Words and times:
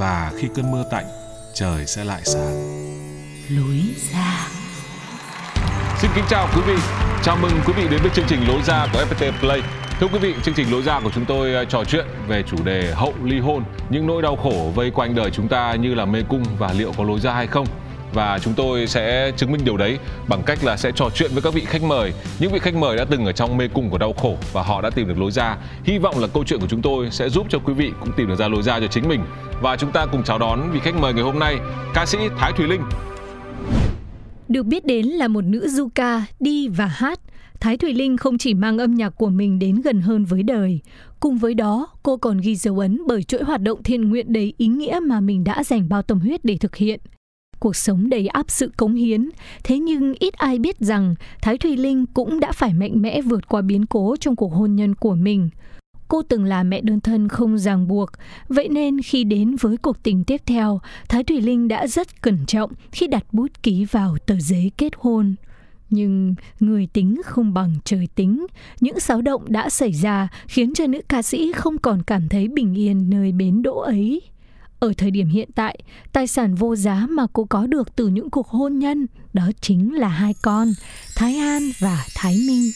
và 0.00 0.32
khi 0.36 0.48
cơn 0.54 0.70
mưa 0.70 0.84
tạnh, 0.90 1.04
trời 1.54 1.86
sẽ 1.86 2.04
lại 2.04 2.20
sáng. 2.24 2.54
lối 3.50 3.80
ra 4.12 4.48
Xin 5.98 6.10
kính 6.14 6.24
chào 6.28 6.48
quý 6.54 6.62
vị. 6.66 6.76
Chào 7.22 7.36
mừng 7.42 7.52
quý 7.66 7.72
vị 7.76 7.88
đến 7.90 8.00
với 8.02 8.10
chương 8.14 8.24
trình 8.28 8.48
Lối 8.48 8.62
ra 8.62 8.86
của 8.92 8.98
FPT 8.98 9.32
Play. 9.40 9.62
Thưa 10.00 10.06
quý 10.12 10.18
vị, 10.18 10.34
chương 10.42 10.54
trình 10.54 10.70
Lối 10.70 10.82
ra 10.82 11.00
của 11.00 11.10
chúng 11.14 11.24
tôi 11.24 11.54
ờ, 11.54 11.64
trò 11.64 11.84
chuyện 11.84 12.06
về 12.28 12.42
chủ 12.42 12.56
đề 12.64 12.92
hậu 12.94 13.14
ly 13.24 13.38
hôn, 13.38 13.64
những 13.90 14.06
nỗi 14.06 14.22
đau 14.22 14.36
khổ 14.36 14.72
vây 14.74 14.90
quanh 14.90 15.14
đời 15.14 15.30
chúng 15.30 15.48
ta 15.48 15.74
như 15.74 15.94
là 15.94 16.04
mê 16.04 16.22
cung 16.28 16.44
và 16.58 16.72
liệu 16.72 16.92
có 16.98 17.04
lối 17.04 17.20
ra 17.20 17.32
hay 17.32 17.46
không. 17.46 17.66
Và 18.14 18.38
chúng 18.38 18.54
tôi 18.54 18.86
sẽ 18.86 19.32
chứng 19.36 19.52
minh 19.52 19.60
điều 19.64 19.76
đấy 19.76 19.98
bằng 20.28 20.42
cách 20.46 20.64
là 20.64 20.76
sẽ 20.76 20.92
trò 20.94 21.10
chuyện 21.14 21.30
với 21.32 21.42
các 21.42 21.54
vị 21.54 21.64
khách 21.66 21.82
mời, 21.82 22.12
những 22.40 22.52
vị 22.52 22.58
khách 22.58 22.74
mời 22.74 22.96
đã 22.96 23.04
từng 23.04 23.24
ở 23.24 23.32
trong 23.32 23.56
mê 23.56 23.68
cung 23.68 23.90
của 23.90 23.98
đau 23.98 24.12
khổ 24.12 24.36
và 24.52 24.62
họ 24.62 24.80
đã 24.80 24.90
tìm 24.90 25.08
được 25.08 25.18
lối 25.18 25.30
ra. 25.30 25.56
Hy 25.84 25.98
vọng 25.98 26.18
là 26.18 26.26
câu 26.26 26.44
chuyện 26.44 26.60
của 26.60 26.68
chúng 26.68 26.82
tôi 26.82 27.10
sẽ 27.10 27.28
giúp 27.28 27.46
cho 27.50 27.58
quý 27.58 27.74
vị 27.74 27.90
cũng 28.00 28.12
tìm 28.16 28.28
được 28.28 28.36
ra 28.38 28.48
lối 28.48 28.62
ra 28.62 28.80
cho 28.80 28.86
chính 28.86 29.08
mình. 29.08 29.20
Và 29.62 29.76
chúng 29.76 29.92
ta 29.92 30.06
cùng 30.06 30.22
chào 30.24 30.38
đón 30.38 30.70
vị 30.72 30.80
khách 30.82 30.94
mời 31.00 31.14
ngày 31.14 31.22
hôm 31.22 31.38
nay, 31.38 31.56
ca 31.94 32.06
sĩ 32.06 32.18
Thái 32.38 32.52
Thùy 32.56 32.66
Linh. 32.68 32.80
Được 34.48 34.66
biết 34.66 34.86
đến 34.86 35.06
là 35.06 35.28
một 35.28 35.44
nữ 35.44 35.68
du 35.68 35.88
ca, 35.94 36.24
đi 36.40 36.68
và 36.68 36.86
hát, 36.86 37.20
Thái 37.60 37.76
Thùy 37.76 37.92
Linh 37.92 38.16
không 38.16 38.38
chỉ 38.38 38.54
mang 38.54 38.78
âm 38.78 38.94
nhạc 38.94 39.10
của 39.10 39.28
mình 39.28 39.58
đến 39.58 39.80
gần 39.80 40.00
hơn 40.00 40.24
với 40.24 40.42
đời. 40.42 40.80
Cùng 41.20 41.38
với 41.38 41.54
đó, 41.54 41.88
cô 42.02 42.16
còn 42.16 42.38
ghi 42.38 42.56
dấu 42.56 42.78
ấn 42.78 43.00
bởi 43.06 43.22
chuỗi 43.22 43.42
hoạt 43.42 43.62
động 43.62 43.82
thiện 43.82 44.08
nguyện 44.08 44.32
đầy 44.32 44.54
ý 44.56 44.66
nghĩa 44.66 45.00
mà 45.02 45.20
mình 45.20 45.44
đã 45.44 45.64
dành 45.64 45.88
bao 45.88 46.02
tâm 46.02 46.20
huyết 46.20 46.44
để 46.44 46.56
thực 46.56 46.76
hiện. 46.76 47.00
Cuộc 47.60 47.76
sống 47.76 48.10
đầy 48.10 48.26
áp 48.26 48.50
sự 48.50 48.72
cống 48.76 48.94
hiến, 48.94 49.30
thế 49.64 49.78
nhưng 49.78 50.14
ít 50.18 50.34
ai 50.34 50.58
biết 50.58 50.78
rằng 50.78 51.14
Thái 51.42 51.58
Thùy 51.58 51.76
Linh 51.76 52.06
cũng 52.06 52.40
đã 52.40 52.52
phải 52.52 52.74
mạnh 52.74 53.02
mẽ 53.02 53.22
vượt 53.22 53.48
qua 53.48 53.62
biến 53.62 53.86
cố 53.86 54.16
trong 54.20 54.36
cuộc 54.36 54.52
hôn 54.52 54.76
nhân 54.76 54.94
của 54.94 55.14
mình. 55.14 55.50
Cô 56.08 56.22
từng 56.22 56.44
là 56.44 56.62
mẹ 56.62 56.80
đơn 56.80 57.00
thân 57.00 57.28
không 57.28 57.58
ràng 57.58 57.88
buộc, 57.88 58.10
vậy 58.48 58.68
nên 58.68 59.02
khi 59.02 59.24
đến 59.24 59.56
với 59.60 59.76
cuộc 59.76 60.02
tình 60.02 60.24
tiếp 60.24 60.40
theo, 60.46 60.80
Thái 61.08 61.24
Thùy 61.24 61.40
Linh 61.40 61.68
đã 61.68 61.86
rất 61.86 62.22
cẩn 62.22 62.46
trọng 62.46 62.72
khi 62.92 63.06
đặt 63.06 63.24
bút 63.32 63.62
ký 63.62 63.84
vào 63.84 64.16
tờ 64.26 64.34
giấy 64.40 64.72
kết 64.76 64.92
hôn. 64.98 65.34
Nhưng 65.90 66.34
người 66.60 66.86
tính 66.92 67.20
không 67.24 67.54
bằng 67.54 67.74
trời 67.84 68.08
tính, 68.14 68.46
những 68.80 69.00
xáo 69.00 69.22
động 69.22 69.42
đã 69.48 69.70
xảy 69.70 69.92
ra 69.92 70.28
khiến 70.46 70.74
cho 70.74 70.86
nữ 70.86 71.00
ca 71.08 71.22
sĩ 71.22 71.52
không 71.52 71.78
còn 71.78 72.02
cảm 72.02 72.28
thấy 72.28 72.48
bình 72.48 72.74
yên 72.74 73.10
nơi 73.10 73.32
bến 73.32 73.62
đỗ 73.62 73.78
ấy. 73.78 74.20
Ở 74.80 74.92
thời 74.98 75.10
điểm 75.10 75.28
hiện 75.28 75.48
tại, 75.54 75.78
tài 76.12 76.26
sản 76.26 76.54
vô 76.54 76.76
giá 76.76 77.06
mà 77.10 77.26
cô 77.32 77.44
có 77.44 77.66
được 77.66 77.96
từ 77.96 78.06
những 78.06 78.30
cuộc 78.30 78.48
hôn 78.48 78.78
nhân 78.78 79.06
đó 79.32 79.42
chính 79.60 79.94
là 79.94 80.08
hai 80.08 80.34
con, 80.42 80.68
Thái 81.16 81.36
An 81.36 81.62
và 81.78 82.04
Thái 82.14 82.34
Minh. 82.48 82.70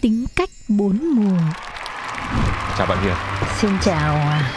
Tính 0.00 0.24
cách 0.36 0.50
bốn 0.68 0.98
mùa 1.14 1.38
Chào 2.78 2.86
bạn 2.86 2.98
Hiền. 3.04 3.14
Xin 3.60 3.70
chào 3.82 4.14
à, 4.14 4.52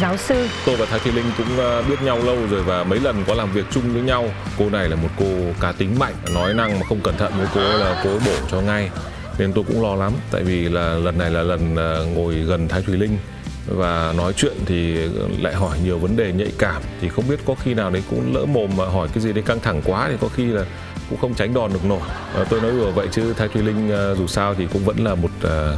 giáo 0.00 0.16
sư. 0.16 0.46
Tôi 0.66 0.76
và 0.76 0.86
Thái 0.86 1.00
Thùy 1.00 1.12
Linh 1.12 1.26
cũng 1.38 1.56
ờ, 1.56 1.82
biết 1.82 2.02
nhau 2.02 2.18
lâu 2.24 2.36
rồi 2.50 2.62
và 2.62 2.84
mấy 2.84 3.00
lần 3.00 3.24
có 3.26 3.34
làm 3.34 3.52
việc 3.52 3.64
chung 3.70 3.92
với 3.92 4.02
nhau. 4.02 4.24
Cô 4.58 4.70
này 4.70 4.88
là 4.88 4.96
một 4.96 5.08
cô 5.18 5.26
cá 5.60 5.72
tính 5.72 5.98
mạnh, 5.98 6.14
nói 6.34 6.54
năng 6.54 6.80
mà 6.80 6.86
không 6.88 7.00
cẩn 7.00 7.16
thận 7.16 7.32
với 7.36 7.46
cô 7.54 7.60
là 7.60 8.00
cô 8.04 8.10
ấy 8.10 8.20
bổ 8.26 8.48
cho 8.50 8.60
ngay. 8.60 8.90
Nên 9.38 9.52
tôi 9.52 9.64
cũng 9.68 9.82
lo 9.82 9.94
lắm, 9.94 10.12
tại 10.30 10.44
vì 10.44 10.68
là 10.68 10.94
lần 10.94 11.18
này 11.18 11.30
là 11.30 11.42
lần 11.42 11.76
ờ, 11.76 12.06
ngồi 12.14 12.34
gần 12.34 12.68
Thái 12.68 12.82
Thùy 12.82 12.96
Linh 12.96 13.18
và 13.70 14.14
nói 14.16 14.32
chuyện 14.36 14.52
thì 14.66 14.94
lại 15.40 15.54
hỏi 15.54 15.78
nhiều 15.84 15.98
vấn 15.98 16.16
đề 16.16 16.32
nhạy 16.32 16.52
cảm. 16.58 16.82
Thì 17.00 17.08
không 17.08 17.28
biết 17.28 17.40
có 17.46 17.54
khi 17.54 17.74
nào 17.74 17.90
đấy 17.90 18.02
cũng 18.10 18.34
lỡ 18.34 18.46
mồm 18.46 18.70
mà 18.76 18.84
hỏi 18.84 19.08
cái 19.14 19.22
gì 19.22 19.32
đấy 19.32 19.42
căng 19.46 19.60
thẳng 19.60 19.82
quá 19.84 20.08
thì 20.10 20.16
có 20.20 20.28
khi 20.28 20.44
là 20.44 20.64
cũng 21.10 21.18
không 21.18 21.34
tránh 21.34 21.54
đòn 21.54 21.72
được 21.72 21.84
nổi. 21.84 22.00
à, 22.34 22.44
tôi 22.50 22.60
nói 22.60 22.70
đùa 22.70 22.90
vậy 22.90 23.08
chứ 23.12 23.32
Thái 23.36 23.48
Thùy 23.48 23.62
Linh 23.62 23.92
à, 23.92 24.14
dù 24.14 24.26
sao 24.26 24.54
thì 24.54 24.66
cũng 24.72 24.84
vẫn 24.84 25.04
là 25.04 25.14
một 25.14 25.30
à, 25.42 25.76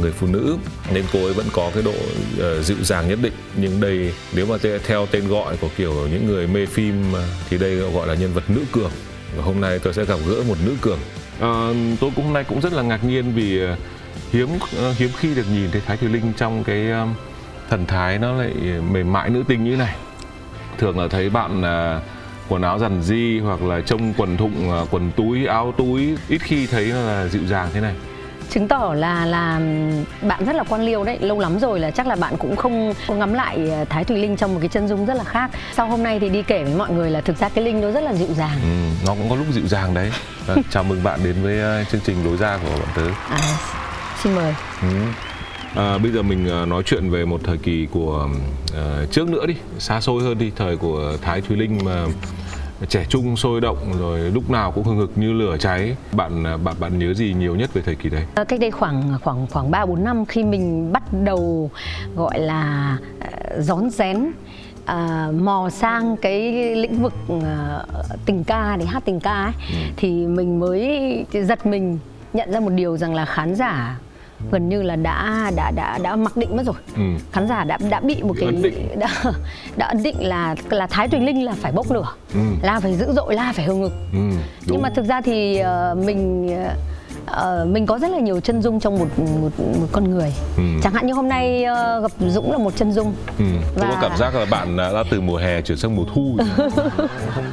người 0.00 0.12
phụ 0.12 0.26
nữ. 0.26 0.56
Nên 0.92 1.04
cô 1.12 1.24
ấy 1.24 1.32
vẫn 1.32 1.46
có 1.52 1.70
cái 1.74 1.82
độ 1.82 1.90
uh, 1.90 2.64
dịu 2.64 2.76
dàng 2.82 3.08
nhất 3.08 3.18
định. 3.22 3.32
Nhưng 3.56 3.80
đây 3.80 4.12
nếu 4.34 4.46
mà 4.46 4.56
theo 4.86 5.06
tên 5.06 5.28
gọi 5.28 5.56
của 5.56 5.68
kiểu 5.76 5.94
những 6.12 6.26
người 6.26 6.46
mê 6.46 6.66
phim 6.66 7.12
thì 7.50 7.58
đây 7.58 7.76
gọi 7.76 8.06
là 8.06 8.14
nhân 8.14 8.32
vật 8.34 8.50
nữ 8.50 8.60
cường. 8.72 8.90
Và 9.36 9.44
hôm 9.44 9.60
nay 9.60 9.78
tôi 9.78 9.94
sẽ 9.94 10.04
gặp 10.04 10.18
gỡ 10.28 10.42
một 10.48 10.56
nữ 10.64 10.76
cường. 10.80 10.98
Ờ, 11.40 11.74
tôi 12.00 12.10
cũng 12.16 12.24
hôm 12.24 12.32
nay 12.32 12.44
cũng 12.44 12.60
rất 12.60 12.72
là 12.72 12.82
ngạc 12.82 13.04
nhiên 13.04 13.32
vì 13.34 13.60
hiếm 14.32 14.48
hiếm 14.96 15.10
khi 15.18 15.34
được 15.34 15.46
nhìn 15.52 15.70
thấy 15.70 15.82
Thái 15.86 15.96
Thùy 15.96 16.08
Linh 16.08 16.32
trong 16.36 16.64
cái 16.64 16.86
thần 17.70 17.86
thái 17.86 18.18
nó 18.18 18.32
lại 18.32 18.52
mềm 18.90 19.12
mại 19.12 19.30
nữ 19.30 19.44
tính 19.48 19.64
như 19.64 19.70
thế 19.70 19.76
này 19.76 19.94
thường 20.78 20.98
là 20.98 21.08
thấy 21.10 21.30
bạn 21.30 21.62
à, 21.62 22.00
quần 22.48 22.62
áo 22.62 22.78
rằn 22.78 23.02
di 23.02 23.40
hoặc 23.40 23.62
là 23.62 23.80
trông 23.80 24.14
quần 24.16 24.36
thụng 24.36 24.70
à, 24.70 24.80
quần 24.90 25.10
túi 25.16 25.46
áo 25.46 25.74
túi 25.78 26.16
ít 26.28 26.38
khi 26.38 26.66
thấy 26.66 26.84
là 26.84 27.26
dịu 27.26 27.46
dàng 27.46 27.68
thế 27.72 27.80
này 27.80 27.94
Chứng 28.50 28.68
tỏ 28.68 28.94
là 28.96 29.26
là 29.26 29.60
bạn 30.22 30.44
rất 30.44 30.56
là 30.56 30.64
quan 30.68 30.82
liêu 30.82 31.04
đấy. 31.04 31.18
Lâu 31.20 31.38
lắm 31.38 31.58
rồi 31.58 31.80
là 31.80 31.90
chắc 31.90 32.06
là 32.06 32.16
bạn 32.16 32.36
cũng 32.38 32.56
không 32.56 32.94
có 33.08 33.14
ngắm 33.14 33.32
lại 33.34 33.70
à, 33.70 33.84
Thái 33.84 34.04
Thùy 34.04 34.18
Linh 34.18 34.36
trong 34.36 34.54
một 34.54 34.60
cái 34.60 34.68
chân 34.68 34.88
dung 34.88 35.06
rất 35.06 35.14
là 35.14 35.24
khác. 35.24 35.50
Sau 35.76 35.86
hôm 35.86 36.02
nay 36.02 36.20
thì 36.20 36.28
đi 36.28 36.42
kể 36.42 36.64
với 36.64 36.74
mọi 36.74 36.90
người 36.90 37.10
là 37.10 37.20
thực 37.20 37.38
ra 37.38 37.48
cái 37.48 37.64
Linh 37.64 37.80
nó 37.80 37.90
rất 37.90 38.02
là 38.02 38.12
dịu 38.12 38.28
dàng. 38.36 38.58
Ừ, 38.62 39.06
nó 39.06 39.14
cũng 39.14 39.30
có 39.30 39.36
lúc 39.36 39.46
dịu 39.52 39.66
dàng 39.66 39.94
đấy. 39.94 40.12
Và 40.46 40.56
chào 40.70 40.82
mừng 40.82 41.02
bạn 41.02 41.20
đến 41.24 41.34
với 41.42 41.60
ờ, 41.60 41.84
chương 41.84 42.00
trình 42.04 42.24
lối 42.24 42.36
ra 42.36 42.58
của 42.62 42.70
bọn 42.70 42.88
tớ. 42.94 43.06
À, 43.28 43.38
xin 44.22 44.34
mời. 44.34 44.54
Ừ. 44.82 44.88
À, 45.76 45.98
bây 45.98 46.12
giờ 46.12 46.22
mình 46.22 46.48
ờ, 46.48 46.66
nói 46.66 46.82
chuyện 46.86 47.10
về 47.10 47.24
một 47.24 47.40
thời 47.44 47.58
kỳ 47.58 47.86
của 47.86 48.28
ờ, 48.74 49.06
trước 49.10 49.28
nữa 49.28 49.46
đi, 49.46 49.54
xa 49.78 50.00
xôi 50.00 50.22
hơn 50.22 50.38
đi, 50.38 50.50
thời 50.56 50.76
của 50.76 51.16
Thái 51.22 51.40
Thùy 51.40 51.56
Linh 51.56 51.78
mà 51.84 52.06
trẻ 52.88 53.04
trung 53.08 53.36
sôi 53.36 53.60
động 53.60 53.78
rồi 53.98 54.20
lúc 54.20 54.50
nào 54.50 54.72
cũng 54.72 54.84
hừng 54.84 54.98
hực 54.98 55.18
như 55.18 55.32
lửa 55.32 55.56
cháy. 55.60 55.96
Bạn 56.12 56.44
ờ, 56.44 56.56
bạn 56.56 56.76
bạn 56.80 56.98
nhớ 56.98 57.14
gì 57.14 57.34
nhiều 57.38 57.56
nhất 57.56 57.74
về 57.74 57.82
thời 57.82 57.94
kỳ 57.94 58.08
đấy? 58.08 58.24
À, 58.34 58.44
Cách 58.44 58.60
đây 58.60 58.70
khoảng 58.70 59.18
khoảng 59.22 59.46
khoảng 59.50 59.70
3 59.70 59.86
4 59.86 60.04
năm 60.04 60.26
khi 60.26 60.44
mình 60.44 60.92
bắt 60.92 61.02
đầu 61.24 61.70
gọi 62.16 62.38
là 62.40 62.96
uh, 63.18 63.64
rón 63.64 63.90
rén 63.90 64.32
à, 64.84 65.28
mò 65.40 65.70
sang 65.70 66.16
cái 66.16 66.52
lĩnh 66.76 67.02
vực 67.02 67.12
à, 67.44 67.82
tình 68.26 68.44
ca 68.44 68.76
để 68.76 68.84
hát 68.84 69.02
tình 69.04 69.20
ca 69.20 69.42
ấy 69.42 69.52
thì 69.96 70.10
mình 70.10 70.60
mới 70.60 71.24
giật 71.32 71.66
mình 71.66 71.98
nhận 72.32 72.52
ra 72.52 72.60
một 72.60 72.70
điều 72.70 72.96
rằng 72.96 73.14
là 73.14 73.24
khán 73.24 73.54
giả 73.54 73.98
gần 74.52 74.68
như 74.68 74.82
là 74.82 74.96
đã 74.96 75.50
đã 75.56 75.70
đã 75.70 75.98
đã 76.02 76.16
mặc 76.16 76.36
định 76.36 76.56
mất 76.56 76.62
rồi. 76.66 76.74
Ừ. 76.96 77.02
khán 77.32 77.48
giả 77.48 77.64
đã 77.64 77.78
đã 77.90 78.00
bị 78.00 78.22
một 78.22 78.34
cái 78.40 78.48
đã 78.98 79.08
đã 79.76 79.86
ấn 79.86 80.02
định 80.02 80.16
là 80.28 80.54
là 80.70 80.86
thái 80.86 81.08
tùy 81.08 81.20
linh 81.20 81.44
là 81.44 81.52
phải 81.60 81.72
bốc 81.72 81.92
lửa. 81.92 82.06
Ừ. 82.34 82.40
là 82.62 82.80
phải 82.80 82.94
dữ 82.96 83.12
dội 83.12 83.34
là 83.34 83.52
phải 83.56 83.64
hừng 83.64 83.82
hực 83.82 83.92
Ừ, 84.12 84.18
nhưng 84.66 84.82
mà 84.82 84.90
thực 84.94 85.04
ra 85.04 85.20
thì 85.20 85.58
ờ, 85.58 85.96
mình 86.06 86.48
ờ, 87.32 87.66
mình 87.70 87.86
có 87.86 87.98
rất 87.98 88.10
là 88.10 88.18
nhiều 88.18 88.40
chân 88.40 88.62
dung 88.62 88.80
trong 88.80 88.98
một 88.98 89.06
một, 89.18 89.50
một 89.80 89.86
con 89.92 90.10
người 90.10 90.32
Ừ. 90.56 90.62
chẳng 90.82 90.92
hạn 90.92 91.06
như 91.06 91.12
hôm 91.14 91.28
nay 91.28 91.64
ờ, 91.64 92.00
gặp 92.00 92.10
Dũng 92.28 92.52
là 92.52 92.58
một 92.58 92.76
chân 92.76 92.92
dung 92.92 93.14
Ừ. 93.38 93.44
Tôi 93.76 93.84
có 93.88 93.94
Và- 93.94 94.08
cảm 94.08 94.16
giác 94.18 94.34
là 94.34 94.44
bạn 94.50 94.76
đã 94.76 95.04
từ 95.10 95.20
mùa 95.20 95.36
hè 95.36 95.60
chuyển 95.62 95.78
sang 95.78 95.96
mùa 95.96 96.04
thu 96.14 96.36
rồi. 96.38 96.70
không, 97.34 97.44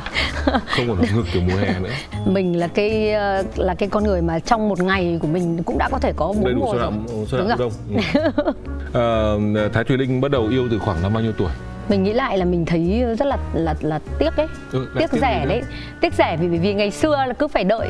không 0.68 0.88
còn 0.88 0.98
hực 0.98 1.26
từ 1.34 1.40
mùa 1.42 1.56
hè 1.58 1.80
nữa. 1.80 1.90
mình 2.26 2.60
là 2.60 2.68
cái 2.68 3.12
ờ, 3.14 3.44
là 3.56 3.74
cái 3.76 3.90
con 3.90 4.04
người 4.04 4.22
mà 4.22 4.40
trong 4.40 4.70
một 4.70 4.80
ngày 4.80 5.20
của 5.22 5.28
mình 5.28 5.64
cũng 5.64 5.78
đã 5.78 5.90
có 5.92 6.00
thể 6.00 6.14
có 6.16 6.28
bốn 6.42 6.60
mùa 6.60 6.74
rồi. 6.74 6.92
xuân 7.28 7.40
Đúng 7.40 7.48
rồi. 7.48 7.58
đông. 7.60 7.72
Ừ. 7.94 8.32
Ờ, 8.94 9.40
Thái 9.74 9.84
Thùy 9.84 9.98
Linh 9.98 10.22
bắt 10.22 10.32
đầu 10.32 10.48
yêu 10.48 10.68
từ 10.72 10.80
khoảng 10.80 11.02
năm 11.02 11.14
bao 11.14 11.24
nhiêu 11.24 11.32
tuổi? 11.38 11.50
Mình 11.90 12.04
nghĩ 12.04 12.14
lại 12.14 12.38
là 12.38 12.46
mình 12.46 12.66
thấy 12.66 13.04
rất 13.20 13.26
là 13.26 13.38
là 13.54 13.76
là 13.82 14.00
tiếc 14.20 14.38
ấy. 14.38 14.48
Ừ, 14.72 14.88
tiếc 15.00 15.12
rẻ 15.12 15.46
đấy. 15.50 15.62
Tiếc 16.02 16.14
rẻ 16.14 16.38
vì 16.40 16.48
vì 16.48 16.74
ngày 16.74 16.92
xưa 16.92 17.26
là 17.28 17.34
cứ 17.34 17.48
phải 17.48 17.64
đợi 17.64 17.90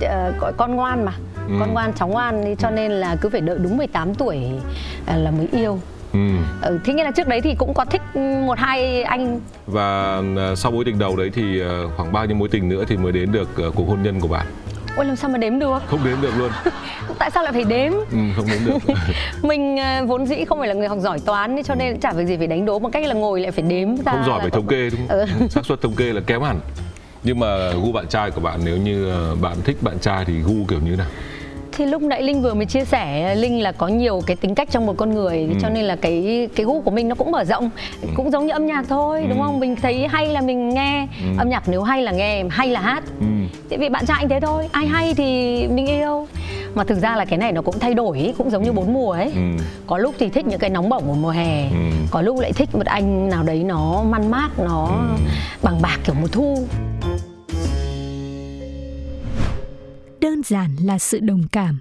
ờ, 0.00 0.32
gọi 0.40 0.52
con 0.56 0.74
ngoan 0.76 1.04
mà. 1.04 1.12
Ừ. 1.48 1.54
con 1.60 1.72
ngoan 1.72 1.92
cháu 1.92 2.08
ngoan 2.08 2.56
cho 2.58 2.70
nên 2.70 2.92
là 2.92 3.16
cứ 3.20 3.28
phải 3.28 3.40
đợi 3.40 3.58
đúng 3.62 3.76
18 3.76 4.14
tuổi 4.14 4.38
à, 5.06 5.16
là 5.16 5.30
mới 5.30 5.48
yêu. 5.52 5.78
Ừ. 6.12 6.18
ừ 6.62 6.78
thế 6.84 6.94
nghĩa 6.94 7.04
là 7.04 7.10
trước 7.10 7.28
đấy 7.28 7.40
thì 7.40 7.54
cũng 7.54 7.74
có 7.74 7.84
thích 7.84 8.02
một 8.46 8.58
hai 8.58 9.02
anh. 9.02 9.40
Và 9.66 10.22
à, 10.36 10.54
sau 10.56 10.72
mối 10.72 10.84
tình 10.84 10.98
đầu 10.98 11.16
đấy 11.16 11.30
thì 11.34 11.62
khoảng 11.96 12.12
bao 12.12 12.26
nhiêu 12.26 12.36
mối 12.36 12.48
tình 12.48 12.68
nữa 12.68 12.84
thì 12.88 12.96
mới 12.96 13.12
đến 13.12 13.32
được 13.32 13.48
cuộc 13.74 13.88
hôn 13.88 14.02
nhân 14.02 14.20
của 14.20 14.28
bạn 14.28 14.46
Ôi 14.96 15.04
làm 15.06 15.16
sao 15.16 15.30
mà 15.30 15.38
đếm 15.38 15.58
được? 15.58 15.82
Không 15.86 16.00
đếm 16.04 16.20
được 16.20 16.32
luôn. 16.38 16.50
Tại 17.18 17.30
sao 17.34 17.42
lại 17.42 17.52
phải 17.52 17.64
đếm? 17.64 17.92
Ừ, 17.92 18.18
Không 18.36 18.46
đếm 18.50 18.64
được. 18.66 18.94
Mình 19.42 19.76
vốn 20.06 20.26
dĩ 20.26 20.44
không 20.44 20.58
phải 20.58 20.68
là 20.68 20.74
người 20.74 20.88
học 20.88 20.98
giỏi 21.00 21.18
toán 21.18 21.62
Cho 21.64 21.74
nên 21.74 22.00
chả 22.00 22.12
việc 22.12 22.24
gì 22.26 22.36
phải 22.36 22.46
đánh 22.46 22.64
đố 22.64 22.78
Bằng 22.78 22.92
cách 22.92 23.06
là 23.06 23.14
ngồi 23.14 23.40
lại 23.40 23.50
phải 23.52 23.62
đếm 23.62 23.96
ra 23.96 24.12
Không 24.12 24.24
giỏi 24.26 24.40
phải 24.40 24.50
thống 24.50 24.66
kê 24.66 24.90
đúng 24.90 25.08
không? 25.08 25.18
Ừ. 25.18 25.26
xác 25.50 25.66
suất 25.66 25.80
thống 25.80 25.94
kê 25.94 26.04
là 26.12 26.20
kém 26.26 26.42
hẳn. 26.42 26.60
Nhưng 27.22 27.38
mà 27.40 27.70
gu 27.72 27.92
bạn 27.92 28.06
trai 28.08 28.30
của 28.30 28.40
bạn 28.40 28.60
nếu 28.64 28.76
như 28.76 29.10
ờ, 29.10 29.34
bạn 29.34 29.56
thích 29.64 29.76
bạn 29.82 29.98
trai 29.98 30.24
thì 30.24 30.34
gu 30.40 30.54
kiểu 30.68 30.80
như 30.80 30.96
nào 30.96 31.06
thì 31.76 31.86
lúc 31.86 32.02
nãy 32.02 32.22
linh 32.22 32.42
vừa 32.42 32.54
mới 32.54 32.66
chia 32.66 32.84
sẻ 32.84 33.34
linh 33.34 33.62
là 33.62 33.72
có 33.72 33.88
nhiều 33.88 34.22
cái 34.26 34.36
tính 34.36 34.54
cách 34.54 34.68
trong 34.70 34.86
một 34.86 34.94
con 34.96 35.14
người 35.14 35.38
ừ. 35.38 35.54
cho 35.62 35.68
nên 35.68 35.84
là 35.84 35.96
cái 35.96 36.48
cái 36.56 36.66
gu 36.66 36.80
của 36.80 36.90
mình 36.90 37.08
nó 37.08 37.14
cũng 37.14 37.30
mở 37.30 37.44
rộng 37.44 37.70
ừ. 38.02 38.08
cũng 38.14 38.30
giống 38.30 38.46
như 38.46 38.52
âm 38.52 38.66
nhạc 38.66 38.84
thôi 38.88 39.20
ừ. 39.22 39.26
đúng 39.28 39.42
không 39.42 39.60
mình 39.60 39.76
thấy 39.76 40.06
hay 40.08 40.28
là 40.28 40.40
mình 40.40 40.68
nghe 40.68 41.06
ừ. 41.20 41.26
âm 41.38 41.48
nhạc 41.48 41.68
nếu 41.68 41.82
hay 41.82 42.02
là 42.02 42.12
nghe 42.12 42.44
hay 42.50 42.68
là 42.68 42.80
hát 42.80 43.04
ừ. 43.20 43.26
tại 43.68 43.78
vì 43.78 43.88
bạn 43.88 44.06
trai 44.06 44.16
anh 44.20 44.28
thế 44.28 44.40
thôi 44.40 44.68
ai 44.72 44.86
hay 44.86 45.14
thì 45.14 45.26
mình 45.68 45.86
yêu 45.86 46.26
mà 46.74 46.84
thực 46.84 46.98
ra 46.98 47.16
là 47.16 47.24
cái 47.24 47.38
này 47.38 47.52
nó 47.52 47.62
cũng 47.62 47.78
thay 47.78 47.94
đổi 47.94 48.34
cũng 48.38 48.50
giống 48.50 48.62
như 48.62 48.72
bốn 48.72 48.92
mùa 48.92 49.12
ấy 49.12 49.32
ừ. 49.34 49.64
có 49.86 49.98
lúc 49.98 50.14
thì 50.18 50.28
thích 50.28 50.46
những 50.46 50.58
cái 50.58 50.70
nóng 50.70 50.88
bỏng 50.88 51.02
của 51.06 51.14
mùa 51.14 51.30
hè 51.30 51.62
ừ. 51.62 51.90
có 52.10 52.22
lúc 52.22 52.40
lại 52.40 52.52
thích 52.52 52.68
một 52.72 52.86
anh 52.86 53.28
nào 53.28 53.42
đấy 53.42 53.64
nó 53.64 54.04
man 54.08 54.30
mát 54.30 54.48
nó 54.58 54.86
ừ. 54.86 55.24
bằng 55.62 55.82
bạc 55.82 55.98
kiểu 56.04 56.14
mùa 56.20 56.28
thu 56.32 56.66
đơn 60.24 60.42
giản 60.42 60.70
là 60.84 60.98
sự 60.98 61.20
đồng 61.20 61.42
cảm 61.52 61.78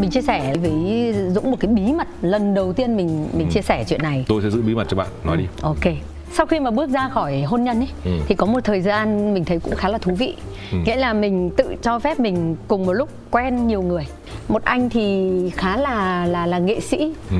mình 0.00 0.10
chia 0.10 0.22
sẻ 0.22 0.54
với 0.62 1.14
Dũng 1.28 1.50
một 1.50 1.56
cái 1.60 1.70
bí 1.72 1.92
mật 1.92 2.08
lần 2.22 2.54
đầu 2.54 2.72
tiên 2.72 2.96
mình 2.96 3.28
mình 3.32 3.46
ừ. 3.46 3.52
chia 3.52 3.62
sẻ 3.62 3.84
chuyện 3.88 4.02
này. 4.02 4.24
Tôi 4.28 4.42
sẽ 4.42 4.50
giữ 4.50 4.62
bí 4.62 4.74
mật 4.74 4.86
cho 4.88 4.96
bạn, 4.96 5.06
nói 5.24 5.36
đi. 5.36 5.44
Ok. 5.62 5.94
Sau 6.32 6.46
khi 6.46 6.60
mà 6.60 6.70
bước 6.70 6.90
ra 6.90 7.08
khỏi 7.08 7.42
hôn 7.42 7.64
nhân 7.64 7.80
ấy 7.80 7.88
ừ. 8.04 8.10
thì 8.26 8.34
có 8.34 8.46
một 8.46 8.60
thời 8.64 8.80
gian 8.80 9.34
mình 9.34 9.44
thấy 9.44 9.58
cũng 9.60 9.74
khá 9.74 9.88
là 9.88 9.98
thú 9.98 10.14
vị. 10.14 10.34
Ừ. 10.72 10.78
Nghĩa 10.86 10.96
là 10.96 11.12
mình 11.12 11.50
tự 11.50 11.74
cho 11.82 11.98
phép 11.98 12.20
mình 12.20 12.56
cùng 12.68 12.86
một 12.86 12.92
lúc 12.92 13.08
quen 13.30 13.66
nhiều 13.66 13.82
người. 13.82 14.06
Một 14.48 14.64
anh 14.64 14.90
thì 14.90 15.30
khá 15.56 15.76
là 15.76 16.26
là 16.26 16.46
là 16.46 16.58
nghệ 16.58 16.80
sĩ. 16.80 17.14
Ừ. 17.30 17.36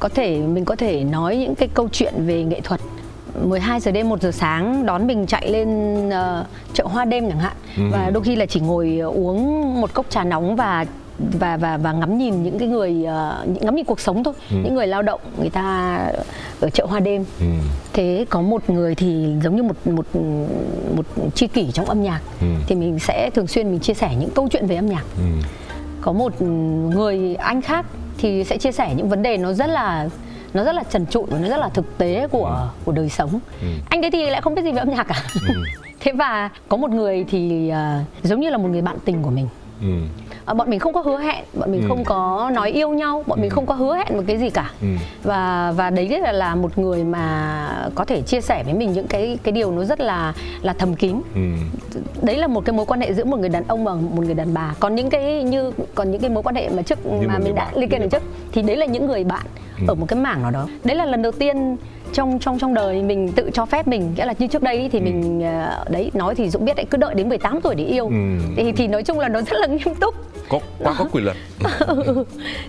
Có 0.00 0.08
thể 0.08 0.38
mình 0.38 0.64
có 0.64 0.76
thể 0.76 1.04
nói 1.04 1.36
những 1.36 1.54
cái 1.54 1.68
câu 1.74 1.88
chuyện 1.92 2.14
về 2.26 2.44
nghệ 2.44 2.60
thuật 2.60 2.80
12 3.40 3.80
giờ 3.80 3.90
đêm 3.90 4.08
1 4.08 4.22
giờ 4.22 4.30
sáng 4.30 4.86
đón 4.86 5.06
mình 5.06 5.26
chạy 5.26 5.50
lên 5.50 5.68
uh, 6.08 6.46
chợ 6.72 6.84
hoa 6.86 7.04
đêm 7.04 7.28
chẳng 7.28 7.38
hạn 7.38 7.56
ừ. 7.76 7.82
và 7.92 8.10
đôi 8.10 8.22
khi 8.22 8.36
là 8.36 8.46
chỉ 8.46 8.60
ngồi 8.60 8.98
uống 8.98 9.80
một 9.80 9.94
cốc 9.94 10.06
trà 10.10 10.24
nóng 10.24 10.56
và 10.56 10.86
và 11.18 11.56
và 11.56 11.76
và 11.76 11.92
ngắm 11.92 12.18
nhìn 12.18 12.42
những 12.42 12.58
cái 12.58 12.68
người 12.68 12.90
uh, 13.02 13.62
ngắm 13.62 13.74
nhìn 13.74 13.84
cuộc 13.84 14.00
sống 14.00 14.24
thôi 14.24 14.34
ừ. 14.50 14.56
những 14.64 14.74
người 14.74 14.86
lao 14.86 15.02
động 15.02 15.20
người 15.38 15.50
ta 15.50 15.98
ở 16.60 16.70
chợ 16.70 16.86
hoa 16.86 17.00
đêm 17.00 17.24
ừ. 17.40 17.46
thế 17.92 18.26
có 18.30 18.40
một 18.40 18.70
người 18.70 18.94
thì 18.94 19.34
giống 19.42 19.56
như 19.56 19.62
một 19.62 19.86
một 19.86 20.06
một 20.96 21.06
tri 21.34 21.46
kỷ 21.46 21.70
trong 21.70 21.86
âm 21.86 22.02
nhạc 22.02 22.20
ừ. 22.40 22.46
thì 22.66 22.74
mình 22.74 22.98
sẽ 22.98 23.30
thường 23.34 23.46
xuyên 23.46 23.70
mình 23.70 23.80
chia 23.80 23.94
sẻ 23.94 24.14
những 24.20 24.30
câu 24.30 24.48
chuyện 24.50 24.66
về 24.66 24.76
âm 24.76 24.86
nhạc 24.86 25.04
ừ. 25.16 25.24
có 26.00 26.12
một 26.12 26.42
người 26.94 27.34
anh 27.34 27.62
khác 27.62 27.86
thì 28.18 28.44
sẽ 28.44 28.58
chia 28.58 28.72
sẻ 28.72 28.94
những 28.96 29.08
vấn 29.08 29.22
đề 29.22 29.36
nó 29.36 29.52
rất 29.52 29.66
là 29.66 30.08
nó 30.54 30.64
rất 30.64 30.72
là 30.72 30.82
trần 30.90 31.06
trụi 31.06 31.24
và 31.26 31.38
nó 31.38 31.48
rất 31.48 31.56
là 31.56 31.68
thực 31.68 31.98
tế 31.98 32.28
của 32.30 32.44
ừ. 32.44 32.66
của 32.84 32.92
đời 32.92 33.08
sống 33.08 33.40
ừ. 33.60 33.66
anh 33.90 34.00
đấy 34.00 34.10
thì 34.10 34.30
lại 34.30 34.40
không 34.40 34.54
biết 34.54 34.62
gì 34.62 34.72
về 34.72 34.78
âm 34.78 34.90
nhạc 34.90 35.04
cả 35.04 35.22
ừ. 35.48 35.54
thế 36.00 36.12
và 36.12 36.50
có 36.68 36.76
một 36.76 36.90
người 36.90 37.24
thì 37.28 37.72
uh, 37.72 38.24
giống 38.24 38.40
như 38.40 38.50
là 38.50 38.58
một 38.58 38.68
người 38.68 38.82
bạn 38.82 38.96
tình 39.04 39.22
của 39.22 39.30
mình 39.30 39.48
ừ 39.80 39.86
à, 40.44 40.54
bọn 40.54 40.70
mình 40.70 40.78
không 40.78 40.92
có 40.92 41.00
hứa 41.00 41.18
hẹn 41.18 41.44
bọn 41.52 41.72
mình 41.72 41.82
ừ. 41.82 41.88
không 41.88 42.04
có 42.04 42.50
nói 42.54 42.70
yêu 42.70 42.90
nhau 42.90 43.24
bọn 43.26 43.38
ừ. 43.38 43.42
mình 43.42 43.50
không 43.50 43.66
có 43.66 43.74
hứa 43.74 43.96
hẹn 43.96 44.16
một 44.16 44.22
cái 44.26 44.38
gì 44.38 44.50
cả 44.50 44.70
ừ. 44.80 44.86
và 45.22 45.72
và 45.76 45.90
đấy 45.90 46.08
là 46.08 46.32
là 46.32 46.54
một 46.54 46.78
người 46.78 47.04
mà 47.04 47.88
có 47.94 48.04
thể 48.04 48.22
chia 48.22 48.40
sẻ 48.40 48.62
với 48.64 48.74
mình 48.74 48.92
những 48.92 49.06
cái 49.06 49.38
cái 49.42 49.52
điều 49.52 49.72
nó 49.72 49.84
rất 49.84 50.00
là 50.00 50.34
là 50.62 50.72
thầm 50.72 50.94
kín 50.94 51.16
ừ. 51.34 51.40
đấy 52.22 52.36
là 52.36 52.46
một 52.46 52.64
cái 52.64 52.76
mối 52.76 52.86
quan 52.86 53.00
hệ 53.00 53.12
giữa 53.12 53.24
một 53.24 53.40
người 53.40 53.48
đàn 53.48 53.64
ông 53.68 53.84
và 53.84 53.94
một 53.94 54.22
người 54.24 54.34
đàn 54.34 54.54
bà 54.54 54.74
còn 54.80 54.94
những 54.94 55.10
cái 55.10 55.42
như 55.42 55.72
còn 55.94 56.10
những 56.10 56.20
cái 56.20 56.30
mối 56.30 56.42
quan 56.42 56.54
hệ 56.54 56.68
mà 56.68 56.82
trước 56.82 57.06
như 57.06 57.28
mà 57.28 57.38
mình 57.38 57.54
đã 57.54 57.70
liệt 57.74 57.90
kê 57.90 57.98
ở 57.98 58.06
trước 58.08 58.22
thì 58.52 58.62
đấy 58.62 58.76
là 58.76 58.86
những 58.86 59.06
người 59.06 59.24
bạn 59.24 59.46
ừ. 59.78 59.84
ở 59.88 59.94
một 59.94 60.06
cái 60.08 60.20
mảng 60.20 60.42
nào 60.42 60.50
đó 60.50 60.68
đấy 60.84 60.96
là 60.96 61.04
lần 61.06 61.22
đầu 61.22 61.32
tiên 61.32 61.76
trong 62.12 62.38
trong 62.38 62.58
trong 62.58 62.74
đời 62.74 63.02
mình 63.02 63.32
tự 63.32 63.50
cho 63.54 63.66
phép 63.66 63.88
mình. 63.88 64.12
Nghĩa 64.16 64.24
là 64.24 64.34
như 64.38 64.46
trước 64.46 64.62
đây 64.62 64.88
thì 64.92 64.98
ừ. 64.98 65.02
mình 65.02 65.42
ờ, 65.42 65.84
đấy 65.90 66.10
nói 66.14 66.34
thì 66.34 66.50
Dũng 66.50 66.64
biết 66.64 66.76
đấy 66.76 66.86
cứ 66.90 66.98
đợi 66.98 67.14
đến 67.14 67.28
18 67.28 67.60
tuổi 67.60 67.74
để 67.74 67.84
yêu. 67.84 68.06
Ừ. 68.06 68.38
thì 68.56 68.72
thì 68.72 68.86
nói 68.86 69.02
chung 69.02 69.18
là 69.18 69.28
nó 69.28 69.40
rất 69.40 69.56
là 69.60 69.66
nghiêm 69.66 69.94
túc. 69.94 70.14
Có 70.48 70.58
quá 70.78 70.94
có 70.98 71.04
quyền 71.12 71.24
lực 71.24 71.36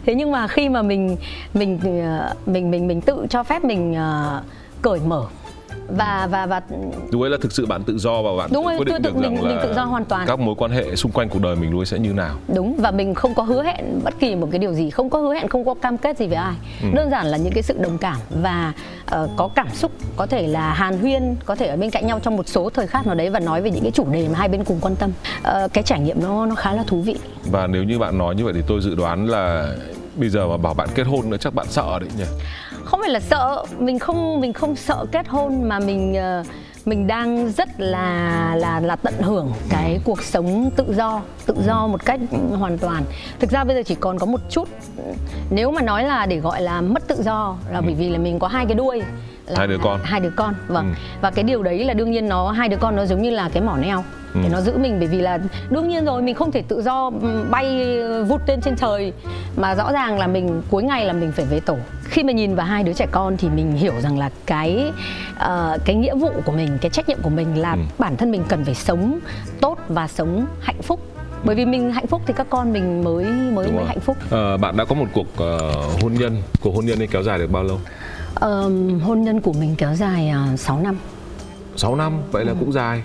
thế 0.06 0.16
nhưng 0.16 0.31
mà 0.31 0.48
khi 0.48 0.69
mà 0.69 0.81
mình 0.81 1.18
mình 1.54 1.80
ờ, 2.01 2.34
mình 2.45 2.72
mình 2.72 2.88
mình 2.88 3.01
tự 3.01 3.25
cho 3.30 3.44
phép 3.44 3.63
mình 3.63 3.92
uh, 3.92 4.44
cởi 4.81 5.00
mở 5.06 5.25
và 5.98 6.28
và 6.31 6.45
và 6.45 6.62
lúc 7.12 7.22
ấy 7.22 7.30
là 7.30 7.38
thực 7.42 7.51
sự 7.51 7.66
bạn 7.66 7.84
tự 7.84 7.98
do 7.98 8.22
và 8.22 8.31
bạn 8.38 8.50
đúng 8.54 8.66
rồi, 8.66 8.78
quyết 8.78 8.86
định 8.86 8.95
tự, 9.04 9.10
được 9.10 9.16
mình, 9.16 9.36
rằng 9.36 9.44
mình 9.44 9.57
tự 9.63 9.74
do 9.74 9.84
hoàn 9.84 10.06
toàn. 10.06 10.28
các 10.28 10.40
mối 10.40 10.56
quan 10.57 10.72
hệ 10.72 10.95
xung 10.95 11.12
quanh 11.12 11.30
cuộc 11.30 11.42
đời 11.42 11.56
mình 11.56 11.72
luôn 11.72 11.86
sẽ 11.86 12.00
như 12.00 12.13
nào. 12.13 12.36
Đúng 12.56 12.75
và 12.78 12.92
mình 12.92 13.13
không 13.13 13.34
có 13.36 13.44
hứa 13.44 13.63
hẹn 13.63 14.00
bất 14.04 14.13
kỳ 14.19 14.36
một 14.36 14.48
cái 14.51 14.60
điều 14.60 14.74
gì 14.74 14.90
không 14.90 15.10
có 15.10 15.19
hứa 15.19 15.34
hẹn 15.34 15.48
không 15.48 15.66
có 15.66 15.74
cam 15.74 15.98
kết 15.98 16.18
gì 16.18 16.28
với 16.28 16.38
ai. 16.38 16.54
Ừ. 16.81 16.88
đơn 16.94 17.10
giản 17.12 17.25
là 17.25 17.38
những 17.38 17.54
cái 17.54 17.63
sự 17.63 17.78
đồng 17.80 17.98
cảm 17.98 18.18
và 18.42 18.74
uh, 19.16 19.30
có 19.38 19.50
cảm 19.56 19.69
xúc 19.69 19.92
có 20.16 20.25
thể 20.25 20.48
là 20.48 20.74
hàn 20.74 21.00
huyên 21.00 21.36
có 21.45 21.56
thể 21.56 21.68
ở 21.68 21.78
bên 21.78 21.90
cạnh 21.90 22.07
nhau 22.07 22.19
trong 22.19 22.38
một 22.38 22.48
số 22.48 22.69
thời 22.69 22.88
khắc 22.88 23.07
nào 23.07 23.16
đấy 23.16 23.30
và 23.30 23.40
nói 23.40 23.62
về 23.62 23.72
những 23.72 23.84
cái 23.84 23.92
chủ 23.92 24.06
đề 24.12 24.28
mà 24.28 24.40
hai 24.40 24.48
bên 24.48 24.63
cùng 24.63 24.78
quan 24.81 24.95
tâm. 24.95 25.12
Uh, 25.40 25.74
cái 25.74 25.84
trải 25.84 26.00
nghiệm 26.00 26.22
nó 26.24 26.45
nó 26.45 26.56
khá 26.56 26.74
là 26.74 26.84
thú 26.88 27.01
vị. 27.01 27.16
Và 27.51 27.68
nếu 27.68 27.84
như 27.84 28.00
bạn 28.00 28.18
nói 28.18 28.36
như 28.36 28.44
vậy 28.44 28.54
thì 28.54 28.62
tôi 28.68 28.81
dự 28.81 28.95
đoán 28.95 29.28
là 29.28 29.75
bây 30.16 30.30
giờ 30.30 30.48
mà 30.48 30.57
bảo 30.57 30.74
bạn 30.74 30.90
kết 30.95 31.04
hôn 31.04 31.30
nữa 31.30 31.38
chắc 31.40 31.54
bạn 31.54 31.66
sợ 31.69 32.00
đấy 32.00 32.10
nhỉ 32.18 32.24
không 32.85 33.00
phải 33.00 33.09
là 33.09 33.19
sợ 33.19 33.65
mình 33.80 34.00
không 34.00 34.39
mình 34.39 34.53
không 34.53 34.75
sợ 34.75 35.06
kết 35.12 35.27
hôn 35.27 35.63
mà 35.63 35.80
mình 35.80 36.15
uh, 36.41 36.47
mình 36.88 37.07
đang 37.07 37.51
rất 37.51 37.69
là 37.77 38.56
là 38.56 38.80
là 38.80 38.95
tận 38.95 39.13
hưởng 39.21 39.51
cái 39.69 40.00
cuộc 40.03 40.24
sống 40.24 40.69
tự 40.75 40.94
do 40.94 41.21
tự 41.45 41.56
do 41.65 41.88
một 41.88 42.06
cách 42.06 42.19
hoàn 42.59 42.77
toàn. 42.77 43.03
Thực 43.39 43.50
ra 43.51 43.63
bây 43.63 43.75
giờ 43.75 43.81
chỉ 43.85 43.95
còn 43.95 44.19
có 44.19 44.25
một 44.25 44.41
chút 44.50 44.69
nếu 45.50 45.71
mà 45.71 45.81
nói 45.81 46.03
là 46.03 46.25
để 46.25 46.38
gọi 46.38 46.62
là 46.62 46.81
mất 46.81 47.07
tự 47.07 47.15
do 47.24 47.56
là 47.71 47.81
bởi 47.81 47.94
vì 47.94 48.09
là 48.09 48.18
mình 48.18 48.39
có 48.39 48.47
hai 48.47 48.65
cái 48.65 48.75
đuôi 48.75 49.01
là 49.47 49.57
hai 49.57 49.68
đứa 49.68 49.77
con. 49.83 50.00
hai 50.03 50.19
đứa 50.19 50.31
con 50.35 50.53
vâng. 50.68 50.85
Ừ. 50.89 51.18
và 51.21 51.31
cái 51.31 51.44
điều 51.44 51.63
đấy 51.63 51.85
là 51.85 51.94
đương 51.94 52.12
nhiên 52.12 52.30
nó 52.30 52.51
hai 52.51 52.69
đứa 52.69 52.77
con 52.77 52.95
nó 52.95 53.06
giống 53.06 53.21
như 53.21 53.30
là 53.30 53.50
cái 53.53 53.63
mỏ 53.63 53.77
neo 53.77 54.03
ừ. 54.33 54.39
để 54.44 54.50
nó 54.50 54.62
giữ 54.62 54.77
mình 54.77 55.00
bởi 55.00 55.07
vì 55.07 55.18
là 55.18 55.39
đương 55.69 55.89
nhiên 55.89 56.06
rồi 56.06 56.21
mình 56.21 56.35
không 56.35 56.51
thể 56.51 56.62
tự 56.68 56.81
do 56.81 57.09
bay 57.50 57.97
vút 58.27 58.41
lên 58.47 58.62
trên 58.62 58.75
trời 58.75 59.13
mà 59.57 59.75
rõ 59.75 59.92
ràng 59.92 60.19
là 60.19 60.28
mình 60.28 60.61
cuối 60.69 60.83
ngày 60.83 61.06
là 61.06 61.13
mình 61.13 61.31
phải 61.31 61.45
về 61.45 61.59
tổ 61.59 61.78
khi 62.04 62.23
mà 62.23 62.31
nhìn 62.31 62.56
vào 62.56 62.66
hai 62.66 62.83
đứa 62.83 62.94
trẻ 62.94 63.07
con 63.11 63.37
thì 63.37 63.49
mình 63.49 63.71
hiểu 63.71 63.94
rằng 64.02 64.19
là 64.19 64.30
cái 64.45 64.92
uh, 65.35 65.85
cái 65.85 65.95
nghĩa 65.95 66.16
vụ 66.16 66.31
của 66.45 66.52
mình 66.52 66.78
cái 66.81 66.92
trách 66.92 67.09
nhiệm 67.09 67.21
của 67.21 67.30
mình 67.30 67.57
là 67.57 67.71
ừ. 67.71 67.80
bản 67.99 68.18
thân 68.18 68.31
mình 68.31 68.44
cần 68.47 68.66
phải 68.66 68.75
sống 68.75 69.19
tốt 69.61 69.78
và 69.87 70.07
sống 70.07 70.45
hạnh 70.61 70.81
phúc 70.81 70.99
bởi 71.44 71.56
vì 71.56 71.66
mình 71.66 71.92
hạnh 71.92 72.07
phúc 72.07 72.21
thì 72.25 72.33
các 72.37 72.47
con 72.49 72.73
mình 72.73 73.04
mới 73.04 73.25
mới 73.25 73.71
mới 73.71 73.85
hạnh 73.85 73.99
phúc. 73.99 74.18
À, 74.31 74.57
bạn 74.57 74.78
đã 74.78 74.85
có 74.85 74.95
một 74.95 75.06
cuộc 75.13 75.28
uh, 75.33 76.02
hôn 76.02 76.13
nhân, 76.13 76.42
cuộc 76.61 76.75
hôn 76.75 76.85
nhân 76.85 77.02
ấy 77.02 77.07
kéo 77.07 77.23
dài 77.23 77.37
được 77.37 77.52
bao 77.52 77.63
lâu? 77.63 77.80
Uh, 78.35 79.04
hôn 79.04 79.21
nhân 79.21 79.42
của 79.42 79.54
mình 79.54 79.75
kéo 79.78 79.95
dài 79.95 80.33
uh, 80.54 80.59
6 80.59 80.80
năm. 80.80 80.97
6 81.75 81.95
năm, 81.95 82.13
vậy 82.31 82.45
là 82.45 82.52
ừ. 82.52 82.57
cũng 82.59 82.71
dài 82.71 83.04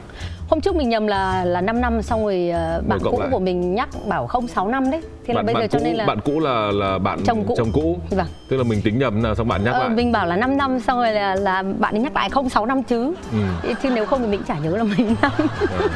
hôm 0.49 0.61
trước 0.61 0.77
mình 0.77 0.89
nhầm 0.89 1.07
là 1.07 1.45
là 1.45 1.61
5 1.61 1.81
năm 1.81 2.03
xong 2.03 2.25
rồi 2.25 2.51
uh, 2.79 2.87
bạn 2.87 2.99
cũ 3.03 3.21
lại. 3.21 3.29
của 3.33 3.39
mình 3.39 3.75
nhắc 3.75 3.89
bảo 4.09 4.27
không 4.27 4.49
6 4.49 4.69
năm 4.69 4.91
đấy 4.91 5.03
thế 5.27 5.35
là 5.35 5.43
bạn, 5.43 5.47
bây 5.47 5.55
giờ 5.55 5.69
cũ, 5.73 5.79
cho 5.79 5.85
nên 5.85 5.97
là 5.97 6.07
bạn 6.07 6.19
cũ 6.25 6.41
là 6.41 6.71
là 6.73 6.99
bạn 6.99 7.19
chồng 7.25 7.45
cũ, 7.45 7.55
chồng 7.59 7.71
cũ. 7.73 7.99
Vâng. 8.11 8.27
tức 8.49 8.57
là 8.57 8.63
mình 8.63 8.83
tính 8.83 8.99
nhầm 8.99 9.23
là 9.23 9.35
xong 9.35 9.49
bạn 9.49 9.65
nhắc 9.65 9.75
ờ, 9.75 9.81
lại 9.81 9.89
mình 9.89 10.13
bảo 10.13 10.27
là 10.27 10.37
5 10.37 10.57
năm 10.57 10.81
xong 10.81 10.99
rồi 10.99 11.13
là 11.13 11.35
là 11.35 11.63
bạn 11.79 11.95
ấy 11.95 12.01
nhắc 12.01 12.15
lại 12.15 12.31
không 12.31 12.49
6 12.49 12.67
năm 12.67 12.83
chứ 12.83 13.15
ừ. 13.33 13.75
chứ 13.83 13.91
nếu 13.95 14.07
không 14.07 14.21
thì 14.21 14.27
mình 14.27 14.43
chả 14.49 14.59
nhớ 14.59 14.77
là 14.77 14.85
mình 14.85 15.15
năm 15.23 15.33
ừ. 15.39 15.89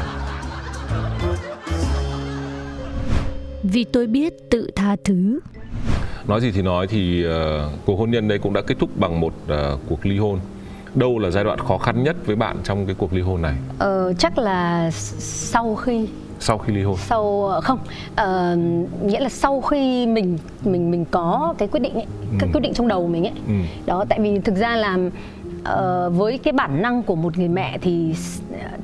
vì 3.63 3.83
tôi 3.83 4.07
biết 4.07 4.33
tự 4.49 4.71
tha 4.75 4.95
thứ 5.03 5.39
nói 6.27 6.41
gì 6.41 6.51
thì 6.51 6.61
nói 6.61 6.87
thì 6.87 7.25
uh, 7.27 7.31
cuộc 7.85 7.95
hôn 7.95 8.11
nhân 8.11 8.27
đây 8.27 8.37
cũng 8.39 8.53
đã 8.53 8.61
kết 8.61 8.75
thúc 8.79 8.89
bằng 8.95 9.19
một 9.19 9.33
uh, 9.45 9.79
cuộc 9.89 10.05
ly 10.05 10.17
hôn 10.17 10.39
đâu 10.95 11.19
là 11.19 11.29
giai 11.29 11.43
đoạn 11.43 11.59
khó 11.59 11.77
khăn 11.77 12.03
nhất 12.03 12.15
với 12.25 12.35
bạn 12.35 12.57
trong 12.63 12.85
cái 12.85 12.95
cuộc 12.97 13.13
ly 13.13 13.21
hôn 13.21 13.41
này 13.41 13.55
ờ, 13.79 14.13
chắc 14.13 14.37
là 14.37 14.89
sau 14.91 15.75
khi 15.75 16.07
sau 16.39 16.57
khi 16.57 16.73
ly 16.73 16.83
hôn 16.83 16.97
sau 16.97 17.51
không 17.63 17.79
uh, 18.11 18.57
nghĩa 19.05 19.19
là 19.19 19.29
sau 19.29 19.61
khi 19.61 20.05
mình 20.05 20.37
mình 20.63 20.91
mình 20.91 21.05
có 21.11 21.53
cái 21.57 21.67
quyết 21.67 21.79
định 21.79 21.93
ấy, 21.93 22.05
ừ. 22.31 22.37
cái 22.39 22.49
quyết 22.53 22.61
định 22.61 22.73
trong 22.73 22.87
đầu 22.87 23.07
mình 23.07 23.23
ấy 23.23 23.33
ừ. 23.47 23.53
đó 23.85 24.05
tại 24.09 24.19
vì 24.19 24.39
thực 24.39 24.55
ra 24.55 24.75
là 24.75 24.97
uh, 25.69 26.13
với 26.17 26.37
cái 26.37 26.51
bản 26.51 26.81
năng 26.81 27.03
của 27.03 27.15
một 27.15 27.37
người 27.37 27.47
mẹ 27.47 27.77
thì 27.81 28.13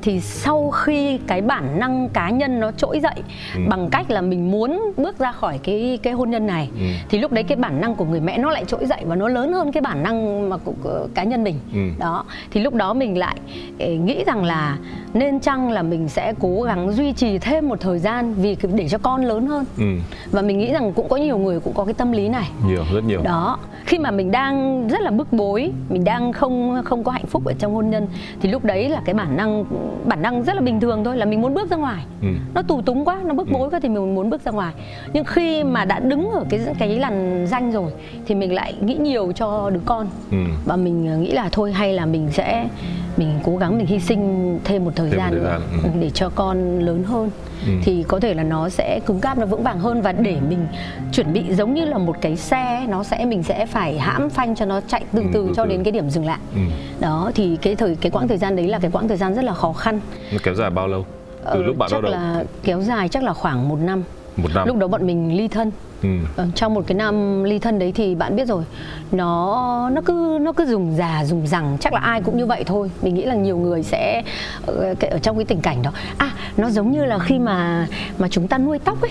thì 0.02 0.20
sau 0.20 0.70
khi 0.70 1.18
cái 1.26 1.40
bản 1.42 1.78
năng 1.78 2.08
cá 2.08 2.30
nhân 2.30 2.60
nó 2.60 2.72
trỗi 2.72 3.00
dậy 3.00 3.22
ừ. 3.54 3.60
bằng 3.68 3.88
cách 3.90 4.10
là 4.10 4.20
mình 4.20 4.50
muốn 4.50 4.92
bước 4.96 5.18
ra 5.18 5.32
khỏi 5.32 5.58
cái 5.62 5.98
cái 6.02 6.12
hôn 6.12 6.30
nhân 6.30 6.46
này 6.46 6.68
ừ. 6.74 6.86
thì 7.08 7.18
lúc 7.18 7.32
đấy 7.32 7.44
cái 7.44 7.56
bản 7.56 7.80
năng 7.80 7.94
của 7.94 8.04
người 8.04 8.20
mẹ 8.20 8.38
nó 8.38 8.50
lại 8.50 8.64
trỗi 8.64 8.86
dậy 8.86 9.02
và 9.04 9.14
nó 9.14 9.28
lớn 9.28 9.52
hơn 9.52 9.72
cái 9.72 9.80
bản 9.80 10.02
năng 10.02 10.48
mà 10.48 10.56
của, 10.56 10.72
của 10.82 11.08
cá 11.14 11.24
nhân 11.24 11.44
mình 11.44 11.58
ừ. 11.72 11.80
đó 11.98 12.24
thì 12.50 12.60
lúc 12.60 12.74
đó 12.74 12.94
mình 12.94 13.18
lại 13.18 13.36
eh, 13.78 14.00
nghĩ 14.00 14.24
rằng 14.26 14.44
là 14.44 14.78
nên 15.14 15.40
chăng 15.40 15.70
là 15.70 15.82
mình 15.82 16.08
sẽ 16.08 16.34
cố 16.40 16.62
gắng 16.62 16.92
duy 16.92 17.12
trì 17.12 17.38
thêm 17.38 17.68
một 17.68 17.80
thời 17.80 17.98
gian 17.98 18.34
vì 18.34 18.56
để 18.74 18.88
cho 18.88 18.98
con 18.98 19.24
lớn 19.24 19.46
hơn 19.46 19.64
ừ. 19.78 19.84
và 20.30 20.42
mình 20.42 20.58
nghĩ 20.58 20.72
rằng 20.72 20.92
cũng 20.92 21.08
có 21.08 21.16
nhiều 21.16 21.38
người 21.38 21.60
cũng 21.60 21.72
có 21.72 21.84
cái 21.84 21.94
tâm 21.94 22.12
lý 22.12 22.28
này 22.28 22.50
nhiều 22.66 22.84
rất 22.92 23.04
nhiều 23.04 23.20
đó 23.22 23.58
khi 23.84 23.98
mà 23.98 24.10
mình 24.10 24.30
đang 24.30 24.88
rất 24.88 25.00
là 25.00 25.10
bức 25.10 25.32
bối 25.32 25.72
mình 25.88 26.04
đang 26.04 26.32
không 26.32 26.82
không 26.84 27.04
có 27.04 27.12
hạnh 27.12 27.26
phúc 27.26 27.44
ở 27.44 27.52
trong 27.58 27.74
hôn 27.74 27.90
nhân 27.90 28.06
thì 28.40 28.48
lúc 28.48 28.64
đấy 28.64 28.88
là 28.88 29.02
cái 29.04 29.14
bản 29.14 29.36
năng 29.36 29.64
bản 30.04 30.22
năng 30.22 30.42
rất 30.42 30.54
là 30.54 30.60
bình 30.60 30.80
thường 30.80 31.04
thôi 31.04 31.16
là 31.16 31.24
mình 31.24 31.40
muốn 31.40 31.54
bước 31.54 31.70
ra 31.70 31.76
ngoài 31.76 32.04
ừ. 32.22 32.28
nó 32.54 32.62
tù 32.62 32.82
túng 32.82 33.04
quá 33.04 33.20
nó 33.24 33.34
bức 33.34 33.48
ừ. 33.48 33.52
bối 33.52 33.70
quá 33.70 33.80
thì 33.82 33.88
mình 33.88 34.14
muốn 34.14 34.30
bước 34.30 34.44
ra 34.44 34.52
ngoài 34.52 34.72
nhưng 35.12 35.24
khi 35.24 35.64
mà 35.64 35.84
đã 35.84 35.98
đứng 35.98 36.30
ở 36.30 36.44
cái 36.50 36.60
cái 36.78 36.88
làn 36.88 37.46
danh 37.50 37.72
rồi 37.72 37.92
thì 38.26 38.34
mình 38.34 38.54
lại 38.54 38.74
nghĩ 38.80 38.94
nhiều 38.94 39.32
cho 39.32 39.70
đứa 39.70 39.80
con 39.84 40.06
ừ. 40.30 40.38
và 40.64 40.76
mình 40.76 41.22
nghĩ 41.22 41.32
là 41.32 41.48
thôi 41.52 41.72
hay 41.72 41.92
là 41.92 42.06
mình 42.06 42.28
sẽ 42.32 42.68
mình 43.16 43.40
cố 43.44 43.56
gắng 43.56 43.78
mình 43.78 43.86
hy 43.86 44.00
sinh 44.00 44.58
thêm 44.64 44.84
một 44.84 44.92
thời 44.96 45.10
thêm 45.10 45.18
gian, 45.18 45.30
một 45.30 45.36
thời 45.40 45.50
gian. 45.50 45.60
nữa 45.60 45.90
ừ. 45.94 46.00
để 46.00 46.10
cho 46.10 46.28
con 46.28 46.78
lớn 46.78 47.04
hơn 47.04 47.30
ừ. 47.66 47.72
thì 47.82 48.04
có 48.08 48.20
thể 48.20 48.34
là 48.34 48.42
nó 48.42 48.68
sẽ 48.68 49.00
cứng 49.06 49.20
cáp 49.20 49.38
nó 49.38 49.46
vững 49.46 49.62
vàng 49.62 49.78
hơn 49.78 50.02
và 50.02 50.12
để 50.12 50.36
mình 50.48 50.66
chuẩn 51.12 51.32
bị 51.32 51.54
giống 51.54 51.74
như 51.74 51.84
là 51.84 51.98
một 51.98 52.16
cái 52.20 52.36
xe 52.36 52.86
nó 52.88 53.04
sẽ 53.04 53.24
mình 53.24 53.42
sẽ 53.42 53.66
phải 53.66 53.98
hãm 53.98 54.30
phanh 54.30 54.54
cho 54.54 54.64
nó 54.64 54.80
chạy 54.80 55.04
từ 55.12 55.22
ừ, 55.22 55.28
từ 55.32 55.52
cho 55.56 55.64
từ. 55.64 55.70
đến 55.70 55.82
cái 55.84 55.92
điểm 55.92 56.10
dừng 56.10 56.26
lại 56.26 56.38
ừ. 56.54 56.60
đó 57.00 57.30
thì 57.34 57.56
cái 57.62 57.76
thời 57.76 57.96
cái 57.96 58.10
quãng 58.10 58.28
thời 58.28 58.38
gian 58.38 58.56
đấy 58.56 58.68
là 58.68 58.78
cái 58.78 58.90
quãng 58.90 59.08
thời 59.08 59.16
gian 59.16 59.34
rất 59.34 59.44
là 59.44 59.54
khó 59.54 59.72
khăn 59.72 60.00
nó 60.32 60.38
kéo 60.42 60.54
dài 60.54 60.70
bao 60.70 60.88
lâu 60.88 61.06
từ 61.44 61.60
ờ, 61.60 61.62
lúc 61.62 61.76
bạn 61.76 61.90
chắc 61.90 62.04
là 62.04 62.44
kéo 62.62 62.82
dài 62.82 63.08
chắc 63.08 63.22
là 63.22 63.32
khoảng 63.32 63.68
một 63.68 63.78
năm 63.80 64.02
một 64.42 64.48
năm. 64.54 64.68
Lúc 64.68 64.76
đó 64.76 64.88
bọn 64.88 65.06
mình 65.06 65.36
ly 65.36 65.48
thân. 65.48 65.70
Ừ. 66.02 66.08
Ờ, 66.36 66.46
trong 66.54 66.74
một 66.74 66.84
cái 66.86 66.94
năm 66.94 67.44
ly 67.44 67.58
thân 67.58 67.78
đấy 67.78 67.92
thì 67.94 68.14
bạn 68.14 68.36
biết 68.36 68.48
rồi 68.48 68.64
nó 69.12 69.90
nó 69.92 70.00
cứ 70.04 70.38
nó 70.40 70.52
cứ 70.52 70.66
dùng 70.66 70.96
già 70.96 71.24
dùng 71.24 71.46
rằng 71.46 71.76
chắc 71.80 71.92
là 71.92 72.00
ai 72.00 72.22
cũng 72.22 72.36
như 72.36 72.46
vậy 72.46 72.64
thôi. 72.64 72.90
Mình 73.02 73.14
nghĩ 73.14 73.22
là 73.24 73.34
nhiều 73.34 73.58
người 73.58 73.82
sẽ 73.82 74.22
ở, 74.66 74.94
ở 75.10 75.18
trong 75.18 75.36
cái 75.36 75.44
tình 75.44 75.60
cảnh 75.60 75.82
đó. 75.82 75.92
À 76.18 76.30
nó 76.56 76.70
giống 76.70 76.90
như 76.90 77.04
là 77.04 77.18
khi 77.18 77.38
mà 77.38 77.86
mà 78.18 78.28
chúng 78.28 78.48
ta 78.48 78.58
nuôi 78.58 78.78
tóc 78.78 79.00
ấy. 79.02 79.10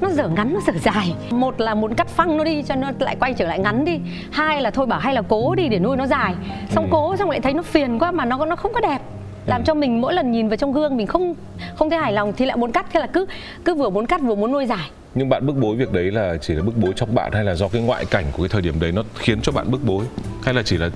Nó 0.00 0.08
dở 0.10 0.28
ngắn 0.28 0.54
nó 0.54 0.60
dở 0.66 0.72
dài. 0.82 1.14
Một 1.30 1.60
là 1.60 1.74
muốn 1.74 1.94
cắt 1.94 2.08
phăng 2.08 2.36
nó 2.36 2.44
đi 2.44 2.62
cho 2.62 2.74
nó 2.74 2.90
lại 2.98 3.16
quay 3.20 3.34
trở 3.34 3.46
lại 3.46 3.58
ngắn 3.58 3.84
đi. 3.84 4.00
Hai 4.30 4.62
là 4.62 4.70
thôi 4.70 4.86
bảo 4.86 5.00
hay 5.00 5.14
là 5.14 5.22
cố 5.28 5.54
đi 5.54 5.68
để 5.68 5.78
nuôi 5.78 5.96
nó 5.96 6.06
dài. 6.06 6.34
Xong 6.70 6.84
ừ. 6.84 6.88
cố 6.92 7.16
xong 7.16 7.30
lại 7.30 7.40
thấy 7.40 7.54
nó 7.54 7.62
phiền 7.62 7.98
quá 7.98 8.10
mà 8.10 8.24
nó 8.24 8.44
nó 8.44 8.56
không 8.56 8.72
có 8.72 8.80
đẹp 8.80 8.98
làm 9.46 9.64
cho 9.64 9.74
mình 9.74 10.00
mỗi 10.00 10.14
lần 10.14 10.32
nhìn 10.32 10.48
vào 10.48 10.56
trong 10.56 10.72
gương 10.72 10.96
mình 10.96 11.06
không 11.06 11.34
không 11.74 11.90
thấy 11.90 11.98
hài 11.98 12.12
lòng 12.12 12.32
thì 12.36 12.46
lại 12.46 12.56
muốn 12.56 12.72
cắt 12.72 12.86
thế 12.92 13.00
là 13.00 13.06
cứ 13.06 13.26
cứ 13.64 13.74
vừa 13.74 13.90
muốn 13.90 14.06
cắt 14.06 14.20
vừa 14.22 14.34
muốn 14.34 14.52
nuôi 14.52 14.66
dài. 14.66 14.90
Nhưng 15.14 15.28
bạn 15.28 15.46
bức 15.46 15.56
bối 15.56 15.76
việc 15.76 15.92
đấy 15.92 16.10
là 16.10 16.36
chỉ 16.40 16.54
là 16.54 16.62
bức 16.62 16.76
bối 16.76 16.92
trong 16.96 17.14
bạn 17.14 17.32
hay 17.32 17.44
là 17.44 17.54
do 17.54 17.68
cái 17.68 17.82
ngoại 17.82 18.04
cảnh 18.04 18.24
của 18.32 18.42
cái 18.42 18.48
thời 18.48 18.62
điểm 18.62 18.80
đấy 18.80 18.92
nó 18.92 19.02
khiến 19.18 19.40
cho 19.42 19.52
bạn 19.52 19.70
bức 19.70 19.84
bối? 19.84 20.04
Hay 20.42 20.54
là 20.54 20.62
chỉ 20.62 20.76
là 20.76 20.90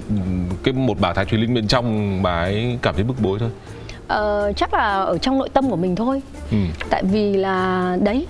cái 0.64 0.74
một 0.74 1.00
bà 1.00 1.12
thái 1.12 1.24
thùy 1.24 1.38
linh 1.38 1.54
bên 1.54 1.66
trong 1.66 2.18
bà 2.22 2.40
ấy 2.40 2.78
cảm 2.82 2.94
thấy 2.94 3.04
bức 3.04 3.16
bối 3.22 3.38
thôi? 3.38 3.50
Uh, 4.04 4.56
chắc 4.56 4.74
là 4.74 5.02
ở 5.02 5.18
trong 5.18 5.38
nội 5.38 5.48
tâm 5.48 5.70
của 5.70 5.76
mình 5.76 5.96
thôi. 5.96 6.22
Ừ. 6.50 6.56
tại 6.90 7.02
vì 7.04 7.36
là 7.36 7.96
đấy 8.02 8.26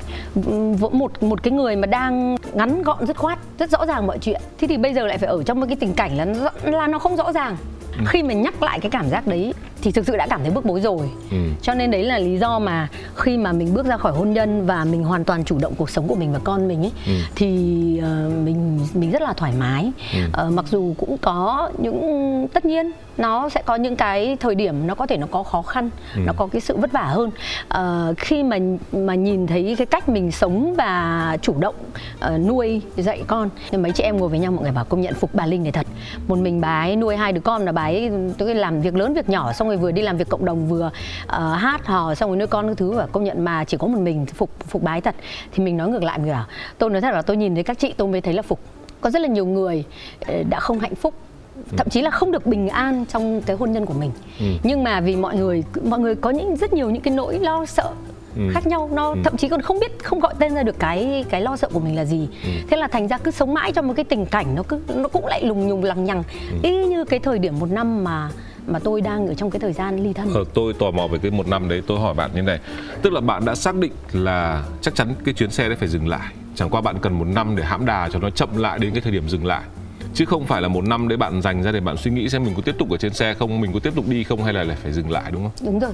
một 0.91 1.23
một 1.23 1.43
cái 1.43 1.53
người 1.53 1.77
mà 1.77 1.87
đang 1.87 2.37
ngắn 2.55 2.83
gọn 2.83 3.07
dứt 3.07 3.17
khoát 3.17 3.39
rất 3.59 3.71
rõ 3.71 3.87
ràng 3.87 4.07
mọi 4.07 4.19
chuyện 4.19 4.41
thế 4.59 4.69
thì 4.69 4.77
bây 4.77 4.95
giờ 4.95 5.07
lại 5.07 5.19
phải 5.19 5.29
ở 5.29 5.43
trong 5.43 5.61
một 5.61 5.67
cái 5.69 5.77
tình 5.77 5.95
cảnh 5.95 6.17
là 6.17 6.51
là 6.65 6.87
nó 6.87 6.99
không 6.99 7.17
rõ 7.17 7.33
ràng. 7.33 7.57
Ừ. 7.99 8.05
khi 8.09 8.23
mình 8.23 8.43
nhắc 8.43 8.63
lại 8.63 8.81
cái 8.81 8.91
cảm 8.91 9.11
giác 9.11 9.27
đấy 9.27 9.55
thì 9.85 9.91
thực 9.91 10.07
sự 10.07 10.17
đã 10.17 10.27
cảm 10.31 10.41
thấy 10.43 10.51
bức 10.51 10.65
bối 10.65 10.81
rồi 10.81 11.11
ừ. 11.31 11.37
cho 11.63 11.75
nên 11.75 11.91
đấy 11.91 12.03
là 12.03 12.19
lý 12.19 12.39
do 12.39 12.59
mà 12.59 12.89
khi 13.17 13.37
mà 13.37 13.53
mình 13.53 13.75
bước 13.75 13.87
ra 13.87 13.97
khỏi 13.97 14.13
hôn 14.13 14.33
nhân 14.33 14.67
và 14.67 14.85
mình 14.85 15.05
hoàn 15.05 15.25
toàn 15.25 15.45
chủ 15.45 15.59
động 15.59 15.75
cuộc 15.77 15.91
sống 15.91 16.09
của 16.09 16.15
mình 16.15 16.33
và 16.33 16.39
con 16.45 16.69
mình 16.69 16.83
ấy 16.83 16.93
ừ. 17.07 17.13
thì 17.35 17.49
uh, 17.99 18.33
mình 18.45 18.81
mình 18.95 19.11
rất 19.11 19.23
là 19.23 19.33
thoải 19.33 19.53
mái 19.59 19.93
ừ. 20.15 20.47
uh, 20.47 20.53
mặc 20.53 20.65
dù 20.71 20.95
cũng 20.99 21.19
có 21.19 21.71
những 21.79 22.49
tất 22.53 22.65
nhiên 22.65 22.93
nó 23.17 23.49
sẽ 23.49 23.63
có 23.67 23.75
những 23.75 23.97
cái 23.97 24.37
thời 24.41 24.55
điểm 24.55 24.87
nó 24.87 24.95
có 24.95 25.07
thể 25.07 25.17
nó 25.17 25.27
có 25.31 25.43
khó 25.43 25.63
khăn 25.63 25.91
ừ. 26.15 26.21
nó 26.27 26.33
có 26.37 26.47
cái 26.47 26.61
sự 26.61 26.77
vất 26.77 26.93
vả 26.93 27.05
hơn 27.05 27.31
uh, 27.75 28.19
khi 28.19 28.43
mà 28.43 28.59
mà 28.93 29.15
nhìn 29.15 29.47
thấy 29.47 29.75
cái 29.79 29.87
cách 29.87 30.09
mình 30.09 30.31
sống 30.31 30.75
và 30.75 31.37
chủ 31.43 31.55
động 31.59 31.75
uh, 32.27 32.41
nuôi 32.47 32.81
dạy 32.97 33.23
con 33.27 33.51
thì 33.71 33.79
mấy 33.79 33.93
chị 33.93 34.03
em 34.03 34.17
ngồi 34.17 34.29
với 34.29 34.39
nhau 34.39 34.53
mọi 34.53 34.63
người 34.63 34.73
bảo 34.73 34.85
công 34.85 35.01
nhận 35.01 35.15
phục 35.15 35.35
bà 35.35 35.47
linh 35.47 35.63
này 35.63 35.73
thật 35.73 35.87
một 36.29 36.39
mình 36.39 36.61
bà 36.61 36.81
ấy 36.81 36.97
nuôi 36.97 37.17
hai 37.17 37.33
đứa 37.33 37.41
con 37.41 37.65
là 37.65 37.73
bà 37.73 37.83
ấy 37.83 38.11
tôi 38.39 38.55
làm 38.55 38.81
việc 38.81 38.95
lớn 38.95 39.15
việc 39.15 39.29
nhỏ 39.29 39.53
xong 39.53 39.69
rồi 39.69 39.74
vừa 39.77 39.91
đi 39.91 40.03
làm 40.03 40.17
việc 40.17 40.29
cộng 40.29 40.45
đồng 40.45 40.69
vừa 40.69 40.87
uh, 41.25 41.33
hát 41.33 41.87
hò 41.87 42.15
xong 42.15 42.31
rồi 42.31 42.37
nuôi 42.37 42.47
con 42.47 42.67
cái 42.67 42.75
thứ 42.75 42.91
và 42.91 43.07
công 43.07 43.25
nhận 43.25 43.45
mà 43.45 43.65
chỉ 43.65 43.77
có 43.77 43.87
một 43.87 43.99
mình 44.01 44.27
phục 44.27 44.51
phục 44.69 44.83
bái 44.83 45.01
thật 45.01 45.15
thì 45.53 45.65
mình 45.65 45.77
nói 45.77 45.89
ngược 45.89 46.03
lại 46.03 46.19
mình 46.19 46.33
bảo 46.33 46.47
tôi 46.79 46.91
nói 46.91 47.01
thật 47.01 47.15
là 47.15 47.23
tôi 47.23 47.37
nhìn 47.37 47.55
thấy 47.55 47.65
các 47.65 47.79
chị 47.79 47.95
tôi 47.97 48.09
mới 48.09 48.21
thấy 48.21 48.35
là 48.35 48.43
phục 48.43 48.61
có 49.01 49.11
rất 49.11 49.23
là 49.23 49.29
nhiều 49.29 49.47
người 49.47 49.85
đã 50.49 50.61
không 50.61 50.81
hạnh 50.81 50.95
phúc 50.95 51.15
thậm 51.77 51.89
chí 51.91 52.03
là 52.03 52.11
không 52.11 52.33
được 52.33 52.47
bình 52.47 52.69
an 52.69 53.05
trong 53.09 53.43
cái 53.43 53.57
hôn 53.57 53.73
nhân 53.73 53.87
của 53.87 53.95
mình 53.95 54.11
ừ. 54.41 54.47
nhưng 54.63 54.85
mà 54.85 55.01
vì 55.01 55.17
mọi 55.17 55.37
người 55.37 55.65
mọi 55.85 56.01
người 56.01 56.15
có 56.15 56.31
những 56.31 56.57
rất 56.57 56.73
nhiều 56.73 56.91
những 56.91 57.03
cái 57.03 57.15
nỗi 57.15 57.39
lo 57.39 57.67
sợ 57.67 57.91
ừ. 58.37 58.43
khác 58.53 58.67
nhau 58.67 58.91
nó 58.93 59.09
ừ. 59.11 59.17
thậm 59.25 59.37
chí 59.37 59.49
còn 59.49 59.63
không 59.63 59.81
biết 59.81 60.05
không 60.05 60.21
gọi 60.21 60.35
tên 60.39 60.55
ra 60.55 60.63
được 60.63 60.79
cái 60.79 61.25
cái 61.31 61.41
lo 61.41 61.57
sợ 61.57 61.69
của 61.73 61.81
mình 61.81 61.97
là 61.97 62.05
gì 62.05 62.29
ừ. 62.45 62.51
thế 62.71 62.77
là 62.77 62.87
thành 62.87 63.09
ra 63.09 63.19
cứ 63.19 63.31
sống 63.31 63.55
mãi 63.55 63.73
trong 63.73 63.89
một 63.89 63.95
cái 63.97 64.05
tình 64.05 64.27
cảnh 64.27 64.55
nó 64.55 64.63
cứ 64.63 64.81
nó 64.95 65.09
cũng 65.09 65.27
lại 65.27 65.45
lùng 65.45 65.69
nhùng 65.69 65.85
lằng 65.85 66.05
nhằng 66.05 66.23
ừ. 66.51 66.57
y 66.63 66.85
như 66.85 67.05
cái 67.05 67.21
thời 67.21 67.39
điểm 67.39 67.59
một 67.59 67.71
năm 67.71 68.05
mà 68.05 68.31
mà 68.67 68.79
tôi 68.79 69.01
đang 69.01 69.27
ở 69.27 69.35
trong 69.35 69.51
cái 69.51 69.61
thời 69.61 69.73
gian 69.73 70.03
ly 70.03 70.13
thân. 70.13 70.31
Ờ, 70.35 70.45
tôi 70.55 70.73
tò 70.73 70.91
mò 70.91 71.07
về 71.07 71.19
cái 71.19 71.31
một 71.31 71.49
năm 71.49 71.69
đấy 71.69 71.83
tôi 71.87 72.01
hỏi 72.01 72.15
bạn 72.15 72.31
như 72.35 72.43
này, 72.43 72.59
tức 73.03 73.13
là 73.13 73.21
bạn 73.21 73.45
đã 73.45 73.55
xác 73.55 73.75
định 73.75 73.93
là 74.13 74.65
chắc 74.81 74.95
chắn 74.95 75.15
cái 75.25 75.35
chuyến 75.35 75.51
xe 75.51 75.69
đấy 75.69 75.77
phải 75.77 75.89
dừng 75.89 76.09
lại, 76.09 76.33
chẳng 76.55 76.71
qua 76.71 76.81
bạn 76.81 76.97
cần 77.03 77.19
một 77.19 77.27
năm 77.27 77.57
để 77.57 77.65
hãm 77.65 77.87
đà 77.87 78.09
cho 78.13 78.19
nó 78.19 78.31
chậm 78.31 78.57
lại 78.57 78.79
đến 78.79 78.93
cái 78.93 79.01
thời 79.01 79.13
điểm 79.13 79.29
dừng 79.29 79.47
lại. 79.47 79.63
Chứ 80.15 80.25
không 80.25 80.47
phải 80.47 80.63
là 80.63 80.69
một 80.69 80.85
năm 80.85 81.09
đấy 81.09 81.17
bạn 81.17 81.43
dành 81.43 81.63
ra 81.63 81.73
để 81.73 81.81
bạn 81.81 81.97
suy 81.97 82.11
nghĩ 82.11 82.29
xem 82.29 82.45
mình 82.45 82.55
có 82.55 82.63
tiếp 82.63 82.75
tục 82.79 82.91
ở 82.91 82.97
trên 82.97 83.15
xe 83.15 83.35
không 83.35 83.61
mình 83.61 83.73
có 83.73 83.81
tiếp 83.81 83.93
tục 83.97 84.05
đi 84.09 84.25
không 84.25 84.45
hay 84.45 84.53
là 84.53 84.65
lại 84.65 84.77
phải 84.83 84.93
dừng 84.93 85.11
lại 85.11 85.31
đúng 85.33 85.43
không? 85.43 85.67
Đúng 85.67 85.79
rồi. 85.79 85.93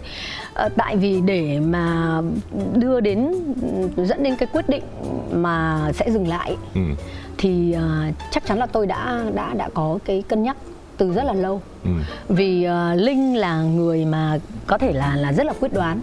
À, 0.55 0.69
tại 0.77 0.97
vì 0.97 1.21
để 1.21 1.61
mà 1.61 2.21
đưa 2.75 3.01
đến 3.01 3.35
dẫn 3.97 4.23
đến 4.23 4.37
cái 4.37 4.49
quyết 4.53 4.69
định 4.69 4.83
mà 5.33 5.81
sẽ 5.95 6.11
dừng 6.11 6.29
lại 6.29 6.57
ừ. 6.75 6.81
thì 7.39 7.77
uh, 7.77 8.15
chắc 8.31 8.47
chắn 8.47 8.59
là 8.59 8.67
tôi 8.67 8.87
đã 8.87 9.25
đã 9.35 9.55
đã 9.55 9.69
có 9.75 9.99
cái 10.05 10.23
cân 10.29 10.43
nhắc 10.43 10.57
từ 11.01 11.13
rất 11.13 11.25
là 11.25 11.33
lâu 11.33 11.63
ừ. 11.85 11.91
vì 12.29 12.67
uh, 12.69 13.01
linh 13.01 13.37
là 13.37 13.63
người 13.63 14.05
mà 14.05 14.39
có 14.67 14.79
thể 14.79 14.93
là 14.93 15.17
là 15.17 15.33
rất 15.33 15.47
là 15.47 15.53
quyết 15.61 15.73
đoán 15.73 16.01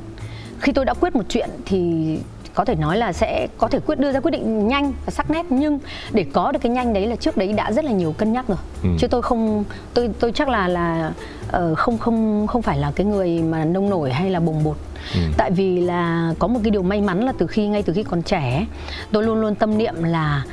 khi 0.59 0.71
tôi 0.71 0.85
đã 0.85 0.93
quyết 0.93 1.15
một 1.15 1.23
chuyện 1.29 1.49
thì 1.65 2.17
có 2.53 2.65
thể 2.65 2.75
nói 2.75 2.97
là 2.97 3.13
sẽ 3.13 3.47
có 3.57 3.67
thể 3.67 3.79
quyết 3.79 3.99
đưa 3.99 4.11
ra 4.11 4.19
quyết 4.19 4.31
định 4.31 4.67
nhanh 4.67 4.93
và 5.05 5.11
sắc 5.11 5.31
nét 5.31 5.45
nhưng 5.49 5.79
để 6.11 6.25
có 6.33 6.51
được 6.51 6.59
cái 6.61 6.71
nhanh 6.71 6.93
đấy 6.93 7.07
là 7.07 7.15
trước 7.15 7.37
đấy 7.37 7.53
đã 7.53 7.71
rất 7.71 7.85
là 7.85 7.91
nhiều 7.91 8.15
cân 8.17 8.33
nhắc 8.33 8.47
rồi 8.47 8.57
ừ. 8.83 8.89
chứ 8.99 9.07
tôi 9.07 9.21
không 9.21 9.63
tôi 9.93 10.09
tôi 10.19 10.31
chắc 10.31 10.49
là 10.49 10.67
là 10.67 11.11
uh, 11.57 11.77
không 11.77 11.97
không 11.97 12.47
không 12.47 12.61
phải 12.61 12.77
là 12.77 12.91
cái 12.95 13.05
người 13.05 13.41
mà 13.41 13.65
nông 13.65 13.89
nổi 13.89 14.11
hay 14.11 14.29
là 14.29 14.39
bồng 14.39 14.63
bột 14.63 14.77
ừ. 15.13 15.19
tại 15.37 15.51
vì 15.51 15.79
là 15.81 16.33
có 16.39 16.47
một 16.47 16.59
cái 16.63 16.71
điều 16.71 16.83
may 16.83 17.01
mắn 17.01 17.23
là 17.23 17.33
từ 17.37 17.47
khi 17.47 17.67
ngay 17.67 17.83
từ 17.83 17.93
khi 17.93 18.03
còn 18.03 18.21
trẻ 18.21 18.65
tôi 19.11 19.23
luôn 19.23 19.41
luôn 19.41 19.55
tâm 19.55 19.77
niệm 19.77 20.03
là 20.03 20.43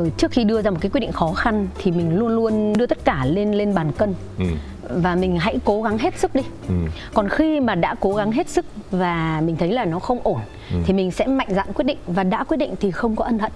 uh, 0.00 0.18
trước 0.18 0.30
khi 0.30 0.44
đưa 0.44 0.62
ra 0.62 0.70
một 0.70 0.78
cái 0.80 0.90
quyết 0.90 1.00
định 1.00 1.12
khó 1.12 1.32
khăn 1.32 1.68
thì 1.78 1.90
mình 1.90 2.18
luôn 2.18 2.28
luôn 2.28 2.72
đưa 2.72 2.86
tất 2.86 3.04
cả 3.04 3.24
lên 3.24 3.52
lên 3.52 3.74
bàn 3.74 3.92
cân. 3.92 4.14
Ừ. 4.38 4.44
Và 4.88 5.14
mình 5.14 5.38
hãy 5.38 5.58
cố 5.64 5.82
gắng 5.82 5.98
hết 5.98 6.18
sức 6.18 6.34
đi. 6.34 6.42
Ừ. 6.68 6.74
còn 7.14 7.28
khi 7.28 7.60
mà 7.60 7.74
đã 7.74 7.94
cố 8.00 8.14
gắng 8.14 8.32
hết 8.32 8.48
sức 8.48 8.64
và 8.90 9.42
mình 9.44 9.56
thấy 9.56 9.72
là 9.72 9.84
nó 9.84 9.98
không 9.98 10.18
ổn 10.22 10.40
ừ. 10.70 10.76
thì 10.86 10.92
mình 10.92 11.10
sẽ 11.10 11.26
mạnh 11.26 11.48
dạn 11.50 11.72
quyết 11.74 11.84
định. 11.84 11.98
Và 12.06 12.24
đã 12.24 12.44
quyết 12.44 12.56
định 12.56 12.74
thì 12.80 12.90
không 12.90 13.16
có 13.16 13.24
ân 13.24 13.38
hận 13.38 13.52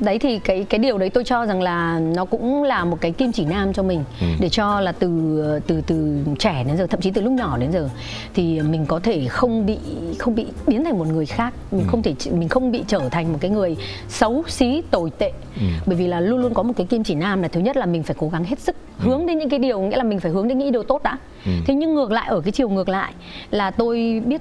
đấy 0.00 0.18
thì 0.18 0.38
cái 0.38 0.66
cái 0.68 0.78
điều 0.78 0.98
đấy 0.98 1.10
tôi 1.10 1.24
cho 1.24 1.46
rằng 1.46 1.62
là 1.62 1.98
nó 1.98 2.24
cũng 2.24 2.62
là 2.62 2.84
một 2.84 2.98
cái 3.00 3.12
kim 3.12 3.32
chỉ 3.32 3.44
nam 3.44 3.72
cho 3.72 3.82
mình 3.82 4.04
ừ. 4.20 4.26
để 4.40 4.48
cho 4.48 4.80
là 4.80 4.92
từ 4.92 5.60
từ 5.66 5.80
từ 5.86 6.24
trẻ 6.38 6.64
đến 6.66 6.76
giờ 6.76 6.86
thậm 6.86 7.00
chí 7.00 7.10
từ 7.10 7.22
lúc 7.22 7.32
nhỏ 7.32 7.58
đến 7.58 7.72
giờ 7.72 7.88
thì 8.34 8.60
mình 8.60 8.86
có 8.86 9.00
thể 9.00 9.26
không 9.28 9.66
bị 9.66 9.78
không 10.18 10.34
bị 10.34 10.46
biến 10.66 10.84
thành 10.84 10.98
một 10.98 11.06
người 11.06 11.26
khác 11.26 11.54
mình 11.70 11.84
ừ. 11.84 11.88
không 11.90 12.02
thể 12.02 12.14
mình 12.32 12.48
không 12.48 12.72
bị 12.72 12.84
trở 12.86 13.08
thành 13.10 13.32
một 13.32 13.38
cái 13.40 13.50
người 13.50 13.76
xấu 14.08 14.42
xí 14.48 14.82
tồi 14.90 15.10
tệ 15.18 15.32
ừ. 15.56 15.66
bởi 15.86 15.96
vì 15.96 16.06
là 16.06 16.20
luôn 16.20 16.40
luôn 16.40 16.54
có 16.54 16.62
một 16.62 16.72
cái 16.76 16.86
kim 16.86 17.04
chỉ 17.04 17.14
nam 17.14 17.42
là 17.42 17.48
thứ 17.48 17.60
nhất 17.60 17.76
là 17.76 17.86
mình 17.86 18.02
phải 18.02 18.16
cố 18.18 18.28
gắng 18.28 18.44
hết 18.44 18.60
sức 18.60 18.76
ừ. 18.98 19.08
hướng 19.08 19.26
đến 19.26 19.38
những 19.38 19.48
cái 19.48 19.58
điều 19.58 19.80
nghĩa 19.80 19.96
là 19.96 20.04
mình 20.04 20.20
phải 20.20 20.32
hướng 20.32 20.48
đến 20.48 20.58
những 20.58 20.72
điều 20.72 20.82
tốt 20.82 21.02
đã 21.02 21.18
ừ. 21.44 21.52
thế 21.66 21.74
nhưng 21.74 21.94
ngược 21.94 22.12
lại 22.12 22.28
ở 22.28 22.40
cái 22.40 22.52
chiều 22.52 22.68
ngược 22.68 22.88
lại 22.88 23.12
là 23.50 23.70
tôi 23.70 24.22
biết 24.26 24.40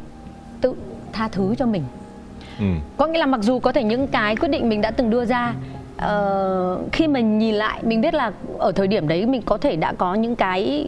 tự 0.62 0.74
tha 1.14 1.28
thứ 1.28 1.56
cho 1.58 1.66
mình 1.66 1.84
ừ. 2.62 2.66
có 2.98 3.08
nghĩa 3.08 3.20
là 3.20 3.26
mặc 3.26 3.42
dù 3.42 3.60
có 3.60 3.72
thể 3.72 3.84
những 3.84 4.08
cái 4.08 4.36
quyết 4.36 4.50
định 4.50 4.70
mình 4.70 4.82
đã 4.82 4.92
từng 4.92 5.10
đưa 5.10 5.26
ra 5.26 5.54
uh, 6.06 6.92
khi 6.92 7.08
mình 7.08 7.40
nhìn 7.40 7.56
lại 7.56 7.80
mình 7.84 8.02
biết 8.02 8.14
là 8.14 8.32
ở 8.60 8.72
thời 8.72 8.88
điểm 8.88 9.08
đấy 9.08 9.26
mình 9.26 9.42
có 9.42 9.58
thể 9.58 9.76
đã 9.76 9.94
có 9.94 10.16
những 10.16 10.36
cái 10.36 10.88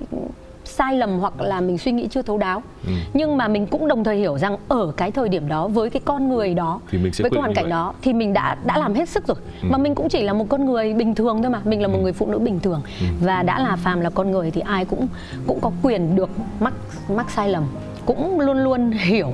sai 0.65 0.98
lầm 0.98 1.20
hoặc 1.20 1.42
là 1.42 1.62
mình 1.62 1.77
suy 1.77 1.92
nghĩ 1.92 2.08
chưa 2.12 2.22
thấu 2.22 2.38
đáo 2.38 2.63
ừ. 2.86 2.92
nhưng 3.13 3.38
mà 3.38 3.48
mình 3.48 3.68
cũng 3.68 3.88
đồng 3.88 4.03
thời 4.03 4.18
hiểu 4.18 4.38
rằng 4.38 4.58
ở 4.68 4.92
cái 4.98 5.12
thời 5.12 5.30
điểm 5.30 5.48
đó 5.48 5.68
với 5.68 5.89
cái 5.89 6.01
con 6.06 6.30
người 6.30 6.53
đó 6.53 6.80
thì 6.92 6.98
mình 6.98 7.13
sẽ 7.13 7.22
với 7.22 7.30
cái 7.30 7.39
hoàn 7.39 7.53
cảnh 7.53 7.70
đó 7.70 7.94
thì 8.01 8.13
mình 8.13 8.34
đã 8.34 8.58
đã 8.65 8.77
làm 8.77 8.94
hết 8.94 9.10
sức 9.10 9.27
rồi 9.27 9.38
ừ. 9.62 9.68
mà 9.72 9.77
mình 9.77 9.96
cũng 9.96 10.10
chỉ 10.10 10.24
là 10.24 10.34
một 10.34 10.46
con 10.50 10.65
người 10.65 10.94
bình 10.94 11.15
thường 11.15 11.42
thôi 11.42 11.51
mà 11.51 11.62
mình 11.63 11.82
là 11.82 11.88
một 11.88 11.98
ừ. 11.98 12.03
người 12.03 12.13
phụ 12.13 12.25
nữ 12.25 12.39
bình 12.39 12.60
thường 12.60 12.82
ừ. 13.00 13.06
và 13.22 13.44
đã 13.44 13.60
là 13.60 13.75
phàm 13.75 14.01
là 14.01 14.10
con 14.10 14.32
người 14.32 14.51
thì 14.51 14.62
ai 14.62 14.86
cũng 14.86 15.08
cũng 15.48 15.60
có 15.62 15.72
quyền 15.84 16.15
được 16.15 16.30
mắc 16.60 16.74
mắc 17.10 17.32
sai 17.32 17.50
lầm 17.50 17.63
cũng 18.06 18.39
luôn 18.39 18.58
luôn 18.58 18.92
hiểu 18.92 19.27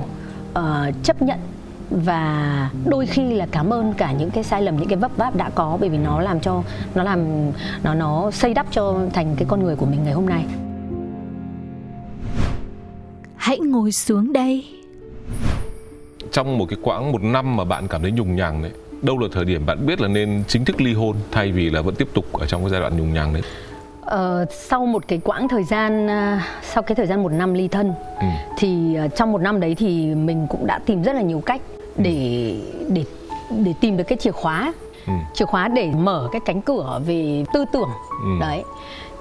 uh, 0.58 0.64
chấp 1.02 1.22
nhận 1.22 1.38
và 1.90 2.70
đôi 2.84 3.06
khi 3.06 3.34
là 3.34 3.46
cảm 3.50 3.72
ơn 3.72 3.94
cả 3.94 4.12
những 4.12 4.30
cái 4.30 4.44
sai 4.44 4.62
lầm 4.62 4.76
những 4.76 4.88
cái 4.88 4.98
vấp 4.98 5.16
váp 5.16 5.36
đã 5.36 5.50
có 5.54 5.78
bởi 5.80 5.88
vì 5.88 5.98
nó 5.98 6.20
làm 6.20 6.40
cho 6.40 6.62
nó 6.94 7.02
làm 7.02 7.50
nó 7.82 7.94
nó 7.94 8.30
xây 8.30 8.54
đắp 8.54 8.66
cho 8.70 8.98
thành 9.12 9.36
cái 9.36 9.44
con 9.48 9.62
người 9.62 9.76
của 9.76 9.86
mình 9.86 10.04
ngày 10.04 10.12
hôm 10.12 10.26
nay. 10.26 10.44
Hãy 13.36 13.58
ngồi 13.58 13.92
xuống 13.92 14.32
đây. 14.32 14.64
Trong 16.32 16.58
một 16.58 16.66
cái 16.68 16.78
quãng 16.82 17.12
một 17.12 17.22
năm 17.22 17.56
mà 17.56 17.64
bạn 17.64 17.88
cảm 17.88 18.02
thấy 18.02 18.10
nhùng 18.10 18.36
nhằng 18.36 18.62
đấy 18.62 18.72
đâu 19.02 19.18
là 19.18 19.28
thời 19.32 19.44
điểm 19.44 19.66
bạn 19.66 19.86
biết 19.86 20.00
là 20.00 20.08
nên 20.08 20.44
chính 20.48 20.64
thức 20.64 20.80
ly 20.80 20.94
hôn 20.94 21.16
thay 21.30 21.52
vì 21.52 21.70
là 21.70 21.80
vẫn 21.80 21.94
tiếp 21.94 22.08
tục 22.14 22.32
ở 22.32 22.46
trong 22.46 22.60
cái 22.60 22.70
giai 22.70 22.80
đoạn 22.80 22.96
nhùng 22.96 23.14
nhằng 23.14 23.32
đấy? 23.32 23.42
Ờ, 24.00 24.46
sau 24.50 24.86
một 24.86 25.08
cái 25.08 25.20
quãng 25.24 25.48
thời 25.48 25.64
gian 25.64 26.06
uh, 26.06 26.42
sau 26.62 26.82
cái 26.82 26.94
thời 26.94 27.06
gian 27.06 27.22
một 27.22 27.32
năm 27.32 27.54
ly 27.54 27.68
thân 27.68 27.92
ừ. 28.20 28.26
thì 28.58 28.96
uh, 29.06 29.16
trong 29.16 29.32
một 29.32 29.40
năm 29.40 29.60
đấy 29.60 29.74
thì 29.74 30.14
mình 30.14 30.46
cũng 30.50 30.66
đã 30.66 30.78
tìm 30.86 31.02
rất 31.02 31.12
là 31.12 31.22
nhiều 31.22 31.42
cách 31.46 31.60
để 31.96 32.56
để 32.88 33.04
để 33.50 33.74
tìm 33.80 33.96
được 33.96 34.04
cái 34.04 34.18
chìa 34.18 34.30
khóa 34.30 34.72
ừ. 35.06 35.12
chìa 35.34 35.44
khóa 35.44 35.68
để 35.68 35.90
mở 35.96 36.28
cái 36.32 36.40
cánh 36.44 36.62
cửa 36.62 37.00
về 37.06 37.44
tư 37.52 37.64
tưởng 37.72 37.88
ừ. 38.24 38.30
đấy 38.40 38.64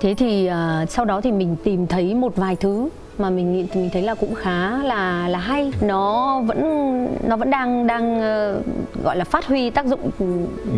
thế 0.02 0.14
thì 0.14 0.50
uh, 0.50 0.90
sau 0.90 1.06
đó 1.06 1.22
thì 1.22 1.32
mình 1.32 1.56
tìm 1.64 1.88
thấy 1.88 2.16
một 2.16 2.36
vài 2.36 2.56
thứ 2.56 2.90
mà 3.20 3.30
mình 3.30 3.68
mình 3.74 3.90
thấy 3.94 4.02
là 4.02 4.16
cũng 4.16 4.36
khá 4.36 4.84
là 4.84 5.28
là 5.28 5.40
hay 5.40 5.72
nó 5.82 6.42
vẫn 6.42 6.60
nó 7.28 7.38
vẫn 7.38 7.50
đang 7.50 7.88
đang 7.88 8.18
uh, 8.18 8.66
gọi 9.04 9.18
là 9.18 9.24
phát 9.24 9.46
huy 9.46 9.70
tác 9.70 9.86
dụng 9.86 10.10
ừ. 10.20 10.26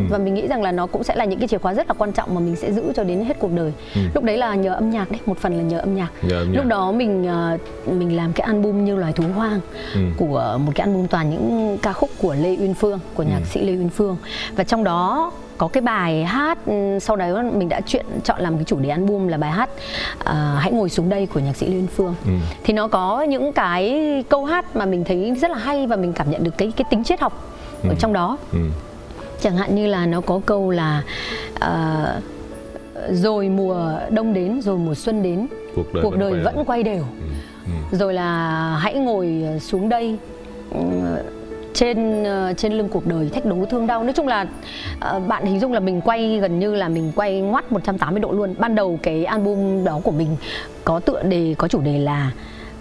và 0.09 0.17
mình 0.17 0.33
nghĩ 0.33 0.47
rằng 0.47 0.61
là 0.61 0.71
nó 0.71 0.87
cũng 0.87 1.03
sẽ 1.03 1.15
là 1.15 1.25
những 1.25 1.39
cái 1.39 1.47
chìa 1.47 1.57
khóa 1.57 1.73
rất 1.73 1.87
là 1.87 1.93
quan 1.97 2.11
trọng 2.11 2.35
mà 2.35 2.39
mình 2.39 2.55
sẽ 2.55 2.73
giữ 2.73 2.83
cho 2.95 3.03
đến 3.03 3.25
hết 3.25 3.39
cuộc 3.39 3.51
đời 3.55 3.73
ừ. 3.95 4.01
lúc 4.13 4.23
đấy 4.23 4.37
là 4.37 4.55
nhờ 4.55 4.73
âm 4.73 4.89
nhạc 4.89 5.11
đấy 5.11 5.19
một 5.25 5.37
phần 5.37 5.57
là 5.57 5.63
nhờ 5.63 5.79
âm 5.79 5.95
nhạc, 5.95 6.09
nhờ 6.21 6.37
âm 6.37 6.51
nhạc. 6.51 6.57
lúc 6.57 6.65
đó 6.65 6.91
mình 6.91 7.29
uh, 7.55 7.59
mình 7.87 8.15
làm 8.15 8.33
cái 8.33 8.47
album 8.47 8.85
như 8.85 8.95
loài 8.95 9.13
thú 9.13 9.23
hoang 9.35 9.59
ừ. 9.93 10.01
của 10.17 10.59
một 10.65 10.71
cái 10.75 10.87
album 10.87 11.07
toàn 11.07 11.29
những 11.29 11.77
ca 11.81 11.93
khúc 11.93 12.09
của 12.17 12.33
Lê 12.33 12.49
Uyên 12.49 12.73
Phương 12.73 12.99
của 13.13 13.23
nhạc 13.23 13.39
ừ. 13.39 13.45
sĩ 13.45 13.65
Lê 13.65 13.71
Uyên 13.71 13.89
Phương 13.89 14.17
và 14.55 14.63
trong 14.63 14.83
đó 14.83 15.31
có 15.61 15.67
cái 15.67 15.81
bài 15.81 16.23
hát 16.25 16.57
ừ, 16.65 16.99
sau 17.01 17.15
đó 17.15 17.43
mình 17.53 17.69
đã 17.69 17.81
chuyện 17.85 18.05
chọn 18.23 18.41
làm 18.41 18.55
cái 18.55 18.63
chủ 18.63 18.79
đề 18.79 18.89
album 18.89 19.27
là 19.27 19.37
bài 19.37 19.51
hát 19.51 19.69
uh, 20.19 20.27
hãy 20.57 20.71
ngồi 20.71 20.89
xuống 20.89 21.09
đây 21.09 21.25
của 21.25 21.39
nhạc 21.39 21.55
sĩ 21.55 21.67
Liên 21.67 21.87
Phương 21.87 22.15
ừ. 22.25 22.31
thì 22.63 22.73
nó 22.73 22.87
có 22.87 23.21
những 23.21 23.53
cái 23.53 24.23
câu 24.29 24.45
hát 24.45 24.75
mà 24.75 24.85
mình 24.85 25.03
thấy 25.03 25.35
rất 25.41 25.51
là 25.51 25.57
hay 25.57 25.87
và 25.87 25.95
mình 25.95 26.13
cảm 26.13 26.31
nhận 26.31 26.43
được 26.43 26.57
cái 26.57 26.71
cái 26.75 26.85
tính 26.89 27.03
triết 27.03 27.19
học 27.19 27.53
ừ. 27.83 27.89
ở 27.89 27.95
trong 27.99 28.13
đó 28.13 28.37
ừ. 28.51 28.59
chẳng 29.41 29.57
hạn 29.57 29.75
như 29.75 29.87
là 29.87 30.05
nó 30.05 30.21
có 30.21 30.41
câu 30.45 30.71
là 30.71 31.03
uh, 31.55 32.23
rồi 33.11 33.49
mùa 33.49 33.93
đông 34.09 34.33
đến 34.33 34.61
rồi 34.61 34.77
mùa 34.77 34.95
xuân 34.95 35.23
đến 35.23 35.47
cuộc 35.75 35.93
đời, 35.93 36.03
cuộc 36.03 36.17
đời 36.17 36.31
vẫn, 36.31 36.43
vẫn 36.43 36.65
quay 36.65 36.83
đều 36.83 37.03
ừ. 37.19 37.27
Ừ. 37.91 37.97
rồi 37.97 38.13
là 38.13 38.59
hãy 38.81 38.93
ngồi 38.93 39.43
xuống 39.59 39.89
đây 39.89 40.17
uh, 40.77 40.83
trên 41.73 42.23
ờ, 42.23 42.53
trên 42.53 42.73
lưng 42.73 42.89
cuộc 42.89 43.07
đời 43.07 43.29
thách 43.29 43.45
đố 43.45 43.65
thương 43.69 43.87
đau. 43.87 44.03
Nói 44.03 44.13
chung 44.13 44.27
là 44.27 44.45
ờ, 44.99 45.19
bạn 45.19 45.45
hình 45.45 45.59
dung 45.59 45.73
là 45.73 45.79
mình 45.79 46.01
quay 46.01 46.39
gần 46.39 46.59
như 46.59 46.75
là 46.75 46.89
mình 46.89 47.11
quay 47.15 47.41
ngoắt 47.41 47.71
180 47.71 48.19
độ 48.19 48.31
luôn. 48.31 48.55
Ban 48.57 48.75
đầu 48.75 48.99
cái 49.03 49.25
album 49.25 49.83
đó 49.83 49.99
của 50.03 50.11
mình 50.11 50.35
có 50.83 50.99
tựa 50.99 51.23
đề 51.23 51.55
có 51.57 51.67
chủ 51.67 51.81
đề 51.81 51.97
là 51.97 52.31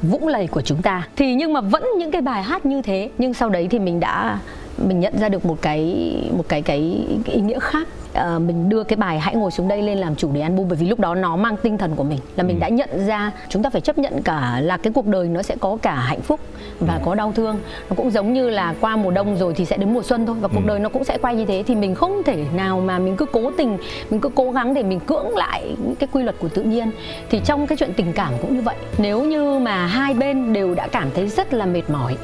vũng 0.03 0.29
lầy 0.29 0.47
của 0.47 0.61
chúng 0.61 0.83
ta. 0.83 1.09
Thì 1.17 1.35
nhưng 1.35 1.53
mà 1.53 1.61
vẫn 1.61 1.85
những 1.99 2.11
cái 2.11 2.23
bài 2.23 2.43
hát 2.43 2.67
như 2.67 2.83
thế 2.83 3.11
nhưng 3.19 3.35
sau 3.35 3.49
đấy 3.49 3.67
thì 3.71 3.79
mình 3.79 4.01
đã 4.01 4.39
mình 4.87 5.01
nhận 5.01 5.19
ra 5.19 5.29
được 5.29 5.47
một 5.47 5.59
cái 5.63 6.15
một 6.37 6.45
cái 6.49 6.63
cái, 6.63 7.07
cái 7.25 7.35
ý 7.35 7.41
nghĩa 7.41 7.59
khác 7.59 7.89
à, 8.13 8.39
mình 8.39 8.69
đưa 8.69 8.85
cái 8.85 8.97
bài 8.97 9.21
hãy 9.21 9.35
ngồi 9.35 9.51
xuống 9.51 9.69
đây 9.69 9.83
lên 9.83 9.99
làm 9.99 10.17
chủ 10.17 10.33
đề 10.33 10.41
album 10.41 10.69
bởi 10.69 10.77
vì 10.77 10.87
lúc 10.87 11.01
đó 11.01 11.15
nó 11.15 11.37
mang 11.37 11.57
tinh 11.57 11.79
thần 11.79 11.97
của 11.97 12.05
mình 12.05 12.19
là 12.37 12.43
mình 12.43 12.57
ừ. 12.57 12.61
đã 12.61 12.69
nhận 12.69 13.07
ra 13.07 13.33
chúng 13.49 13.63
ta 13.63 13.71
phải 13.71 13.81
chấp 13.81 13.99
nhận 13.99 14.23
cả 14.23 14.61
là 14.61 14.77
cái 14.77 14.93
cuộc 14.93 15.07
đời 15.07 15.29
nó 15.29 15.43
sẽ 15.43 15.57
có 15.61 15.79
cả 15.83 15.95
hạnh 15.95 16.21
phúc 16.21 16.41
và 16.81 16.95
ừ. 16.95 17.01
có 17.05 17.15
đau 17.15 17.33
thương 17.37 17.59
nó 17.91 17.97
cũng 17.97 18.11
giống 18.11 18.33
như 18.33 18.51
là 18.51 18.75
qua 18.81 18.97
mùa 18.97 19.11
đông 19.11 19.37
rồi 19.37 19.55
thì 19.55 19.65
sẽ 19.65 19.77
đến 19.77 19.95
mùa 19.95 20.03
xuân 20.03 20.27
thôi 20.27 20.37
và 20.41 20.49
cuộc 20.49 20.63
ừ. 20.65 20.69
đời 20.69 20.81
nó 20.81 20.89
cũng 20.89 21.05
sẽ 21.05 21.19
quay 21.19 21.35
như 21.35 21.45
thế 21.45 21.65
thì 21.67 21.75
mình 21.75 21.95
không 21.95 22.23
thể 22.27 22.45
nào 22.55 22.81
mà 22.81 22.99
mình 22.99 23.17
cứ 23.17 23.27
cố 23.33 23.51
tình 23.59 23.79
mình 24.11 24.21
cứ 24.21 24.29
cố 24.29 24.51
gắng 24.51 24.75
để 24.75 24.83
mình 24.83 25.01
cưỡng 25.01 25.37
lại 25.37 25.77
những 25.85 25.97
cái 25.97 26.09
quy 26.13 26.23
luật 26.23 26.37
của 26.39 26.49
tự 26.49 26.63
nhiên 26.63 26.91
thì 27.31 27.41
trong 27.45 27.67
cái 27.67 27.79
chuyện 27.79 27.93
tình 27.97 28.13
cảm 28.13 28.33
cũng 28.41 28.55
như 28.55 28.63
vậy 28.63 28.77
nếu 28.99 29.25
như 29.25 29.59
mà 29.59 29.87
hai 29.87 30.15
bên 30.15 30.53
đều 30.53 30.75
đã 30.75 30.89
cảm 30.89 31.09
thấy 31.15 31.29
rất 31.29 31.55
là 31.55 31.67
mệt 31.67 31.91
mỏi 31.91 32.17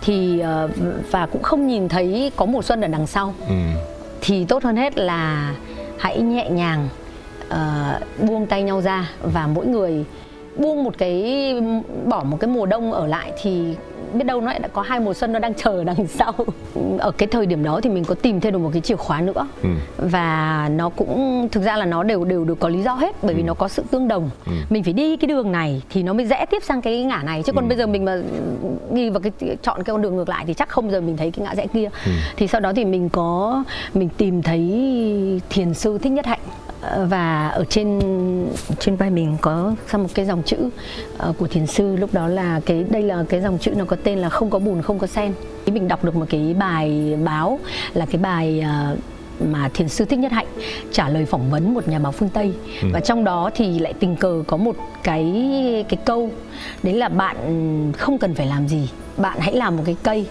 thì 0.00 0.42
uh, 0.64 0.70
và 1.10 1.26
cũng 1.26 1.42
không 1.42 1.66
nhìn 1.66 1.88
thấy 1.88 2.32
có 2.36 2.46
mùa 2.46 2.62
xuân 2.62 2.80
ở 2.80 2.88
đằng 2.88 3.06
sau 3.06 3.34
ừ 3.48 3.54
thì 4.20 4.44
tốt 4.44 4.62
hơn 4.62 4.76
hết 4.76 4.98
là 4.98 5.54
hãy 5.98 6.20
nhẹ 6.20 6.50
nhàng 6.50 6.88
uh, 7.46 8.20
buông 8.28 8.46
tay 8.46 8.62
nhau 8.62 8.80
ra 8.80 9.10
và 9.22 9.46
mỗi 9.46 9.66
người 9.66 10.04
buông 10.56 10.84
một 10.84 10.94
cái 10.98 11.54
bỏ 12.04 12.22
một 12.24 12.36
cái 12.40 12.50
mùa 12.50 12.66
đông 12.66 12.92
ở 12.92 13.06
lại 13.06 13.32
thì 13.42 13.74
biết 14.12 14.24
đâu 14.24 14.40
nó 14.40 14.52
đã 14.52 14.68
có 14.72 14.82
hai 14.82 15.00
mùa 15.00 15.14
xuân 15.14 15.32
nó 15.32 15.38
đang 15.38 15.54
chờ 15.54 15.84
đằng 15.84 16.06
sau 16.06 16.34
ở 16.98 17.10
cái 17.10 17.26
thời 17.26 17.46
điểm 17.46 17.64
đó 17.64 17.80
thì 17.82 17.90
mình 17.90 18.04
có 18.04 18.14
tìm 18.14 18.40
thêm 18.40 18.52
được 18.52 18.58
một 18.58 18.70
cái 18.72 18.82
chìa 18.82 18.96
khóa 18.96 19.20
nữa 19.20 19.46
ừ. 19.62 19.68
và 19.98 20.68
nó 20.72 20.88
cũng 20.88 21.48
thực 21.52 21.62
ra 21.62 21.76
là 21.76 21.86
nó 21.86 22.02
đều 22.02 22.24
đều 22.24 22.44
được 22.44 22.60
có 22.60 22.68
lý 22.68 22.82
do 22.82 22.94
hết 22.94 23.16
bởi 23.22 23.34
vì 23.34 23.42
ừ. 23.42 23.46
nó 23.46 23.54
có 23.54 23.68
sự 23.68 23.84
tương 23.90 24.08
đồng 24.08 24.30
ừ. 24.46 24.52
mình 24.70 24.84
phải 24.84 24.92
đi 24.92 25.16
cái 25.16 25.26
đường 25.26 25.52
này 25.52 25.82
thì 25.90 26.02
nó 26.02 26.12
mới 26.12 26.26
rẽ 26.26 26.46
tiếp 26.50 26.62
sang 26.62 26.82
cái 26.82 27.02
ngã 27.02 27.22
này 27.24 27.42
chứ 27.42 27.52
còn 27.52 27.64
ừ. 27.64 27.68
bây 27.68 27.78
giờ 27.78 27.86
mình 27.86 28.04
mà 28.04 28.18
nghi 28.90 29.10
vào 29.10 29.20
cái 29.20 29.56
chọn 29.62 29.76
cái 29.76 29.92
con 29.92 30.02
đường 30.02 30.16
ngược 30.16 30.28
lại 30.28 30.44
thì 30.46 30.54
chắc 30.54 30.68
không 30.68 30.90
giờ 30.90 31.00
mình 31.00 31.16
thấy 31.16 31.30
cái 31.30 31.46
ngã 31.46 31.54
rẽ 31.54 31.66
kia 31.66 31.88
ừ. 32.06 32.12
thì 32.36 32.46
sau 32.46 32.60
đó 32.60 32.72
thì 32.76 32.84
mình 32.84 33.08
có 33.08 33.64
mình 33.94 34.08
tìm 34.16 34.42
thấy 34.42 35.40
thiền 35.50 35.74
sư 35.74 35.98
thích 35.98 36.12
nhất 36.12 36.26
hạnh 36.26 36.40
và 37.08 37.48
ở 37.48 37.64
trên 37.64 38.00
trên 38.78 38.96
vai 38.96 39.10
mình 39.10 39.36
có 39.40 39.74
sang 39.88 40.02
một 40.02 40.08
cái 40.14 40.26
dòng 40.26 40.42
chữ 40.42 40.56
uh, 41.28 41.38
của 41.38 41.46
thiền 41.46 41.66
sư. 41.66 41.96
Lúc 41.96 42.14
đó 42.14 42.26
là 42.26 42.60
cái 42.66 42.84
đây 42.90 43.02
là 43.02 43.24
cái 43.28 43.40
dòng 43.40 43.58
chữ 43.58 43.74
nó 43.76 43.84
có 43.84 43.96
tên 44.04 44.18
là 44.18 44.28
không 44.28 44.50
có 44.50 44.58
bùn 44.58 44.82
không 44.82 44.98
có 44.98 45.06
sen. 45.06 45.32
Mình 45.66 45.88
đọc 45.88 46.04
được 46.04 46.16
một 46.16 46.26
cái 46.28 46.54
bài 46.58 47.16
báo 47.24 47.58
là 47.94 48.06
cái 48.06 48.16
bài 48.18 48.64
uh, 48.92 48.98
mà 49.44 49.68
thiền 49.74 49.88
sư 49.88 50.04
thích 50.04 50.18
nhất 50.18 50.32
hạnh 50.32 50.46
trả 50.92 51.08
lời 51.08 51.24
phỏng 51.24 51.50
vấn 51.50 51.74
một 51.74 51.88
nhà 51.88 51.98
báo 51.98 52.12
phương 52.12 52.28
tây. 52.28 52.52
Ừ. 52.82 52.88
và 52.92 53.00
trong 53.00 53.24
đó 53.24 53.50
thì 53.54 53.78
lại 53.78 53.92
tình 53.92 54.16
cờ 54.16 54.42
có 54.46 54.56
một 54.56 54.76
cái 55.02 55.24
cái 55.88 55.98
câu 56.04 56.30
đấy 56.82 56.94
là 56.94 57.08
bạn 57.08 57.36
không 57.92 58.18
cần 58.18 58.34
phải 58.34 58.46
làm 58.46 58.68
gì 58.68 58.88
bạn 59.16 59.38
hãy 59.40 59.54
làm 59.54 59.76
một 59.76 59.82
cái 59.86 59.96
cây. 60.02 60.26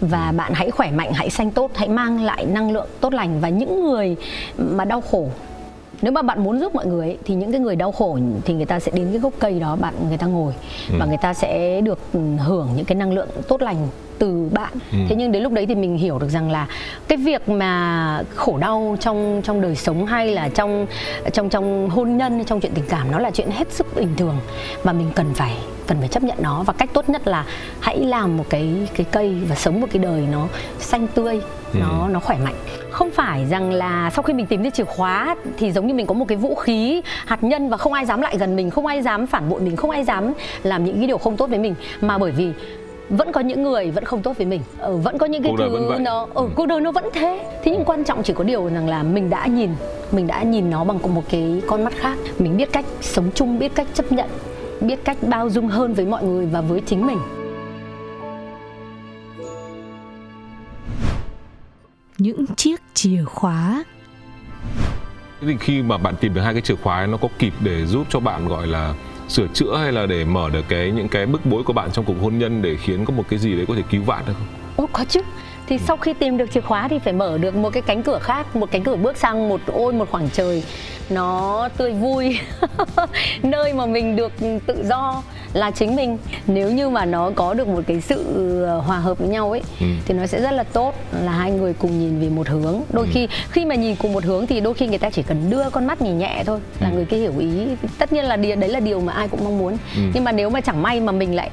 Và 0.00 0.32
bạn 0.36 0.52
hãy 0.54 0.70
khỏe 0.70 0.90
mạnh 0.90 1.12
hãy 1.12 1.30
xanh 1.30 1.50
tốt 1.50 1.70
hãy 1.74 1.88
mang 1.88 2.24
lại 2.24 2.46
năng 2.46 2.70
lượng 2.72 2.86
tốt 3.00 3.14
lành. 3.14 3.40
Và 3.40 3.48
những 3.48 3.82
người 3.82 4.16
mà 4.58 4.84
đau 4.84 5.00
khổ 5.00 5.28
nếu 6.04 6.12
mà 6.12 6.22
bạn 6.22 6.44
muốn 6.44 6.60
giúp 6.60 6.74
mọi 6.74 6.86
người 6.86 7.06
ấy, 7.06 7.18
thì 7.24 7.34
những 7.34 7.52
cái 7.52 7.60
người 7.60 7.76
đau 7.76 7.92
khổ 7.92 8.18
thì 8.44 8.54
người 8.54 8.66
ta 8.66 8.80
sẽ 8.80 8.92
đến 8.94 9.08
cái 9.10 9.18
gốc 9.20 9.32
cây 9.38 9.60
đó 9.60 9.76
bạn 9.76 9.94
người 10.08 10.18
ta 10.18 10.26
ngồi 10.26 10.52
ừ. 10.90 10.94
và 10.98 11.06
người 11.06 11.16
ta 11.16 11.34
sẽ 11.34 11.80
được 11.80 11.98
ừ, 12.12 12.20
hưởng 12.38 12.68
những 12.76 12.84
cái 12.84 12.96
năng 12.96 13.12
lượng 13.12 13.28
tốt 13.48 13.62
lành 13.62 13.88
từ 14.18 14.48
bạn 14.52 14.72
ừ. 14.92 14.98
thế 15.08 15.16
nhưng 15.16 15.32
đến 15.32 15.42
lúc 15.42 15.52
đấy 15.52 15.66
thì 15.66 15.74
mình 15.74 15.96
hiểu 15.96 16.18
được 16.18 16.28
rằng 16.28 16.50
là 16.50 16.66
cái 17.08 17.18
việc 17.18 17.48
mà 17.48 18.22
khổ 18.34 18.58
đau 18.58 18.96
trong 19.00 19.40
trong 19.44 19.60
đời 19.60 19.76
sống 19.76 20.06
hay 20.06 20.28
là 20.28 20.48
trong 20.48 20.86
trong 21.32 21.48
trong 21.48 21.90
hôn 21.90 22.16
nhân 22.16 22.44
trong 22.44 22.60
chuyện 22.60 22.72
tình 22.74 22.84
cảm 22.88 23.10
nó 23.10 23.18
là 23.18 23.30
chuyện 23.30 23.50
hết 23.50 23.72
sức 23.72 23.86
bình 23.96 24.14
thường 24.16 24.36
mà 24.84 24.92
mình 24.92 25.10
cần 25.14 25.34
phải 25.34 25.56
cần 25.86 25.98
phải 25.98 26.08
chấp 26.08 26.22
nhận 26.22 26.38
nó 26.40 26.62
và 26.62 26.72
cách 26.72 26.90
tốt 26.92 27.08
nhất 27.08 27.28
là 27.28 27.44
hãy 27.80 27.98
làm 27.98 28.36
một 28.36 28.44
cái 28.50 28.88
cái 28.94 29.06
cây 29.10 29.36
và 29.48 29.56
sống 29.56 29.80
một 29.80 29.86
cái 29.92 30.02
đời 30.02 30.26
nó 30.32 30.48
xanh 30.78 31.06
tươi 31.06 31.40
ừ. 31.72 31.78
nó 31.80 32.08
nó 32.08 32.20
khỏe 32.20 32.38
mạnh 32.44 32.54
không 32.90 33.10
phải 33.10 33.46
rằng 33.46 33.72
là 33.72 34.10
sau 34.10 34.22
khi 34.22 34.32
mình 34.32 34.46
tìm 34.46 34.62
thấy 34.62 34.70
chìa 34.70 34.84
khóa 34.84 35.36
thì 35.58 35.72
giống 35.72 35.86
như 35.86 35.94
mình 35.94 36.06
có 36.06 36.14
một 36.14 36.24
cái 36.28 36.38
vũ 36.38 36.54
khí 36.54 37.02
hạt 37.26 37.44
nhân 37.44 37.68
và 37.68 37.76
không 37.76 37.92
ai 37.92 38.06
dám 38.06 38.20
lại 38.20 38.38
gần 38.38 38.56
mình 38.56 38.70
không 38.70 38.86
ai 38.86 39.02
dám 39.02 39.26
phản 39.26 39.48
bội 39.48 39.60
mình 39.60 39.76
không 39.76 39.90
ai 39.90 40.04
dám 40.04 40.32
làm 40.62 40.84
những 40.84 40.98
cái 40.98 41.06
điều 41.06 41.18
không 41.18 41.36
tốt 41.36 41.50
với 41.50 41.58
mình 41.58 41.74
mà 42.00 42.18
bởi 42.18 42.32
vì 42.32 42.52
vẫn 43.08 43.32
có 43.32 43.40
những 43.40 43.62
người 43.62 43.90
vẫn 43.90 44.04
không 44.04 44.22
tốt 44.22 44.36
với 44.36 44.46
mình. 44.46 44.60
Ừ, 44.78 44.96
vẫn 44.96 45.18
có 45.18 45.26
những 45.26 45.42
cái 45.42 45.52
cuộc 45.58 45.64
thứ 45.64 45.98
nó 46.00 46.20
ở 46.34 46.42
ừ, 46.42 46.48
cuộc 46.54 46.66
đời 46.66 46.80
nó 46.80 46.92
vẫn 46.92 47.04
thế. 47.12 47.58
Thế 47.62 47.72
nhưng 47.72 47.84
quan 47.84 48.04
trọng 48.04 48.22
chỉ 48.22 48.32
có 48.32 48.44
điều 48.44 48.68
rằng 48.68 48.88
là 48.88 49.02
mình 49.02 49.30
đã 49.30 49.46
nhìn 49.46 49.70
mình 50.12 50.26
đã 50.26 50.42
nhìn 50.42 50.70
nó 50.70 50.84
bằng 50.84 51.14
một 51.14 51.24
cái 51.30 51.62
con 51.66 51.84
mắt 51.84 51.92
khác. 51.96 52.18
Mình 52.38 52.56
biết 52.56 52.72
cách 52.72 52.84
sống 53.00 53.30
chung 53.34 53.58
biết 53.58 53.74
cách 53.74 53.86
chấp 53.94 54.12
nhận 54.12 54.28
biết 54.80 55.04
cách 55.04 55.16
bao 55.22 55.50
dung 55.50 55.68
hơn 55.68 55.94
với 55.94 56.06
mọi 56.06 56.24
người 56.24 56.46
và 56.46 56.60
với 56.60 56.80
chính 56.80 57.06
mình. 57.06 57.18
Những 62.18 62.46
chiếc 62.56 62.80
chìa 62.94 63.24
khóa. 63.24 63.84
Thì 65.40 65.56
khi 65.60 65.82
mà 65.82 65.98
bạn 65.98 66.14
tìm 66.20 66.34
được 66.34 66.40
hai 66.40 66.52
cái 66.52 66.62
chìa 66.62 66.76
khóa 66.82 66.96
ấy, 66.96 67.06
nó 67.06 67.16
có 67.16 67.28
kịp 67.38 67.52
để 67.60 67.86
giúp 67.86 68.06
cho 68.10 68.20
bạn 68.20 68.48
gọi 68.48 68.66
là 68.66 68.94
sửa 69.28 69.46
chữa 69.54 69.76
hay 69.76 69.92
là 69.92 70.06
để 70.06 70.24
mở 70.24 70.50
được 70.50 70.64
cái, 70.68 70.90
những 70.90 71.08
cái 71.08 71.26
bức 71.26 71.46
bối 71.46 71.62
của 71.62 71.72
bạn 71.72 71.90
trong 71.92 72.04
cuộc 72.04 72.16
hôn 72.22 72.38
nhân 72.38 72.62
để 72.62 72.76
khiến 72.76 73.04
có 73.04 73.14
một 73.14 73.24
cái 73.28 73.38
gì 73.38 73.56
đấy 73.56 73.64
có 73.68 73.74
thể 73.74 73.82
cứu 73.90 74.02
vãn 74.02 74.24
được 74.26 74.32
không? 74.38 74.46
Ồ 74.76 74.88
có 74.92 75.04
chứ 75.08 75.20
thì 75.66 75.78
sau 75.78 75.96
khi 75.96 76.12
tìm 76.12 76.36
được 76.36 76.50
chìa 76.52 76.60
khóa 76.60 76.88
thì 76.88 76.98
phải 76.98 77.12
mở 77.12 77.38
được 77.38 77.56
một 77.56 77.70
cái 77.72 77.82
cánh 77.82 78.02
cửa 78.02 78.18
khác 78.18 78.56
một 78.56 78.70
cánh 78.70 78.82
cửa 78.82 78.96
bước 78.96 79.16
sang 79.16 79.48
một 79.48 79.60
ôi 79.66 79.92
một 79.92 80.10
khoảng 80.10 80.28
trời 80.30 80.62
nó 81.10 81.68
tươi 81.76 81.92
vui 81.92 82.38
nơi 83.42 83.72
mà 83.72 83.86
mình 83.86 84.16
được 84.16 84.32
tự 84.66 84.84
do 84.88 85.22
là 85.52 85.70
chính 85.70 85.96
mình 85.96 86.18
nếu 86.46 86.70
như 86.70 86.88
mà 86.88 87.04
nó 87.04 87.30
có 87.34 87.54
được 87.54 87.68
một 87.68 87.80
cái 87.86 88.00
sự 88.00 88.24
ờ, 88.64 88.78
hòa 88.78 88.98
hợp 88.98 89.18
với 89.18 89.28
nhau 89.28 89.50
ấy 89.50 89.62
ừ. 89.80 89.86
thì 90.06 90.14
nó 90.14 90.26
sẽ 90.26 90.42
rất 90.42 90.50
là 90.50 90.62
tốt 90.62 90.94
là 91.22 91.32
hai 91.32 91.50
người 91.50 91.72
cùng 91.72 91.98
nhìn 91.98 92.20
về 92.20 92.28
một 92.28 92.48
hướng 92.48 92.82
đôi 92.92 93.06
ừ. 93.06 93.10
khi 93.14 93.28
khi 93.50 93.64
mà 93.64 93.74
nhìn 93.74 93.96
cùng 93.96 94.12
một 94.12 94.24
hướng 94.24 94.46
thì 94.46 94.60
đôi 94.60 94.74
khi 94.74 94.86
người 94.86 94.98
ta 94.98 95.10
chỉ 95.10 95.22
cần 95.22 95.50
đưa 95.50 95.70
con 95.70 95.86
mắt 95.86 96.02
nhìn 96.02 96.18
nhẹ 96.18 96.42
thôi 96.46 96.60
là 96.80 96.88
ừ. 96.88 96.94
người 96.94 97.04
kia 97.04 97.16
hiểu 97.16 97.32
ý 97.38 97.48
tất 97.98 98.12
nhiên 98.12 98.24
là 98.24 98.36
đấy 98.36 98.68
là 98.68 98.80
điều 98.80 99.00
mà 99.00 99.12
ai 99.12 99.28
cũng 99.28 99.44
mong 99.44 99.58
muốn 99.58 99.76
ừ. 99.96 100.02
nhưng 100.14 100.24
mà 100.24 100.32
nếu 100.32 100.50
mà 100.50 100.60
chẳng 100.60 100.82
may 100.82 101.00
mà 101.00 101.12
mình 101.12 101.34
lại 101.34 101.50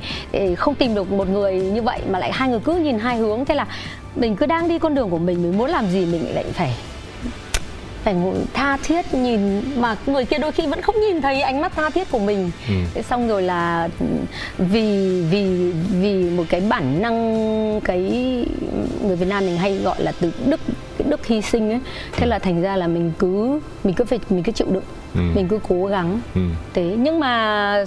không 0.58 0.76
tìm 0.76 0.96
được 0.96 1.12
một 1.12 1.30
người 1.30 1.56
như 1.56 1.82
vậy 1.82 2.00
mà 2.10 2.20
lại 2.20 2.32
hai 2.34 2.50
người 2.50 2.60
cứ 2.60 2.74
nhìn 2.74 3.00
hai 3.00 3.18
hướng 3.18 3.46
thế 3.46 3.56
là 3.56 3.68
mình 4.16 4.36
cứ 4.36 4.46
đang 4.46 4.68
đi 4.68 4.80
con 4.80 4.96
đường 4.96 5.10
của 5.10 5.18
mình 5.18 5.44
mình 5.44 5.58
muốn 5.58 5.70
làm 5.70 5.90
gì 5.90 6.06
mình 6.06 6.34
lại 6.34 6.46
phải 6.54 6.76
phải 8.04 8.14
ngồi 8.14 8.36
tha 8.54 8.78
thiết 8.78 9.14
nhìn 9.14 9.62
mà 9.82 9.96
người 10.06 10.26
kia 10.26 10.38
đôi 10.38 10.52
khi 10.52 10.68
vẫn 10.68 10.82
không 10.82 10.96
nhìn 11.02 11.22
thấy 11.22 11.42
ánh 11.42 11.62
mắt 11.62 11.72
tha 11.76 11.90
thiết 11.90 12.12
của 12.12 12.20
mình 12.20 12.52
ừ. 12.68 13.02
xong 13.02 13.28
rồi 13.28 13.42
là 13.42 13.90
vì 14.58 15.22
vì 15.30 15.72
vì 16.02 16.30
một 16.30 16.44
cái 16.50 16.62
bản 16.62 17.02
năng 17.02 17.82
cái 17.84 18.00
người 19.04 19.16
Việt 19.16 19.28
Nam 19.28 19.46
mình 19.46 19.58
hay 19.58 19.76
gọi 19.78 20.04
là 20.04 20.12
từ 20.20 20.32
đức 20.46 20.60
cái 21.02 21.12
đức 21.12 21.26
hy 21.26 21.42
sinh 21.42 21.72
ấy 21.72 21.80
thế 22.12 22.28
là 22.28 22.40
thành 22.40 22.62
ra 22.62 22.76
là 22.76 22.88
mình 22.88 23.12
cứ 23.20 23.60
mình 23.84 23.96
cứ 23.96 24.04
phải 24.04 24.20
mình 24.30 24.44
cứ 24.44 24.52
chịu 24.52 24.68
đựng 24.72 24.84
ừ. 25.16 25.22
mình 25.36 25.48
cứ 25.48 25.60
cố 25.70 25.86
gắng 25.86 26.20
ừ. 26.36 26.42
thế 26.74 26.96
nhưng 26.98 27.20
mà 27.20 27.86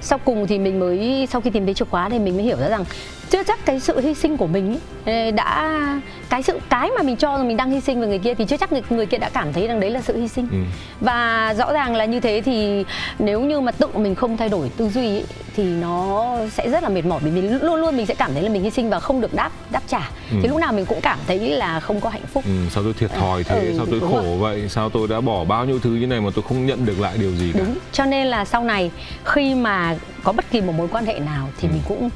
sau 0.00 0.18
cùng 0.18 0.46
thì 0.46 0.58
mình 0.58 0.80
mới 0.80 1.28
sau 1.30 1.40
khi 1.40 1.50
tìm 1.50 1.64
thấy 1.64 1.74
chìa 1.74 1.84
khóa 1.84 2.08
thì 2.08 2.18
mình 2.18 2.34
mới 2.34 2.44
hiểu 2.44 2.56
ra 2.56 2.68
rằng 2.68 2.84
chưa 3.30 3.42
chắc 3.42 3.66
cái 3.66 3.80
sự 3.80 4.00
hy 4.00 4.14
sinh 4.14 4.36
của 4.36 4.46
mình 4.46 4.78
ấy, 5.04 5.32
đã 5.32 5.80
cái 6.28 6.42
sự 6.42 6.58
cái 6.70 6.90
mà 6.96 7.02
mình 7.02 7.16
cho 7.16 7.36
rằng 7.36 7.48
mình 7.48 7.56
đang 7.56 7.70
hy 7.70 7.80
sinh 7.80 8.00
về 8.00 8.06
người 8.06 8.18
kia 8.18 8.34
thì 8.34 8.44
chưa 8.44 8.56
chắc 8.56 8.72
người, 8.72 8.82
người 8.90 9.06
kia 9.06 9.18
đã 9.18 9.30
cảm 9.30 9.52
thấy 9.52 9.66
rằng 9.66 9.80
đấy 9.80 9.90
là 9.90 10.00
sự 10.00 10.16
hy 10.16 10.28
sinh 10.28 10.48
ừ. 10.50 10.58
và 11.00 11.54
rõ 11.58 11.72
ràng 11.72 11.96
là 11.96 12.04
như 12.04 12.20
thế 12.20 12.42
thì 12.44 12.84
nếu 13.18 13.40
như 13.40 13.60
mà 13.60 13.72
tự 13.72 13.86
mình 13.94 14.14
không 14.14 14.36
thay 14.36 14.48
đổi 14.48 14.68
tư 14.76 14.88
duy 14.88 15.06
ấy, 15.06 15.24
thì 15.56 15.64
nó 15.64 16.36
sẽ 16.52 16.70
rất 16.70 16.82
là 16.82 16.88
mệt 16.88 17.04
mỏi 17.04 17.20
vì 17.22 17.42
luôn 17.42 17.76
luôn 17.80 17.96
mình 17.96 18.06
sẽ 18.06 18.14
cảm 18.14 18.32
thấy 18.32 18.42
là 18.42 18.48
mình 18.48 18.62
hy 18.62 18.70
sinh 18.70 18.90
và 18.90 19.00
không 19.00 19.20
được 19.20 19.34
đáp 19.34 19.50
đáp 19.70 19.82
trả 19.86 20.10
ừ. 20.30 20.36
thì 20.42 20.48
lúc 20.48 20.58
nào 20.58 20.72
mình 20.72 20.86
cũng 20.86 21.00
cảm 21.00 21.18
thấy 21.26 21.38
là 21.38 21.80
không 21.80 22.00
có 22.00 22.10
hạnh 22.10 22.26
phúc 22.32 22.44
ừ, 22.46 22.50
sao 22.70 22.82
tôi 22.82 22.92
thiệt 22.92 23.10
thòi 23.10 23.44
thế 23.44 23.60
ừ, 23.60 23.74
sao 23.76 23.86
tôi 23.90 24.00
khổ 24.00 24.22
rồi. 24.22 24.38
vậy 24.38 24.68
sao 24.68 24.90
tôi 24.90 25.08
đã 25.08 25.20
bỏ 25.20 25.44
bao 25.44 25.64
nhiêu 25.64 25.78
thứ 25.78 25.90
như 25.90 26.06
này 26.06 26.20
mà 26.20 26.30
tôi 26.34 26.44
không 26.48 26.66
nhận 26.66 26.86
được 26.86 27.00
lại 27.00 27.18
điều 27.18 27.34
gì 27.34 27.52
cả 27.52 27.58
đúng 27.58 27.74
cho 27.92 28.04
nên 28.04 28.26
là 28.26 28.44
sau 28.44 28.64
này 28.64 28.90
khi 29.24 29.54
mà 29.54 29.96
có 30.22 30.32
bất 30.32 30.50
kỳ 30.50 30.60
một 30.60 30.72
mối 30.76 30.88
quan 30.88 31.06
hệ 31.06 31.18
nào 31.18 31.48
thì 31.60 31.68
ừ. 31.68 31.72
mình 31.72 31.82
cũng 31.88 32.10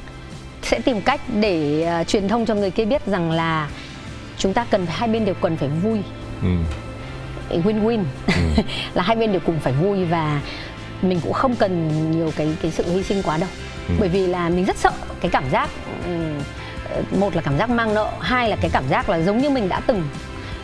sẽ 0.63 0.81
tìm 0.85 1.01
cách 1.01 1.21
để 1.41 1.89
uh, 2.01 2.09
truyền 2.09 2.29
thông 2.29 2.47
cho 2.47 2.55
người 2.55 2.71
kia 2.71 2.85
biết 2.85 3.07
rằng 3.07 3.31
là 3.31 3.69
chúng 4.39 4.53
ta 4.53 4.67
cần 4.71 4.87
hai 4.87 5.09
bên 5.09 5.25
đều 5.25 5.35
cần 5.35 5.57
phải 5.57 5.69
vui 5.69 5.99
ừ. 6.43 6.49
win-win 7.51 8.03
ừ. 8.27 8.63
là 8.95 9.03
hai 9.03 9.17
bên 9.17 9.33
đều 9.33 9.41
cùng 9.47 9.61
phải 9.61 9.73
vui 9.73 10.05
và 10.05 10.41
mình 11.03 11.21
cũng 11.23 11.33
không 11.33 11.57
cần 11.57 11.91
nhiều 12.11 12.33
cái 12.37 12.57
cái 12.63 12.71
sự 12.71 12.85
hy 12.95 13.03
sinh 13.03 13.23
quá 13.23 13.37
đâu 13.39 13.49
ừ. 13.89 13.95
bởi 14.01 14.09
vì 14.09 14.27
là 14.27 14.49
mình 14.49 14.65
rất 14.65 14.77
sợ 14.77 14.91
cái 15.21 15.31
cảm 15.31 15.45
giác 15.51 15.71
um, 16.05 17.21
một 17.21 17.37
là 17.37 17.43
cảm 17.43 17.59
giác 17.59 17.71
mang 17.71 17.95
nợ 17.95 18.13
hai 18.21 18.49
là 18.49 18.57
cái 18.57 18.71
cảm 18.73 18.85
giác 18.91 19.09
là 19.09 19.21
giống 19.21 19.39
như 19.39 19.51
mình 19.51 19.69
đã 19.69 19.81
từng 19.81 20.03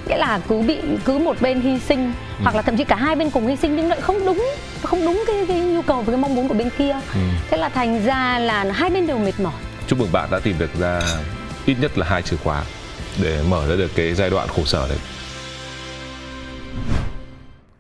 nghĩa 0.08 0.16
là 0.16 0.40
cứ 0.48 0.58
bị 0.58 0.78
cứ 1.04 1.18
một 1.18 1.40
bên 1.40 1.60
hy 1.60 1.78
sinh 1.78 2.04
ừ. 2.38 2.42
hoặc 2.42 2.54
là 2.54 2.62
thậm 2.62 2.76
chí 2.76 2.84
cả 2.84 2.96
hai 2.96 3.16
bên 3.16 3.30
cùng 3.30 3.46
hy 3.46 3.56
sinh 3.56 3.76
nhưng 3.76 3.88
lại 3.88 4.00
không 4.00 4.26
đúng 4.26 4.46
không 4.82 5.04
đúng 5.04 5.24
cái, 5.26 5.44
cái 5.48 5.60
nhu 5.60 5.82
cầu 5.82 6.02
và 6.02 6.12
cái 6.12 6.16
mong 6.16 6.34
muốn 6.34 6.48
của 6.48 6.54
bên 6.54 6.70
kia 6.78 6.92
ừ. 7.14 7.20
thế 7.50 7.56
là 7.56 7.68
thành 7.68 8.04
ra 8.04 8.38
là 8.38 8.64
hai 8.72 8.90
bên 8.90 9.06
đều 9.06 9.18
mệt 9.18 9.40
mỏi 9.40 9.60
chúc 9.86 9.98
mừng 9.98 10.12
bạn 10.12 10.28
đã 10.30 10.38
tìm 10.38 10.56
được 10.58 10.70
ra 10.80 11.00
ít 11.66 11.76
nhất 11.80 11.98
là 11.98 12.06
hai 12.06 12.22
chìa 12.22 12.36
khóa 12.36 12.62
để 13.22 13.42
mở 13.48 13.68
ra 13.68 13.76
được 13.76 13.90
cái 13.94 14.14
giai 14.14 14.30
đoạn 14.30 14.48
khổ 14.48 14.64
sở 14.64 14.88
đấy 14.88 14.98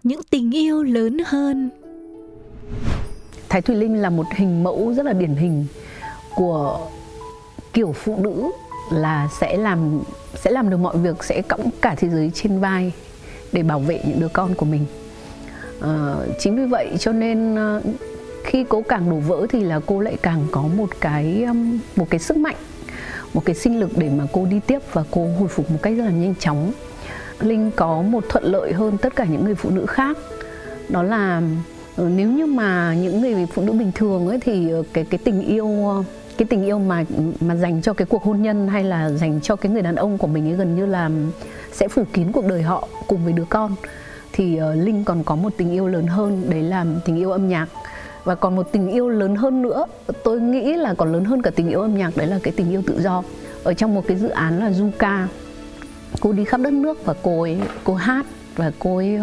những 0.02 0.20
tình 0.30 0.54
yêu 0.54 0.82
lớn 0.82 1.18
hơn 1.26 1.70
Thái 3.54 3.62
Thùy 3.62 3.76
Linh 3.76 4.02
là 4.02 4.10
một 4.10 4.26
hình 4.36 4.62
mẫu 4.62 4.92
rất 4.96 5.06
là 5.06 5.12
điển 5.12 5.34
hình 5.34 5.66
của 6.34 6.88
kiểu 7.72 7.92
phụ 7.92 8.16
nữ 8.16 8.50
là 8.92 9.28
sẽ 9.40 9.56
làm 9.56 10.00
sẽ 10.34 10.50
làm 10.50 10.70
được 10.70 10.76
mọi 10.76 10.96
việc 10.96 11.24
sẽ 11.24 11.42
cõng 11.42 11.70
cả 11.82 11.94
thế 11.94 12.08
giới 12.08 12.30
trên 12.34 12.60
vai 12.60 12.92
để 13.52 13.62
bảo 13.62 13.78
vệ 13.78 14.00
những 14.06 14.20
đứa 14.20 14.28
con 14.28 14.54
của 14.54 14.66
mình. 14.66 14.86
À, 15.80 16.14
chính 16.38 16.56
vì 16.56 16.64
vậy 16.64 16.96
cho 16.98 17.12
nên 17.12 17.54
ờ, 17.56 17.82
khi 18.44 18.64
cô 18.68 18.82
càng 18.88 19.10
đổ 19.10 19.16
vỡ 19.16 19.46
thì 19.50 19.60
là 19.60 19.80
cô 19.86 20.00
lại 20.00 20.16
càng 20.22 20.46
có 20.50 20.62
một 20.62 20.88
cái 21.00 21.46
một 21.96 22.10
cái 22.10 22.20
sức 22.20 22.36
mạnh 22.36 22.56
một 23.34 23.42
cái 23.44 23.54
sinh 23.54 23.80
lực 23.80 23.90
để 23.96 24.10
mà 24.10 24.26
cô 24.32 24.46
đi 24.46 24.60
tiếp 24.66 24.78
và 24.92 25.04
cô 25.10 25.28
hồi 25.38 25.48
phục 25.48 25.70
một 25.70 25.78
cách 25.82 25.94
rất 25.96 26.04
là 26.04 26.10
nhanh 26.10 26.34
chóng. 26.34 26.72
Linh 27.40 27.70
có 27.76 28.02
một 28.02 28.24
thuận 28.28 28.44
lợi 28.44 28.72
hơn 28.72 28.98
tất 28.98 29.16
cả 29.16 29.24
những 29.24 29.44
người 29.44 29.54
phụ 29.54 29.70
nữ 29.70 29.86
khác 29.86 30.18
đó 30.88 31.02
là 31.02 31.42
Ờ, 31.96 32.08
nếu 32.08 32.30
như 32.30 32.46
mà 32.46 32.94
những 32.94 33.20
người 33.20 33.46
phụ 33.46 33.62
nữ 33.62 33.72
bình 33.72 33.92
thường 33.94 34.28
ấy 34.28 34.38
thì 34.40 34.70
ờ, 34.70 34.82
cái 34.92 35.04
cái 35.04 35.18
tình 35.24 35.42
yêu 35.42 36.04
cái 36.36 36.46
tình 36.50 36.64
yêu 36.64 36.78
mà 36.78 37.04
mà 37.40 37.56
dành 37.56 37.82
cho 37.82 37.92
cái 37.92 38.06
cuộc 38.06 38.22
hôn 38.22 38.42
nhân 38.42 38.68
hay 38.68 38.84
là 38.84 39.10
dành 39.10 39.40
cho 39.40 39.56
cái 39.56 39.72
người 39.72 39.82
đàn 39.82 39.94
ông 39.94 40.18
của 40.18 40.26
mình 40.26 40.48
ấy 40.48 40.56
gần 40.56 40.76
như 40.76 40.86
là 40.86 41.10
sẽ 41.72 41.88
phủ 41.88 42.04
kín 42.12 42.32
cuộc 42.32 42.46
đời 42.46 42.62
họ 42.62 42.88
cùng 43.06 43.24
với 43.24 43.32
đứa 43.32 43.44
con. 43.48 43.74
Thì 44.32 44.60
uh, 44.60 44.84
linh 44.84 45.04
còn 45.04 45.24
có 45.24 45.36
một 45.36 45.52
tình 45.56 45.70
yêu 45.72 45.86
lớn 45.86 46.06
hơn 46.06 46.50
đấy 46.50 46.62
là 46.62 46.86
tình 47.04 47.16
yêu 47.16 47.30
âm 47.30 47.48
nhạc. 47.48 47.66
Và 48.24 48.34
còn 48.34 48.56
một 48.56 48.72
tình 48.72 48.88
yêu 48.88 49.08
lớn 49.08 49.36
hơn 49.36 49.62
nữa 49.62 49.86
tôi 50.24 50.40
nghĩ 50.40 50.76
là 50.76 50.94
còn 50.94 51.12
lớn 51.12 51.24
hơn 51.24 51.42
cả 51.42 51.50
tình 51.50 51.68
yêu 51.68 51.80
âm 51.80 51.98
nhạc 51.98 52.16
đấy 52.16 52.26
là 52.26 52.38
cái 52.42 52.54
tình 52.56 52.70
yêu 52.70 52.82
tự 52.86 53.00
do. 53.00 53.22
Ở 53.64 53.74
trong 53.74 53.94
một 53.94 54.04
cái 54.06 54.16
dự 54.16 54.28
án 54.28 54.58
là 54.58 54.70
Zuka 54.70 55.26
cô 56.20 56.32
đi 56.32 56.44
khắp 56.44 56.60
đất 56.60 56.72
nước 56.72 57.04
và 57.04 57.14
cô 57.22 57.42
ấy 57.42 57.58
cô 57.84 57.94
hát 57.94 58.26
và 58.56 58.72
cô 58.78 58.96
ấy 58.96 59.18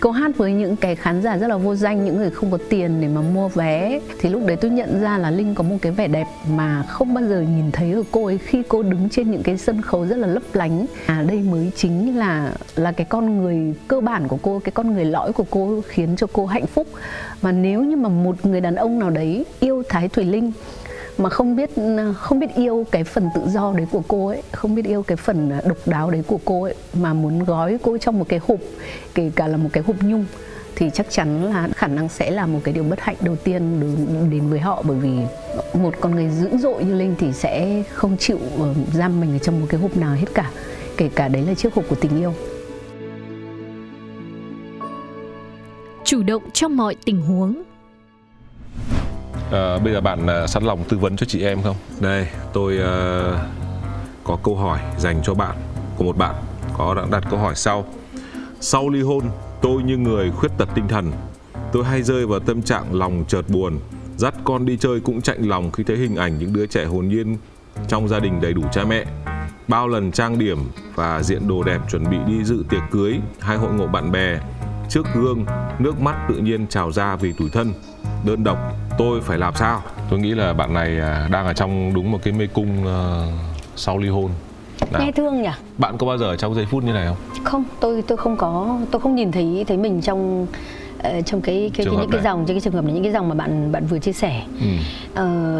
cô 0.00 0.10
hát 0.10 0.30
với 0.36 0.52
những 0.52 0.76
cái 0.76 0.96
khán 0.96 1.22
giả 1.22 1.38
rất 1.38 1.48
là 1.48 1.56
vô 1.56 1.74
danh, 1.74 2.04
những 2.04 2.16
người 2.16 2.30
không 2.30 2.50
có 2.50 2.58
tiền 2.68 3.00
để 3.00 3.08
mà 3.08 3.20
mua 3.20 3.48
vé, 3.48 4.00
thì 4.20 4.28
lúc 4.28 4.42
đấy 4.46 4.56
tôi 4.56 4.70
nhận 4.70 5.00
ra 5.00 5.18
là 5.18 5.30
linh 5.30 5.54
có 5.54 5.62
một 5.62 5.76
cái 5.82 5.92
vẻ 5.92 6.08
đẹp 6.08 6.26
mà 6.48 6.82
không 6.82 7.14
bao 7.14 7.24
giờ 7.24 7.40
nhìn 7.40 7.72
thấy 7.72 7.92
ở 7.92 8.02
cô 8.10 8.26
ấy 8.26 8.38
khi 8.38 8.62
cô 8.68 8.82
đứng 8.82 9.08
trên 9.08 9.30
những 9.30 9.42
cái 9.42 9.58
sân 9.58 9.82
khấu 9.82 10.06
rất 10.06 10.16
là 10.16 10.26
lấp 10.26 10.42
lánh. 10.52 10.86
À 11.06 11.24
đây 11.28 11.38
mới 11.38 11.70
chính 11.76 12.18
là 12.18 12.52
là 12.76 12.92
cái 12.92 13.06
con 13.10 13.42
người 13.42 13.74
cơ 13.88 14.00
bản 14.00 14.28
của 14.28 14.38
cô, 14.42 14.58
cái 14.58 14.72
con 14.72 14.94
người 14.94 15.04
lõi 15.04 15.32
của 15.32 15.44
cô 15.50 15.82
khiến 15.88 16.16
cho 16.16 16.26
cô 16.32 16.46
hạnh 16.46 16.66
phúc. 16.66 16.86
Và 17.40 17.52
nếu 17.52 17.84
như 17.84 17.96
mà 17.96 18.08
một 18.08 18.46
người 18.46 18.60
đàn 18.60 18.74
ông 18.74 18.98
nào 18.98 19.10
đấy 19.10 19.44
yêu 19.60 19.82
thái 19.88 20.08
thùy 20.08 20.24
linh 20.24 20.52
mà 21.22 21.30
không 21.30 21.56
biết 21.56 21.70
không 22.14 22.38
biết 22.38 22.54
yêu 22.54 22.86
cái 22.90 23.04
phần 23.04 23.28
tự 23.34 23.40
do 23.48 23.72
đấy 23.72 23.86
của 23.90 24.02
cô 24.08 24.26
ấy, 24.26 24.42
không 24.52 24.74
biết 24.74 24.84
yêu 24.84 25.02
cái 25.02 25.16
phần 25.16 25.50
độc 25.64 25.78
đáo 25.86 26.10
đấy 26.10 26.22
của 26.26 26.38
cô 26.44 26.62
ấy, 26.62 26.74
mà 26.94 27.14
muốn 27.14 27.44
gói 27.44 27.78
cô 27.82 27.98
trong 27.98 28.18
một 28.18 28.28
cái 28.28 28.40
hộp, 28.48 28.58
kể 29.14 29.30
cả 29.36 29.48
là 29.48 29.56
một 29.56 29.68
cái 29.72 29.82
hộp 29.86 29.96
nhung, 30.02 30.24
thì 30.76 30.90
chắc 30.94 31.10
chắn 31.10 31.44
là 31.44 31.68
khả 31.74 31.86
năng 31.86 32.08
sẽ 32.08 32.30
là 32.30 32.46
một 32.46 32.60
cái 32.64 32.74
điều 32.74 32.84
bất 32.84 33.00
hạnh 33.00 33.16
đầu 33.20 33.36
tiên 33.36 33.80
đến 34.30 34.50
với 34.50 34.60
họ, 34.60 34.82
bởi 34.86 34.96
vì 34.96 35.18
một 35.74 35.94
con 36.00 36.14
người 36.14 36.28
dữ 36.28 36.48
dội 36.58 36.84
như 36.84 36.94
linh 36.94 37.14
thì 37.18 37.32
sẽ 37.32 37.82
không 37.92 38.16
chịu 38.16 38.38
ờ, 38.58 38.74
giam 38.92 39.20
mình 39.20 39.32
ở 39.32 39.38
trong 39.38 39.60
một 39.60 39.66
cái 39.68 39.80
hộp 39.80 39.96
nào 39.96 40.14
hết 40.14 40.34
cả, 40.34 40.50
kể 40.96 41.10
cả 41.14 41.28
đấy 41.28 41.42
là 41.42 41.54
chiếc 41.54 41.74
hộp 41.74 41.84
của 41.88 41.96
tình 41.96 42.18
yêu. 42.18 42.34
Chủ 46.04 46.22
động 46.22 46.42
trong 46.52 46.76
mọi 46.76 46.96
tình 47.04 47.22
huống 47.22 47.62
à, 49.50 49.78
bây 49.78 49.92
giờ 49.92 50.00
bạn 50.00 50.26
ờ, 50.26 50.46
sẵn 50.46 50.64
lòng 50.64 50.84
tư 50.88 50.98
vấn 50.98 51.16
cho 51.16 51.26
chị 51.26 51.42
em 51.42 51.62
không? 51.62 51.76
Đây 52.00 52.26
tôi 52.52 52.76
uh, 52.76 53.40
có 54.24 54.38
câu 54.44 54.56
hỏi 54.56 54.80
dành 54.98 55.20
cho 55.22 55.34
bạn 55.34 55.56
của 55.96 56.04
một 56.04 56.16
bạn 56.16 56.34
có 56.78 56.94
đã 56.94 57.02
đặt 57.10 57.24
câu 57.30 57.38
hỏi 57.38 57.54
sau. 57.54 57.84
Sau 58.60 58.88
ly 58.88 59.02
hôn 59.02 59.24
tôi 59.62 59.82
như 59.82 59.96
người 59.96 60.30
khuyết 60.30 60.50
tật 60.58 60.68
tinh 60.74 60.88
thần. 60.88 61.12
Tôi 61.72 61.84
hay 61.84 62.02
rơi 62.02 62.26
vào 62.26 62.40
tâm 62.40 62.62
trạng 62.62 62.94
lòng 62.94 63.24
chợt 63.28 63.42
buồn 63.48 63.78
dắt 64.16 64.34
con 64.44 64.66
đi 64.66 64.76
chơi 64.76 65.00
cũng 65.00 65.22
chạnh 65.22 65.48
lòng 65.48 65.70
khi 65.70 65.84
thấy 65.84 65.96
hình 65.96 66.16
ảnh 66.16 66.38
những 66.38 66.52
đứa 66.52 66.66
trẻ 66.66 66.84
hồn 66.84 67.08
nhiên 67.08 67.36
trong 67.88 68.08
gia 68.08 68.18
đình 68.18 68.40
đầy 68.40 68.52
đủ 68.52 68.62
cha 68.72 68.84
mẹ. 68.84 69.04
Bao 69.68 69.88
lần 69.88 70.12
trang 70.12 70.38
điểm 70.38 70.58
và 70.94 71.22
diện 71.22 71.48
đồ 71.48 71.62
đẹp 71.62 71.80
chuẩn 71.90 72.10
bị 72.10 72.16
đi 72.26 72.44
dự 72.44 72.64
tiệc 72.70 72.82
cưới 72.90 73.20
hay 73.40 73.56
hội 73.56 73.72
ngộ 73.72 73.86
bạn 73.86 74.12
bè 74.12 74.40
trước 74.88 75.06
gương 75.14 75.44
nước 75.78 76.00
mắt 76.00 76.26
tự 76.28 76.34
nhiên 76.34 76.66
trào 76.66 76.92
ra 76.92 77.16
vì 77.16 77.32
tủi 77.32 77.50
thân 77.50 77.72
đơn 78.24 78.44
độc 78.44 78.58
tôi 78.98 79.20
phải 79.20 79.38
làm 79.38 79.54
sao 79.54 79.82
tôi 80.10 80.18
nghĩ 80.18 80.30
là 80.30 80.52
bạn 80.52 80.74
này 80.74 81.00
à, 81.00 81.28
đang 81.30 81.46
ở 81.46 81.52
trong 81.52 81.94
đúng 81.94 82.12
một 82.12 82.18
cái 82.22 82.32
mê 82.32 82.46
cung 82.46 82.84
uh, 82.84 83.32
sau 83.76 83.98
ly 83.98 84.08
hôn 84.08 84.30
nào. 84.92 85.02
nghe 85.02 85.12
thương 85.12 85.42
nhỉ 85.42 85.48
bạn 85.78 85.98
có 85.98 86.06
bao 86.06 86.18
giờ 86.18 86.36
trong 86.36 86.54
giây 86.54 86.66
phút 86.70 86.84
như 86.84 86.92
này 86.92 87.06
không 87.06 87.44
không 87.44 87.64
tôi 87.80 88.02
tôi 88.02 88.18
không 88.18 88.36
có 88.36 88.78
tôi 88.90 89.00
không 89.00 89.14
nhìn 89.14 89.32
thấy 89.32 89.64
thấy 89.68 89.76
mình 89.76 90.00
trong 90.00 90.42
uh, 90.98 91.26
trong 91.26 91.40
cái 91.40 91.70
cái, 91.74 91.86
cái 91.86 91.86
những 91.86 91.96
này. 91.96 92.06
cái 92.12 92.20
dòng 92.22 92.44
trong 92.46 92.54
cái 92.54 92.60
trường 92.60 92.72
hợp 92.72 92.84
này 92.84 92.94
những 92.94 93.02
cái 93.02 93.12
dòng 93.12 93.28
mà 93.28 93.34
bạn 93.34 93.72
bạn 93.72 93.86
vừa 93.86 93.98
chia 93.98 94.12
sẻ 94.12 94.42
ừ. 94.60 94.66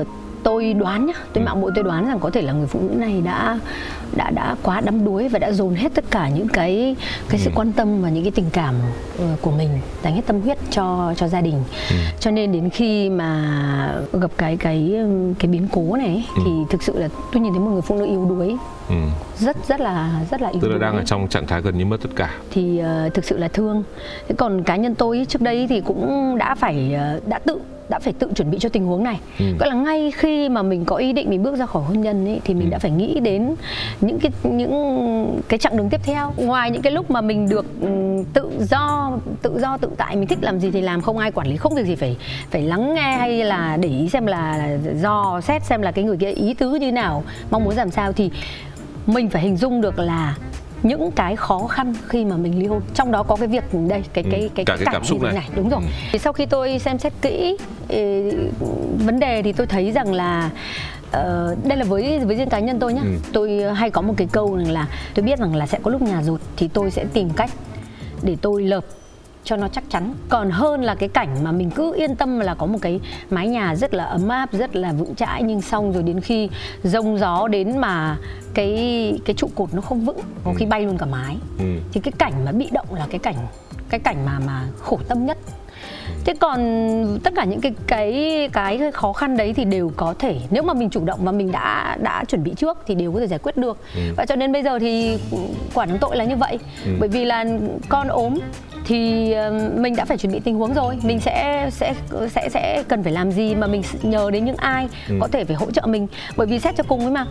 uh, 0.00 0.06
tôi 0.50 0.72
đoán 0.72 1.06
nhá 1.06 1.12
tôi 1.32 1.44
ừ. 1.44 1.46
mạng 1.46 1.60
mũi 1.60 1.72
tôi 1.74 1.84
đoán 1.84 2.06
rằng 2.06 2.20
có 2.20 2.30
thể 2.30 2.42
là 2.42 2.52
người 2.52 2.66
phụ 2.66 2.80
nữ 2.80 2.94
này 2.94 3.20
đã 3.24 3.58
đã 4.16 4.30
đã 4.30 4.56
quá 4.62 4.80
đắm 4.80 5.04
đuối 5.04 5.28
và 5.28 5.38
đã 5.38 5.52
dồn 5.52 5.74
hết 5.74 5.94
tất 5.94 6.04
cả 6.10 6.28
những 6.28 6.48
cái 6.48 6.96
cái 7.28 7.40
sự 7.40 7.50
ừ. 7.50 7.54
quan 7.54 7.72
tâm 7.72 8.02
và 8.02 8.08
những 8.08 8.24
cái 8.24 8.30
tình 8.30 8.50
cảm 8.52 8.74
ờ, 9.18 9.36
của 9.40 9.50
mình 9.50 9.68
dành 10.02 10.14
hết 10.14 10.22
tâm 10.26 10.40
huyết 10.40 10.58
cho 10.70 11.14
cho 11.16 11.28
gia 11.28 11.40
đình 11.40 11.62
ừ. 11.90 11.96
cho 12.20 12.30
nên 12.30 12.52
đến 12.52 12.70
khi 12.70 13.10
mà 13.10 13.48
gặp 14.12 14.30
cái 14.36 14.56
cái 14.56 14.94
cái 15.38 15.50
biến 15.50 15.68
cố 15.72 15.96
này 15.96 16.26
ừ. 16.36 16.42
thì 16.44 16.50
thực 16.70 16.82
sự 16.82 16.98
là 16.98 17.08
tôi 17.32 17.42
nhìn 17.42 17.52
thấy 17.52 17.60
một 17.60 17.70
người 17.70 17.82
phụ 17.82 17.98
nữ 17.98 18.06
yếu 18.06 18.24
đuối 18.28 18.56
ừ. 18.88 18.94
rất 19.38 19.56
rất 19.68 19.80
là 19.80 20.20
rất 20.30 20.42
là 20.42 20.48
yếu 20.48 20.60
tức 20.62 20.68
là 20.68 20.78
đang 20.78 20.96
ở 20.96 21.02
trong 21.04 21.28
trạng 21.28 21.46
thái 21.46 21.62
gần 21.62 21.78
như 21.78 21.84
mất 21.84 22.00
tất 22.02 22.10
cả 22.16 22.30
thì 22.50 22.82
uh, 23.06 23.14
thực 23.14 23.24
sự 23.24 23.38
là 23.38 23.48
thương 23.48 23.82
thế 24.28 24.34
còn 24.38 24.62
cá 24.62 24.76
nhân 24.76 24.94
tôi 24.94 25.26
trước 25.28 25.42
đây 25.42 25.66
thì 25.68 25.80
cũng 25.80 26.36
đã 26.38 26.54
phải 26.54 26.96
uh, 27.16 27.28
đã 27.28 27.38
tự 27.38 27.60
đã 27.90 27.98
phải 27.98 28.12
tự 28.12 28.30
chuẩn 28.36 28.50
bị 28.50 28.58
cho 28.58 28.68
tình 28.68 28.86
huống 28.86 29.04
này 29.04 29.20
ừ. 29.38 29.44
gọi 29.58 29.68
là 29.68 29.74
ngay 29.74 30.10
khi 30.10 30.48
mà 30.48 30.62
mình 30.62 30.84
có 30.84 30.96
ý 30.96 31.12
định 31.12 31.30
mình 31.30 31.42
bước 31.42 31.56
ra 31.56 31.66
khỏi 31.66 31.82
hôn 31.82 32.00
nhân 32.00 32.26
ấy 32.28 32.40
thì 32.44 32.54
mình 32.54 32.66
ừ. 32.66 32.70
đã 32.70 32.78
phải 32.78 32.90
nghĩ 32.90 33.20
đến 33.20 33.54
những 34.00 34.18
cái 34.20 34.32
những 34.42 35.40
cái 35.48 35.58
chặng 35.58 35.76
đường 35.76 35.88
tiếp 35.90 36.00
theo 36.04 36.32
ngoài 36.36 36.70
những 36.70 36.82
cái 36.82 36.92
lúc 36.92 37.10
mà 37.10 37.20
mình 37.20 37.48
được 37.48 37.66
ừ, 37.80 37.88
tự 38.32 38.50
do 38.60 39.12
tự 39.42 39.58
do 39.60 39.76
tự 39.76 39.88
tại 39.96 40.16
mình 40.16 40.26
thích 40.26 40.38
làm 40.42 40.60
gì 40.60 40.70
thì 40.70 40.80
làm 40.80 41.00
không 41.00 41.18
ai 41.18 41.32
quản 41.32 41.46
lý 41.46 41.56
không 41.56 41.74
việc 41.74 41.86
gì 41.86 41.94
phải 41.94 42.16
phải 42.50 42.62
lắng 42.62 42.94
nghe 42.94 43.16
hay 43.16 43.44
là 43.44 43.76
để 43.80 43.88
ý 43.88 44.08
xem 44.08 44.26
là 44.26 44.76
do 45.00 45.40
xét 45.40 45.64
xem 45.64 45.82
là 45.82 45.92
cái 45.92 46.04
người 46.04 46.16
kia 46.16 46.30
ý 46.30 46.54
tứ 46.54 46.74
như 46.74 46.92
nào 46.92 47.24
mong 47.50 47.64
muốn 47.64 47.76
làm 47.76 47.90
sao 47.90 48.12
thì 48.12 48.30
mình 49.06 49.28
phải 49.28 49.42
hình 49.42 49.56
dung 49.56 49.80
được 49.80 49.98
là 49.98 50.36
những 50.82 51.10
cái 51.10 51.36
khó 51.36 51.66
khăn 51.66 51.94
khi 52.08 52.24
mà 52.24 52.36
mình 52.36 52.58
ly 52.58 52.66
hôn 52.66 52.82
trong 52.94 53.12
đó 53.12 53.22
có 53.22 53.36
cái 53.36 53.48
việc 53.48 53.64
đây 53.88 54.02
cái 54.12 54.24
cái 54.30 54.40
ừ, 54.40 54.48
cái, 54.54 54.64
cái, 54.64 54.76
cái 54.78 54.86
cảm 54.92 55.04
xúc 55.04 55.22
này. 55.22 55.32
này 55.32 55.48
đúng 55.56 55.68
rồi 55.68 55.80
ừ. 55.80 55.86
thì 56.12 56.18
sau 56.18 56.32
khi 56.32 56.46
tôi 56.46 56.78
xem 56.78 56.98
xét 56.98 57.12
kỹ 57.22 57.56
ừ, 57.88 58.30
vấn 59.04 59.20
đề 59.20 59.42
thì 59.42 59.52
tôi 59.52 59.66
thấy 59.66 59.92
rằng 59.92 60.12
là 60.12 60.50
Uh, 61.10 61.64
đây 61.64 61.78
là 61.78 61.84
với 61.84 62.18
với 62.18 62.36
riêng 62.36 62.48
cá 62.48 62.58
nhân 62.58 62.78
tôi 62.78 62.94
nhé 62.94 63.00
ừ. 63.04 63.10
tôi 63.32 63.62
hay 63.74 63.90
có 63.90 64.02
một 64.02 64.14
cái 64.16 64.28
câu 64.32 64.56
rằng 64.56 64.70
là 64.70 64.88
tôi 65.14 65.24
biết 65.24 65.38
rằng 65.38 65.56
là 65.56 65.66
sẽ 65.66 65.78
có 65.82 65.90
lúc 65.90 66.02
nhà 66.02 66.22
rụt 66.22 66.40
thì 66.56 66.68
tôi 66.68 66.90
sẽ 66.90 67.04
tìm 67.12 67.30
cách 67.30 67.50
để 68.22 68.36
tôi 68.42 68.62
lợp 68.62 68.84
cho 69.44 69.56
nó 69.56 69.68
chắc 69.68 69.84
chắn 69.90 70.14
còn 70.28 70.50
hơn 70.50 70.82
là 70.82 70.94
cái 70.94 71.08
cảnh 71.08 71.44
mà 71.44 71.52
mình 71.52 71.70
cứ 71.70 71.94
yên 71.94 72.16
tâm 72.16 72.40
là 72.40 72.54
có 72.54 72.66
một 72.66 72.78
cái 72.82 73.00
mái 73.30 73.48
nhà 73.48 73.74
rất 73.74 73.94
là 73.94 74.04
ấm 74.04 74.28
áp 74.28 74.52
rất 74.52 74.76
là 74.76 74.92
vững 74.92 75.14
chãi 75.14 75.42
nhưng 75.42 75.60
xong 75.60 75.92
rồi 75.92 76.02
đến 76.02 76.20
khi 76.20 76.48
rông 76.82 77.18
gió 77.18 77.48
đến 77.48 77.78
mà 77.78 78.16
cái 78.54 79.18
cái 79.24 79.34
trụ 79.34 79.50
cột 79.54 79.74
nó 79.74 79.80
không 79.80 80.04
vững 80.04 80.18
có 80.44 80.52
khi 80.56 80.64
ừ. 80.64 80.68
bay 80.68 80.84
luôn 80.84 80.98
cả 80.98 81.06
mái 81.06 81.36
ừ. 81.58 81.64
thì 81.92 82.00
cái 82.00 82.12
cảnh 82.18 82.44
mà 82.44 82.52
bị 82.52 82.68
động 82.72 82.94
là 82.94 83.06
cái 83.10 83.18
cảnh 83.18 83.36
cái 83.88 84.00
cảnh 84.00 84.26
mà 84.26 84.38
mà 84.46 84.62
khổ 84.78 84.98
tâm 85.08 85.26
nhất 85.26 85.38
thế 86.24 86.34
còn 86.40 86.60
tất 87.24 87.32
cả 87.36 87.44
những 87.44 87.60
cái 87.60 87.74
cái 87.86 88.48
cái 88.52 88.90
khó 88.92 89.12
khăn 89.12 89.36
đấy 89.36 89.52
thì 89.52 89.64
đều 89.64 89.92
có 89.96 90.14
thể 90.18 90.40
nếu 90.50 90.62
mà 90.62 90.74
mình 90.74 90.90
chủ 90.90 91.04
động 91.04 91.20
và 91.22 91.32
mình 91.32 91.52
đã 91.52 91.96
đã 92.00 92.24
chuẩn 92.24 92.44
bị 92.44 92.54
trước 92.56 92.78
thì 92.86 92.94
đều 92.94 93.12
có 93.12 93.20
thể 93.20 93.26
giải 93.26 93.38
quyết 93.38 93.56
được 93.56 93.78
ừ. 93.94 94.00
và 94.16 94.26
cho 94.26 94.36
nên 94.36 94.52
bây 94.52 94.62
giờ 94.62 94.78
thì 94.78 95.18
quản 95.74 95.88
ứng 95.88 95.98
tội 95.98 96.16
là 96.16 96.24
như 96.24 96.36
vậy 96.36 96.58
ừ. 96.84 96.90
bởi 97.00 97.08
vì 97.08 97.24
là 97.24 97.44
con 97.88 98.08
ốm 98.08 98.38
thì 98.84 99.34
mình 99.76 99.96
đã 99.96 100.04
phải 100.04 100.18
chuẩn 100.18 100.32
bị 100.32 100.40
tình 100.40 100.54
huống 100.54 100.74
rồi 100.74 100.98
mình 101.02 101.20
sẽ 101.20 101.68
sẽ 101.72 101.94
sẽ 102.30 102.48
sẽ 102.48 102.82
cần 102.88 103.02
phải 103.02 103.12
làm 103.12 103.32
gì 103.32 103.54
mà 103.54 103.66
mình 103.66 103.82
nhờ 104.02 104.30
đến 104.30 104.44
những 104.44 104.56
ai 104.56 104.88
ừ. 105.08 105.14
có 105.20 105.28
thể 105.28 105.44
phải 105.44 105.56
hỗ 105.56 105.70
trợ 105.70 105.86
mình 105.86 106.06
bởi 106.36 106.46
vì 106.46 106.58
xét 106.58 106.76
cho 106.76 106.84
cùng 106.88 107.00
ấy 107.00 107.10
mà 107.10 107.26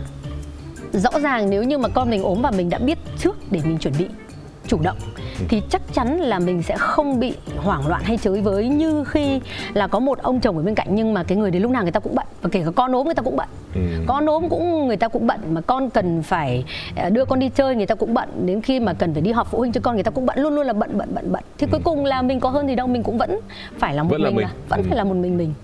rõ 0.92 1.10
ràng 1.20 1.50
nếu 1.50 1.62
như 1.62 1.78
mà 1.78 1.88
con 1.88 2.10
mình 2.10 2.22
ốm 2.22 2.42
và 2.42 2.50
mình 2.50 2.70
đã 2.70 2.78
biết 2.78 2.98
trước 3.18 3.36
để 3.50 3.60
mình 3.64 3.78
chuẩn 3.78 3.94
bị 3.98 4.06
chủ 4.70 4.78
động 4.82 4.96
thì 5.48 5.62
chắc 5.70 5.82
chắn 5.94 6.18
là 6.18 6.38
mình 6.38 6.62
sẽ 6.62 6.76
không 6.76 7.20
bị 7.20 7.34
hoảng 7.56 7.88
loạn 7.88 8.02
hay 8.04 8.16
chới 8.16 8.40
với 8.40 8.68
như 8.68 9.04
khi 9.04 9.40
là 9.74 9.86
có 9.86 9.98
một 9.98 10.18
ông 10.18 10.40
chồng 10.40 10.56
ở 10.56 10.62
bên 10.62 10.74
cạnh 10.74 10.86
nhưng 10.90 11.14
mà 11.14 11.22
cái 11.22 11.38
người 11.38 11.50
đến 11.50 11.62
lúc 11.62 11.70
nào 11.70 11.82
người 11.82 11.92
ta 11.92 12.00
cũng 12.00 12.14
bận 12.14 12.26
và 12.42 12.48
kể 12.52 12.62
cả 12.64 12.70
con 12.76 12.92
ốm 12.92 13.06
người 13.06 13.14
ta 13.14 13.22
cũng 13.22 13.36
bận 13.36 13.48
ừ. 13.74 13.80
con 14.06 14.26
ốm 14.26 14.48
cũng 14.48 14.86
người 14.86 14.96
ta 14.96 15.08
cũng 15.08 15.26
bận 15.26 15.40
mà 15.50 15.60
con 15.60 15.90
cần 15.90 16.22
phải 16.22 16.64
à, 16.96 17.10
đưa 17.10 17.24
con 17.24 17.38
đi 17.38 17.48
chơi 17.48 17.76
người 17.76 17.86
ta 17.86 17.94
cũng 17.94 18.14
bận 18.14 18.28
đến 18.46 18.62
khi 18.62 18.80
mà 18.80 18.92
cần 18.92 19.12
phải 19.12 19.22
đi 19.22 19.32
họp 19.32 19.50
phụ 19.50 19.58
huynh 19.58 19.72
cho 19.72 19.80
con 19.80 19.94
người 19.94 20.04
ta 20.04 20.10
cũng 20.10 20.26
bận 20.26 20.38
luôn 20.38 20.54
luôn 20.54 20.66
là 20.66 20.72
bận 20.72 20.98
bận 20.98 21.08
bận 21.14 21.32
bận 21.32 21.44
thì 21.58 21.66
ừ. 21.66 21.70
cuối 21.70 21.80
cùng 21.84 22.04
là 22.04 22.22
mình 22.22 22.40
có 22.40 22.48
hơn 22.48 22.68
gì 22.68 22.74
đâu 22.74 22.86
mình 22.86 23.02
cũng 23.02 23.18
vẫn 23.18 23.40
phải 23.78 23.94
là 23.94 24.02
một 24.02 24.08
vẫn 24.10 24.22
mình, 24.22 24.30
là 24.32 24.36
mình. 24.36 24.46
Là, 24.46 24.52
vẫn 24.68 24.80
ừ. 24.80 24.84
phải 24.88 24.96
là 24.96 25.04
một 25.04 25.14
mình 25.14 25.36
mình 25.36 25.54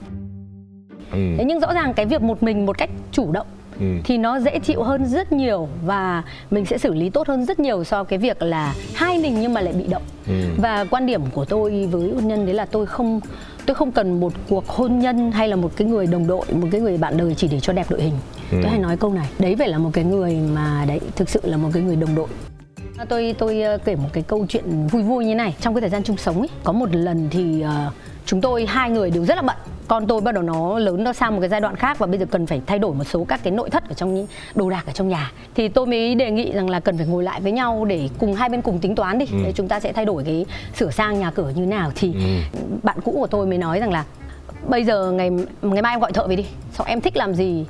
ừ. 1.13 1.19
thế 1.39 1.45
nhưng 1.47 1.61
rõ 1.61 1.73
ràng 1.73 1.95
cái 1.95 2.07
việc 2.07 2.23
một 2.23 2.43
mình 2.43 2.67
một 2.67 2.79
cách 2.79 2.91
chủ 3.13 3.33
động 3.33 3.47
ừ. 3.81 3.87
thì 4.05 4.19
nó 4.19 4.41
dễ 4.41 4.59
chịu 4.59 4.83
hơn 4.83 5.07
rất 5.07 5.33
nhiều 5.33 5.69
và 5.85 6.23
mình 6.51 6.67
sẽ 6.67 6.79
xử 6.79 6.95
lý 6.95 7.11
tốt 7.11 7.29
hơn 7.29 7.45
rất 7.45 7.61
nhiều 7.61 7.85
so 7.85 8.03
với 8.03 8.09
cái 8.11 8.19
việc 8.19 8.43
là 8.43 8.75
hai 8.95 9.19
mình 9.19 9.41
nhưng 9.41 9.55
mà 9.55 9.61
lại 9.61 9.73
bị 9.73 9.85
động 9.87 10.03
ừ. 10.27 10.35
và 10.57 10.85
quan 10.91 11.07
điểm 11.07 11.23
của 11.33 11.45
tôi 11.45 11.87
với 11.91 12.13
hôn 12.15 12.29
nhân 12.29 12.47
đấy 12.47 12.55
là 12.55 12.65
tôi 12.65 12.87
không 12.87 13.21
tôi 13.67 13.75
không 13.75 13.93
cần 13.93 14.21
một 14.21 14.33
cuộc 14.49 14.69
hôn 14.69 14.99
nhân 14.99 15.33
hay 15.33 15.49
là 15.49 15.57
một 15.57 15.73
cái 15.77 15.89
người 15.89 16.07
đồng 16.07 16.27
đội 16.27 16.47
một 16.53 16.69
cái 16.73 16.81
người 16.81 16.99
bạn 16.99 17.17
đời 17.17 17.35
chỉ 17.35 17.49
để 17.49 17.61
cho 17.61 17.73
đẹp 17.73 17.87
đội 17.91 18.03
hình 18.03 18.15
ừ. 18.51 18.59
tôi 18.63 18.71
hay 18.71 18.79
nói 18.79 18.97
câu 18.97 19.13
này 19.13 19.29
đấy 19.39 19.57
phải 19.59 19.69
là 19.69 19.79
một 19.79 19.91
cái 19.93 20.05
người 20.05 20.37
mà 20.55 20.85
đấy 20.89 21.01
thực 21.17 21.29
sự 21.29 21.41
là 21.45 21.57
một 21.57 21.69
cái 21.73 21.83
người 21.83 21.97
đồng 21.97 22.15
đội 22.15 22.29
tôi 23.09 23.35
tôi 23.39 23.63
ờ, 23.63 23.79
kể 23.85 23.97
một 23.97 24.09
cái 24.13 24.23
câu 24.23 24.47
chuyện 24.49 24.87
vui 24.87 25.03
vui 25.03 25.25
như 25.25 25.35
này 25.35 25.55
trong 25.61 25.75
cái 25.75 25.81
thời 25.81 25.91
gian 25.91 26.03
chung 26.03 26.17
sống 26.17 26.39
ấy 26.39 26.49
có 26.65 26.73
một 26.73 26.95
lần 26.95 27.29
thì 27.31 27.65
uh, 27.65 27.93
chúng 28.27 28.41
tôi 28.41 28.67
hai 28.67 28.91
người 28.91 29.11
đều 29.11 29.25
rất 29.25 29.35
là 29.35 29.43
bận 29.43 29.57
con 29.89 30.07
tôi 30.07 30.21
bắt 30.21 30.33
đầu 30.33 30.43
nó 30.43 30.79
lớn 30.79 31.05
nó 31.05 31.13
sang 31.13 31.35
một 31.35 31.41
cái 31.41 31.49
giai 31.49 31.61
đoạn 31.61 31.77
khác 31.77 31.99
và 31.99 32.07
bây 32.07 32.19
giờ 32.19 32.27
cần 32.31 32.47
phải 32.47 32.61
thay 32.67 32.79
đổi 32.79 32.95
một 32.95 33.05
số 33.05 33.25
các 33.25 33.41
cái 33.43 33.51
nội 33.51 33.71
thất 33.71 33.89
ở 33.89 33.95
trong 33.95 34.15
những 34.15 34.27
đồ 34.55 34.71
đạc 34.71 34.87
ở 34.87 34.93
trong 34.93 35.09
nhà 35.09 35.33
thì 35.55 35.69
tôi 35.69 35.87
mới 35.87 36.15
đề 36.15 36.31
nghị 36.31 36.53
rằng 36.53 36.71
là 36.71 36.81
cần 36.81 36.97
phải 36.97 37.07
ngồi 37.07 37.25
lại 37.25 37.41
với 37.41 37.53
nhau 37.53 37.85
để 37.85 38.09
cùng 38.19 38.35
hai 38.35 38.49
bên 38.49 38.63
cùng 38.63 38.79
tính 38.79 38.95
toán 38.95 39.19
đi 39.19 39.27
ừ. 39.33 39.39
để 39.45 39.53
chúng 39.53 39.69
ta 39.69 39.81
sẽ 39.81 39.93
thay 39.93 40.05
đổi 40.05 40.25
cái 40.25 40.47
sửa 40.75 40.91
sang 40.91 41.21
nhà 41.21 41.31
cửa 41.31 41.53
như 41.57 41.67
nào 41.67 41.93
thì 41.95 42.15
ừ. 42.15 42.59
bạn 42.83 42.99
cũ 43.05 43.13
của 43.13 43.27
tôi 43.27 43.47
mới 43.47 43.59
nói 43.59 43.81
rằng 43.81 43.93
là 43.93 44.05
bây 44.69 44.85
giờ 44.85 45.11
ngày 45.11 45.31
ngày 45.63 45.83
mai 45.83 45.95
em 45.95 46.01
gọi 46.01 46.13
thợ 46.13 46.27
về 46.27 46.37
đi 46.37 46.47
sau 46.73 46.87
em 46.87 47.01
thích 47.01 47.17
làm 47.17 47.35
gì 47.35 47.67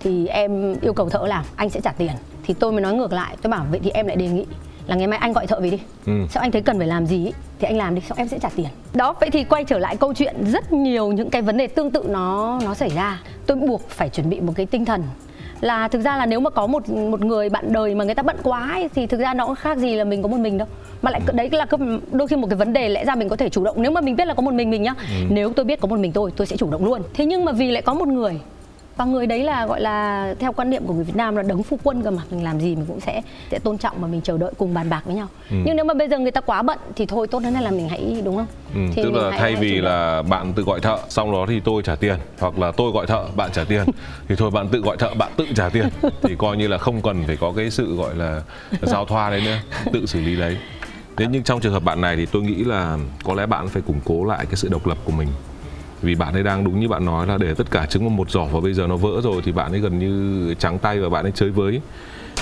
thì 0.00 0.26
em 0.26 0.74
yêu 0.80 0.92
cầu 0.92 1.08
thợ 1.08 1.26
làm 1.26 1.44
anh 1.56 1.70
sẽ 1.70 1.80
trả 1.80 1.92
tiền 1.92 2.12
thì 2.46 2.54
tôi 2.54 2.72
mới 2.72 2.80
nói 2.80 2.94
ngược 2.94 3.12
lại 3.12 3.36
tôi 3.42 3.50
bảo 3.50 3.66
vậy 3.70 3.80
thì 3.82 3.90
em 3.90 4.06
lại 4.06 4.16
đề 4.16 4.28
nghị 4.28 4.44
là 4.88 4.96
ngày 4.96 5.06
mai 5.06 5.18
anh 5.18 5.32
gọi 5.32 5.46
thợ 5.46 5.60
về 5.60 5.70
đi. 5.70 5.78
Ừ. 6.06 6.12
sao 6.30 6.40
anh 6.40 6.50
thấy 6.50 6.62
cần 6.62 6.78
phải 6.78 6.86
làm 6.86 7.06
gì 7.06 7.32
thì 7.58 7.66
anh 7.66 7.76
làm 7.76 7.94
đi 7.94 8.00
xong 8.08 8.18
em 8.18 8.28
sẽ 8.28 8.38
trả 8.38 8.48
tiền. 8.56 8.66
Đó 8.94 9.14
vậy 9.20 9.30
thì 9.30 9.44
quay 9.44 9.64
trở 9.64 9.78
lại 9.78 9.96
câu 9.96 10.14
chuyện 10.14 10.34
rất 10.46 10.72
nhiều 10.72 11.12
những 11.12 11.30
cái 11.30 11.42
vấn 11.42 11.56
đề 11.56 11.66
tương 11.66 11.90
tự 11.90 12.04
nó 12.08 12.60
nó 12.64 12.74
xảy 12.74 12.88
ra. 12.88 13.20
Tôi 13.46 13.56
buộc 13.56 13.88
phải 13.88 14.08
chuẩn 14.08 14.30
bị 14.30 14.40
một 14.40 14.52
cái 14.56 14.66
tinh 14.66 14.84
thần. 14.84 15.02
Là 15.60 15.88
thực 15.88 16.00
ra 16.00 16.16
là 16.16 16.26
nếu 16.26 16.40
mà 16.40 16.50
có 16.50 16.66
một 16.66 16.88
một 16.88 17.20
người 17.24 17.48
bạn 17.48 17.72
đời 17.72 17.94
mà 17.94 18.04
người 18.04 18.14
ta 18.14 18.22
bận 18.22 18.36
quá 18.42 18.68
ấy, 18.72 18.88
thì 18.94 19.06
thực 19.06 19.20
ra 19.20 19.34
nó 19.34 19.46
cũng 19.46 19.54
khác 19.54 19.78
gì 19.78 19.94
là 19.94 20.04
mình 20.04 20.22
có 20.22 20.28
một 20.28 20.36
mình 20.40 20.58
đâu. 20.58 20.68
Mà 21.02 21.10
lại 21.10 21.20
đấy 21.32 21.48
là 21.52 21.66
đôi 22.12 22.28
khi 22.28 22.36
một 22.36 22.46
cái 22.50 22.56
vấn 22.56 22.72
đề 22.72 22.88
lẽ 22.88 23.04
ra 23.04 23.14
mình 23.14 23.28
có 23.28 23.36
thể 23.36 23.48
chủ 23.48 23.64
động. 23.64 23.82
Nếu 23.82 23.90
mà 23.90 24.00
mình 24.00 24.16
biết 24.16 24.26
là 24.26 24.34
có 24.34 24.42
một 24.42 24.54
mình 24.54 24.70
mình 24.70 24.82
nhá 24.82 24.94
ừ. 24.98 25.26
nếu 25.30 25.52
tôi 25.52 25.64
biết 25.64 25.80
có 25.80 25.88
một 25.88 25.98
mình 25.98 26.12
tôi 26.12 26.32
tôi 26.36 26.46
sẽ 26.46 26.56
chủ 26.56 26.70
động 26.70 26.84
luôn. 26.84 27.02
Thế 27.14 27.26
nhưng 27.26 27.44
mà 27.44 27.52
vì 27.52 27.70
lại 27.70 27.82
có 27.82 27.94
một 27.94 28.08
người 28.08 28.40
và 28.98 29.04
người 29.04 29.26
đấy 29.26 29.44
là 29.44 29.66
gọi 29.66 29.80
là 29.80 30.34
theo 30.38 30.52
quan 30.52 30.70
niệm 30.70 30.86
của 30.86 30.94
người 30.94 31.04
Việt 31.04 31.16
Nam 31.16 31.36
là 31.36 31.42
đấng 31.42 31.62
phu 31.62 31.78
quân 31.82 32.02
cơ 32.02 32.10
mà. 32.10 32.22
Mình 32.30 32.44
làm 32.44 32.60
gì 32.60 32.76
mình 32.76 32.86
cũng 32.86 33.00
sẽ 33.00 33.22
sẽ 33.50 33.58
tôn 33.58 33.78
trọng 33.78 33.96
và 34.00 34.08
mình 34.08 34.20
chờ 34.20 34.38
đợi 34.38 34.52
cùng 34.58 34.74
bàn 34.74 34.90
bạc 34.90 35.02
với 35.04 35.14
nhau. 35.14 35.28
Ừ. 35.50 35.56
nhưng 35.64 35.76
nếu 35.76 35.84
mà 35.84 35.94
bây 35.94 36.08
giờ 36.08 36.18
người 36.18 36.30
ta 36.30 36.40
quá 36.40 36.62
bận 36.62 36.78
thì 36.96 37.06
thôi 37.06 37.26
tốt 37.26 37.42
hơn 37.42 37.54
là 37.54 37.70
mình 37.70 37.88
hãy 37.88 38.22
đúng 38.24 38.36
không? 38.36 38.46
Ừ, 38.74 38.80
thì 38.94 39.02
tức 39.02 39.14
là 39.14 39.30
hãy, 39.30 39.38
thay 39.40 39.52
hãy 39.52 39.62
vì 39.62 39.80
là 39.80 40.22
bạn 40.22 40.52
tự 40.52 40.62
gọi 40.62 40.80
thợ 40.80 40.98
xong 41.08 41.32
đó 41.32 41.46
thì 41.48 41.60
tôi 41.60 41.82
trả 41.82 41.96
tiền 41.96 42.16
hoặc 42.38 42.58
là 42.58 42.72
tôi 42.72 42.92
gọi 42.92 43.06
thợ 43.06 43.24
bạn 43.36 43.50
trả 43.52 43.64
tiền 43.64 43.84
thì 44.28 44.34
thôi 44.36 44.50
bạn 44.50 44.68
tự 44.68 44.80
gọi 44.80 44.96
thợ 44.96 45.14
bạn 45.14 45.32
tự 45.36 45.46
trả 45.56 45.68
tiền. 45.68 45.88
Thì 46.22 46.34
coi 46.38 46.56
như 46.56 46.68
là 46.68 46.78
không 46.78 47.02
cần 47.02 47.24
phải 47.26 47.36
có 47.36 47.52
cái 47.56 47.70
sự 47.70 47.96
gọi 47.96 48.14
là 48.14 48.42
giao 48.82 49.04
thoa 49.04 49.30
đấy 49.30 49.42
nữa 49.44 49.58
tự 49.92 50.06
xử 50.06 50.20
lý 50.20 50.36
đấy. 50.36 50.56
Thế 51.16 51.26
nhưng 51.30 51.42
trong 51.42 51.60
trường 51.60 51.72
hợp 51.72 51.84
bạn 51.84 52.00
này 52.00 52.16
thì 52.16 52.26
tôi 52.26 52.42
nghĩ 52.42 52.64
là 52.64 52.98
có 53.24 53.34
lẽ 53.34 53.46
bạn 53.46 53.68
phải 53.68 53.82
củng 53.82 54.00
cố 54.04 54.24
lại 54.24 54.46
cái 54.46 54.56
sự 54.56 54.68
độc 54.68 54.86
lập 54.86 54.98
của 55.04 55.12
mình 55.12 55.28
vì 56.02 56.14
bạn 56.14 56.34
ấy 56.34 56.42
đang 56.42 56.64
đúng 56.64 56.80
như 56.80 56.88
bạn 56.88 57.04
nói 57.04 57.26
là 57.26 57.38
để 57.38 57.54
tất 57.54 57.70
cả 57.70 57.86
trứng 57.86 58.02
vào 58.02 58.10
một 58.10 58.30
giỏ 58.30 58.44
và 58.44 58.60
bây 58.60 58.74
giờ 58.74 58.86
nó 58.86 58.96
vỡ 58.96 59.20
rồi 59.22 59.42
thì 59.44 59.52
bạn 59.52 59.72
ấy 59.72 59.80
gần 59.80 59.98
như 59.98 60.54
trắng 60.54 60.78
tay 60.78 61.00
và 61.00 61.08
bạn 61.08 61.24
ấy 61.24 61.32
chơi 61.34 61.50
với. 61.50 61.80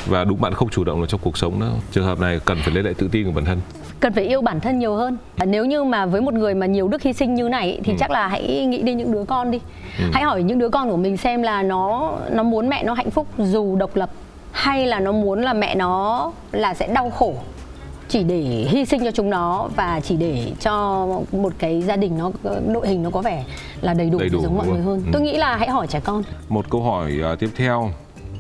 Và 0.07 0.25
đúng 0.25 0.41
bạn 0.41 0.55
không 0.55 0.69
chủ 0.69 0.85
động 0.85 1.01
được 1.01 1.07
trong 1.09 1.21
cuộc 1.25 1.39
sống 1.39 1.61
đó 1.61 1.67
trường 1.93 2.05
hợp 2.05 2.21
này 2.21 2.41
cần 2.45 2.59
phải 2.65 2.75
lấy 2.75 2.83
lại 2.83 2.95
tự 2.95 3.09
tin 3.13 3.27
của 3.27 3.33
bản 3.33 3.45
thân. 3.45 3.61
Cần 4.01 4.13
phải 4.13 4.25
yêu 4.25 4.43
bản 4.43 4.61
thân 4.61 4.79
nhiều 4.79 4.95
hơn. 4.95 5.17
Nếu 5.47 5.65
như 5.65 5.85
mà 5.85 6.07
với 6.07 6.21
một 6.21 6.35
người 6.35 6.55
mà 6.55 6.67
nhiều 6.67 6.89
đức 6.89 7.03
hy 7.03 7.13
sinh 7.13 7.35
như 7.35 7.49
này 7.49 7.81
thì 7.85 7.93
ừ. 7.93 7.97
chắc 8.01 8.11
là 8.11 8.29
hãy 8.29 8.67
nghĩ 8.67 8.83
đến 8.83 8.97
những 8.97 9.13
đứa 9.13 9.25
con 9.25 9.51
đi. 9.51 9.61
Ừ. 9.99 10.05
hãy 10.13 10.23
hỏi 10.23 10.43
những 10.43 10.59
đứa 10.59 10.69
con 10.69 10.91
của 10.91 10.97
mình 10.97 11.17
xem 11.17 11.43
là 11.43 11.63
nó 11.63 12.13
nó 12.33 12.43
muốn 12.43 12.69
mẹ 12.69 12.85
nó 12.85 12.95
hạnh 12.95 13.11
phúc 13.11 13.27
dù 13.39 13.77
độc 13.77 13.97
lập 13.97 14.11
hay 14.53 14.87
là 14.87 15.01
nó 15.01 15.13
muốn 15.13 15.43
là 15.43 15.53
mẹ 15.53 15.75
nó 15.75 16.33
là 16.53 16.75
sẽ 16.75 16.89
đau 16.95 17.11
khổ 17.11 17.35
chỉ 18.09 18.25
để 18.25 18.39
hy 18.69 18.85
sinh 18.85 19.05
cho 19.05 19.11
chúng 19.11 19.31
nó 19.31 19.69
và 19.77 20.01
chỉ 20.01 20.17
để 20.17 20.53
cho 20.61 21.07
một 21.33 21.53
cái 21.59 21.83
gia 21.83 21.97
đình 21.97 22.19
nó 22.19 22.31
đội 22.73 22.89
hình 22.89 23.03
nó 23.03 23.11
có 23.11 23.23
vẻ 23.23 23.45
là 23.81 23.95
đầy 23.95 24.11
đủ, 24.11 24.19
đầy 24.19 24.29
đủ 24.29 24.41
giống 24.41 24.57
mọi 24.57 24.67
người 24.67 24.81
hơn. 24.81 25.03
Ừ. 25.07 25.11
Tôi 25.13 25.23
nghĩ 25.23 25.37
là 25.37 25.57
hãy 25.57 25.69
hỏi 25.69 25.87
trẻ 25.87 26.01
con. 26.05 26.23
Một 26.49 26.71
câu 26.71 26.83
hỏi 26.83 27.13
uh, 27.33 27.39
tiếp 27.39 27.51
theo. 27.57 27.91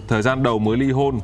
Thời 0.08 0.22
gian 0.22 0.42
đầu 0.42 0.58
mới 0.58 0.76
ly 0.76 0.90
hôn, 0.90 1.20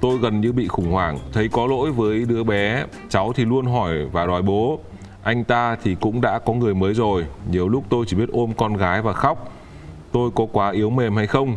tôi 0.00 0.18
gần 0.18 0.40
như 0.40 0.52
bị 0.52 0.68
khủng 0.68 0.90
hoảng, 0.90 1.18
thấy 1.32 1.48
có 1.52 1.66
lỗi 1.66 1.92
với 1.92 2.24
đứa 2.28 2.44
bé, 2.44 2.84
cháu 3.08 3.32
thì 3.32 3.44
luôn 3.44 3.66
hỏi 3.66 3.94
và 4.12 4.26
đòi 4.26 4.42
bố. 4.42 4.78
Anh 5.22 5.44
ta 5.44 5.76
thì 5.82 5.96
cũng 6.00 6.20
đã 6.20 6.38
có 6.38 6.52
người 6.52 6.74
mới 6.74 6.94
rồi, 6.94 7.24
nhiều 7.50 7.68
lúc 7.68 7.84
tôi 7.88 8.04
chỉ 8.08 8.16
biết 8.16 8.28
ôm 8.32 8.52
con 8.56 8.76
gái 8.76 9.02
và 9.02 9.12
khóc. 9.12 9.52
Tôi 10.12 10.30
có 10.34 10.46
quá 10.52 10.70
yếu 10.70 10.90
mềm 10.90 11.16
hay 11.16 11.26
không? 11.26 11.56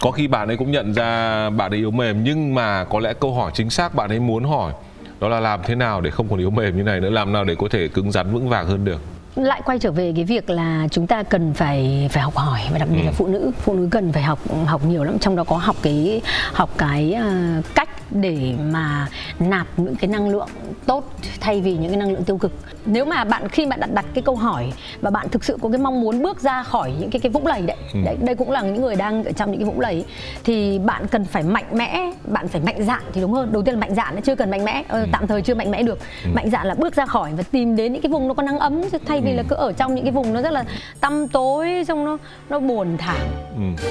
Có 0.00 0.10
khi 0.10 0.28
bạn 0.28 0.48
ấy 0.48 0.56
cũng 0.56 0.72
nhận 0.72 0.92
ra 0.94 1.50
bạn 1.50 1.70
ấy 1.70 1.78
yếu 1.78 1.90
mềm 1.90 2.24
nhưng 2.24 2.54
mà 2.54 2.84
có 2.84 3.00
lẽ 3.00 3.12
câu 3.20 3.34
hỏi 3.34 3.50
chính 3.54 3.70
xác 3.70 3.94
bạn 3.94 4.08
ấy 4.08 4.20
muốn 4.20 4.44
hỏi 4.44 4.72
đó 5.20 5.28
là 5.28 5.40
làm 5.40 5.60
thế 5.64 5.74
nào 5.74 6.00
để 6.00 6.10
không 6.10 6.28
còn 6.28 6.38
yếu 6.38 6.50
mềm 6.50 6.76
như 6.76 6.82
này 6.82 7.00
nữa? 7.00 7.10
Làm 7.10 7.32
nào 7.32 7.44
để 7.44 7.54
có 7.58 7.68
thể 7.70 7.88
cứng 7.88 8.12
rắn 8.12 8.32
vững 8.32 8.48
vàng 8.48 8.66
hơn 8.66 8.84
được? 8.84 9.00
Lại 9.36 9.62
quay 9.64 9.78
trở 9.78 9.90
về 9.90 10.12
cái 10.16 10.24
việc 10.24 10.50
là 10.50 10.88
chúng 10.90 11.06
ta 11.06 11.22
cần 11.22 11.54
phải 11.54 12.08
phải 12.12 12.22
học 12.22 12.36
hỏi 12.36 12.60
và 12.72 12.78
đặc 12.78 12.88
biệt 12.92 13.00
ừ. 13.00 13.06
là 13.06 13.12
phụ 13.12 13.26
nữ. 13.26 13.50
Phụ 13.60 13.74
nữ 13.74 13.88
cần 13.90 14.12
phải 14.12 14.22
học 14.22 14.38
học 14.66 14.84
nhiều 14.84 15.04
lắm. 15.04 15.18
Trong 15.18 15.36
đó 15.36 15.44
có 15.44 15.56
học 15.56 15.76
cái 15.82 16.20
học 16.52 16.70
cái 16.78 17.16
uh, 17.58 17.64
cách 17.74 17.88
để 18.10 18.54
mà 18.72 19.08
nạp 19.38 19.66
những 19.76 19.96
cái 19.96 20.08
năng 20.08 20.28
lượng 20.28 20.48
tốt 20.86 21.12
thay 21.40 21.60
vì 21.60 21.76
những 21.76 21.88
cái 21.88 21.96
năng 21.96 22.12
lượng 22.12 22.24
tiêu 22.24 22.38
cực 22.38 22.52
nếu 22.86 23.04
mà 23.04 23.24
bạn 23.24 23.48
khi 23.48 23.66
bạn 23.66 23.80
đặt 23.80 23.90
đặt 23.94 24.06
cái 24.14 24.22
câu 24.22 24.36
hỏi 24.36 24.72
và 25.00 25.10
bạn 25.10 25.28
thực 25.28 25.44
sự 25.44 25.58
có 25.62 25.68
cái 25.68 25.78
mong 25.78 26.00
muốn 26.00 26.22
bước 26.22 26.40
ra 26.40 26.62
khỏi 26.62 26.92
những 27.00 27.10
cái 27.10 27.20
cái 27.20 27.32
vũng 27.32 27.46
lầy 27.46 27.62
đấy 27.62 27.76
ừ. 27.94 28.00
đấy 28.04 28.16
đây 28.20 28.34
cũng 28.34 28.50
là 28.50 28.62
những 28.62 28.82
người 28.82 28.96
đang 28.96 29.24
ở 29.24 29.32
trong 29.32 29.50
những 29.50 29.60
cái 29.60 29.66
vũng 29.66 29.80
lầy 29.80 30.04
thì 30.44 30.78
bạn 30.78 31.06
cần 31.08 31.24
phải 31.24 31.42
mạnh 31.42 31.66
mẽ 31.72 32.12
bạn 32.24 32.48
phải 32.48 32.60
mạnh 32.60 32.84
dạn 32.84 33.02
thì 33.12 33.20
đúng 33.20 33.32
hơn 33.32 33.52
đầu 33.52 33.62
tiên 33.62 33.74
là 33.74 33.80
mạnh 33.80 33.94
dạn 33.94 34.22
chưa 34.22 34.34
cần 34.34 34.50
mạnh 34.50 34.64
mẽ 34.64 34.84
ờ, 34.88 35.00
ừ. 35.00 35.06
tạm 35.12 35.26
thời 35.26 35.42
chưa 35.42 35.54
mạnh 35.54 35.70
mẽ 35.70 35.82
được 35.82 35.98
ừ. 36.24 36.30
mạnh 36.34 36.50
dạn 36.50 36.66
là 36.66 36.74
bước 36.74 36.94
ra 36.94 37.06
khỏi 37.06 37.32
và 37.36 37.42
tìm 37.42 37.76
đến 37.76 37.92
những 37.92 38.02
cái 38.02 38.12
vùng 38.12 38.28
nó 38.28 38.34
có 38.34 38.42
nắng 38.42 38.58
ấm 38.58 38.82
thay 39.06 39.20
vì 39.20 39.30
ừ. 39.30 39.36
là 39.36 39.42
cứ 39.48 39.56
ở 39.56 39.72
trong 39.72 39.94
những 39.94 40.04
cái 40.04 40.12
vùng 40.12 40.32
nó 40.32 40.42
rất 40.42 40.52
là 40.52 40.64
tăm 41.00 41.28
tối 41.28 41.84
xong 41.88 42.04
nó 42.04 42.18
nó 42.48 42.60
buồn 42.60 42.96
thảm 42.98 43.20
ừ. 43.56 43.88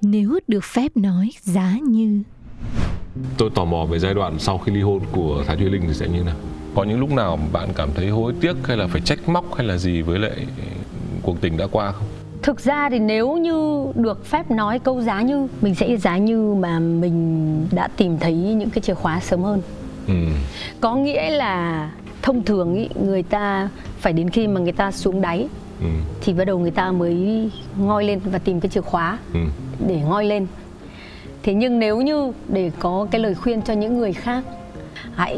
nếu 0.00 0.38
được 0.48 0.64
phép 0.64 0.88
nói 0.94 1.30
giá 1.40 1.74
như 1.82 2.22
tôi 3.38 3.50
tò 3.54 3.64
mò 3.64 3.84
về 3.84 3.98
giai 3.98 4.14
đoạn 4.14 4.38
sau 4.38 4.58
khi 4.58 4.72
ly 4.72 4.80
hôn 4.80 5.00
của 5.12 5.44
Thái 5.46 5.56
Thùy 5.56 5.70
Linh 5.70 5.82
thì 5.88 5.94
sẽ 5.94 6.08
như 6.08 6.22
nào 6.22 6.36
có 6.74 6.84
những 6.84 7.00
lúc 7.00 7.10
nào 7.10 7.38
bạn 7.52 7.68
cảm 7.74 7.88
thấy 7.94 8.08
hối 8.08 8.32
tiếc 8.40 8.56
hay 8.64 8.76
là 8.76 8.86
phải 8.86 9.00
trách 9.00 9.28
móc 9.28 9.54
hay 9.54 9.66
là 9.66 9.76
gì 9.76 10.02
với 10.02 10.18
lại 10.18 10.46
cuộc 11.22 11.40
tình 11.40 11.56
đã 11.56 11.66
qua 11.66 11.92
không 11.92 12.06
thực 12.42 12.60
ra 12.60 12.90
thì 12.90 12.98
nếu 12.98 13.36
như 13.36 13.86
được 13.94 14.26
phép 14.26 14.50
nói 14.50 14.78
câu 14.78 15.02
giá 15.02 15.22
như 15.22 15.48
mình 15.60 15.74
sẽ 15.74 15.96
giá 15.96 16.18
như 16.18 16.54
mà 16.54 16.78
mình 16.78 17.66
đã 17.72 17.88
tìm 17.96 18.18
thấy 18.18 18.34
những 18.34 18.70
cái 18.70 18.82
chìa 18.82 18.94
khóa 18.94 19.20
sớm 19.20 19.42
hơn 19.42 19.62
ừ. 20.06 20.14
có 20.80 20.96
nghĩa 20.96 21.30
là 21.30 21.90
thông 22.22 22.42
thường 22.42 22.74
ý, 22.74 22.88
người 23.04 23.22
ta 23.22 23.68
phải 23.98 24.12
đến 24.12 24.30
khi 24.30 24.46
mà 24.46 24.60
người 24.60 24.72
ta 24.72 24.92
xuống 24.92 25.20
đáy 25.20 25.48
ừ. 25.80 25.86
thì 26.20 26.32
bắt 26.32 26.44
đầu 26.44 26.58
người 26.58 26.70
ta 26.70 26.92
mới 26.92 27.50
ngoi 27.78 28.04
lên 28.04 28.20
và 28.24 28.38
tìm 28.38 28.60
cái 28.60 28.70
chìa 28.70 28.80
khóa 28.80 29.18
ừ. 29.34 29.40
để 29.86 29.96
ngoi 29.96 30.24
lên 30.24 30.46
thế 31.42 31.54
nhưng 31.54 31.78
nếu 31.78 32.00
như 32.00 32.32
để 32.48 32.70
có 32.78 33.06
cái 33.10 33.20
lời 33.20 33.34
khuyên 33.34 33.62
cho 33.62 33.72
những 33.72 33.98
người 33.98 34.12
khác, 34.12 34.44
hãy 35.14 35.36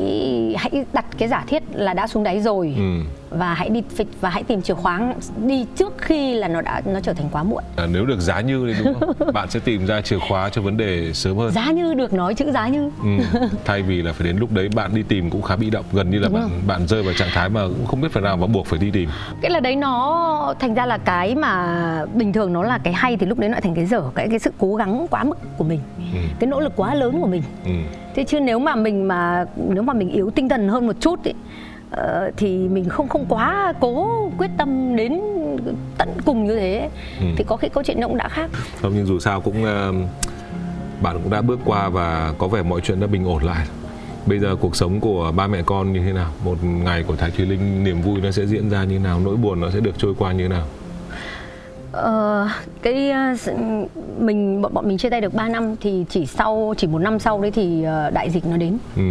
hãy 0.58 0.84
đặt 0.92 1.04
cái 1.18 1.28
giả 1.28 1.44
thiết 1.46 1.62
là 1.72 1.94
đã 1.94 2.06
xuống 2.06 2.22
đáy 2.22 2.40
rồi 2.40 2.74
ừ 2.76 3.00
và 3.38 3.54
hãy 3.54 3.68
đi 3.68 3.82
phịch 3.96 4.06
và 4.20 4.30
hãy 4.30 4.42
tìm 4.42 4.62
chìa 4.62 4.74
khóa 4.74 5.14
đi 5.46 5.66
trước 5.76 5.92
khi 5.98 6.34
là 6.34 6.48
nó 6.48 6.60
đã 6.60 6.82
nó 6.84 7.00
trở 7.00 7.12
thành 7.12 7.28
quá 7.32 7.42
muộn. 7.42 7.62
À, 7.76 7.86
nếu 7.92 8.06
được 8.06 8.20
giá 8.20 8.40
như 8.40 8.72
thì 8.72 8.84
đúng 8.84 8.94
không? 9.00 9.12
Bạn 9.34 9.50
sẽ 9.50 9.60
tìm 9.60 9.86
ra 9.86 10.00
chìa 10.00 10.18
khóa 10.28 10.48
cho 10.48 10.62
vấn 10.62 10.76
đề 10.76 11.12
sớm 11.12 11.36
hơn. 11.36 11.50
Giá 11.50 11.70
như 11.70 11.94
được 11.94 12.12
nói 12.12 12.34
chữ 12.34 12.52
giá 12.52 12.68
như. 12.68 12.90
Ừ. 13.02 13.40
thay 13.64 13.82
vì 13.82 14.02
là 14.02 14.12
phải 14.12 14.26
đến 14.26 14.36
lúc 14.36 14.52
đấy 14.52 14.68
bạn 14.74 14.94
đi 14.94 15.02
tìm 15.02 15.30
cũng 15.30 15.42
khá 15.42 15.56
bị 15.56 15.70
động. 15.70 15.84
Gần 15.92 16.10
như 16.10 16.18
là 16.18 16.28
đúng 16.28 16.34
bạn 16.34 16.42
không? 16.42 16.60
bạn 16.66 16.86
rơi 16.86 17.02
vào 17.02 17.14
trạng 17.14 17.28
thái 17.32 17.48
mà 17.48 17.60
cũng 17.60 17.86
không 17.86 18.00
biết 18.00 18.12
phải 18.12 18.22
nào 18.22 18.36
mà 18.36 18.46
buộc 18.46 18.66
phải 18.66 18.78
đi 18.78 18.90
tìm. 18.90 19.08
Cái 19.40 19.50
là 19.50 19.60
đấy 19.60 19.76
nó 19.76 20.54
thành 20.60 20.74
ra 20.74 20.86
là 20.86 20.98
cái 20.98 21.34
mà 21.34 22.06
bình 22.14 22.32
thường 22.32 22.52
nó 22.52 22.62
là 22.62 22.78
cái 22.78 22.92
hay 22.92 23.16
thì 23.16 23.26
lúc 23.26 23.38
đấy 23.38 23.48
nó 23.48 23.52
lại 23.52 23.60
thành 23.60 23.74
cái 23.74 23.86
dở 23.86 24.02
cái 24.14 24.28
cái 24.28 24.38
sự 24.38 24.50
cố 24.58 24.74
gắng 24.74 25.06
quá 25.10 25.24
mức 25.24 25.38
của 25.58 25.64
mình. 25.64 25.80
Ừ. 25.98 26.18
cái 26.38 26.46
nỗ 26.46 26.60
lực 26.60 26.72
quá 26.76 26.94
lớn 26.94 27.20
của 27.20 27.26
mình. 27.26 27.42
Ừ. 27.64 27.70
Thế 28.14 28.24
chứ 28.24 28.40
nếu 28.40 28.58
mà 28.58 28.74
mình 28.74 29.08
mà 29.08 29.44
nếu 29.68 29.82
mà 29.82 29.92
mình 29.92 30.10
yếu 30.10 30.30
tinh 30.30 30.48
thần 30.48 30.68
hơn 30.68 30.86
một 30.86 30.96
chút 31.00 31.20
uh, 31.20 31.36
thì 32.36 32.68
mình 32.68 32.88
không 32.88 33.08
không 33.08 33.26
quá 33.28 33.72
cố 33.80 34.30
quyết 34.38 34.50
tâm 34.58 34.96
đến 34.96 35.20
tận 35.98 36.08
cùng 36.24 36.44
như 36.44 36.56
thế. 36.56 36.90
Ừ. 37.20 37.26
thì 37.36 37.44
có 37.44 37.56
khi 37.56 37.68
câu 37.68 37.82
chuyện 37.82 38.00
nó 38.00 38.08
cũng 38.08 38.16
đã 38.16 38.28
khác. 38.28 38.50
Không 38.82 38.92
nhưng 38.94 39.06
dù 39.06 39.18
sao 39.18 39.40
cũng 39.40 39.62
uh, 39.62 39.94
bạn 41.02 41.20
cũng 41.22 41.30
đã 41.30 41.42
bước 41.42 41.60
qua 41.64 41.88
và 41.88 42.34
có 42.38 42.48
vẻ 42.48 42.62
mọi 42.62 42.80
chuyện 42.80 43.00
đã 43.00 43.06
bình 43.06 43.24
ổn 43.24 43.42
lại. 43.42 43.66
Bây 44.26 44.38
giờ 44.38 44.56
cuộc 44.60 44.76
sống 44.76 45.00
của 45.00 45.32
ba 45.36 45.46
mẹ 45.46 45.62
con 45.66 45.92
như 45.92 46.00
thế 46.00 46.12
nào? 46.12 46.32
Một 46.44 46.64
ngày 46.64 47.02
của 47.02 47.16
thái 47.16 47.30
thùy 47.30 47.46
linh 47.46 47.84
niềm 47.84 48.02
vui 48.02 48.20
nó 48.20 48.30
sẽ 48.30 48.46
diễn 48.46 48.70
ra 48.70 48.84
như 48.84 48.98
nào? 48.98 49.20
Nỗi 49.20 49.36
buồn 49.36 49.60
nó 49.60 49.70
sẽ 49.70 49.80
được 49.80 49.98
trôi 49.98 50.14
qua 50.18 50.32
như 50.32 50.42
thế 50.42 50.48
nào 50.48 50.66
Ờ, 51.92 52.48
cái 52.82 53.10
ờ, 53.10 53.34
mình 54.18 54.62
bọn 54.62 54.74
bọn 54.74 54.88
mình 54.88 54.98
chia 54.98 55.10
tay 55.10 55.20
được 55.20 55.34
3 55.34 55.48
năm 55.48 55.76
thì 55.80 56.04
chỉ 56.08 56.26
sau 56.26 56.74
chỉ 56.76 56.86
một 56.86 56.98
năm 56.98 57.18
sau 57.18 57.40
đấy 57.40 57.50
thì 57.50 57.82
ờ, 57.82 58.10
đại 58.10 58.30
dịch 58.30 58.46
nó 58.46 58.56
đến 58.56 58.78
ừ. 58.96 59.02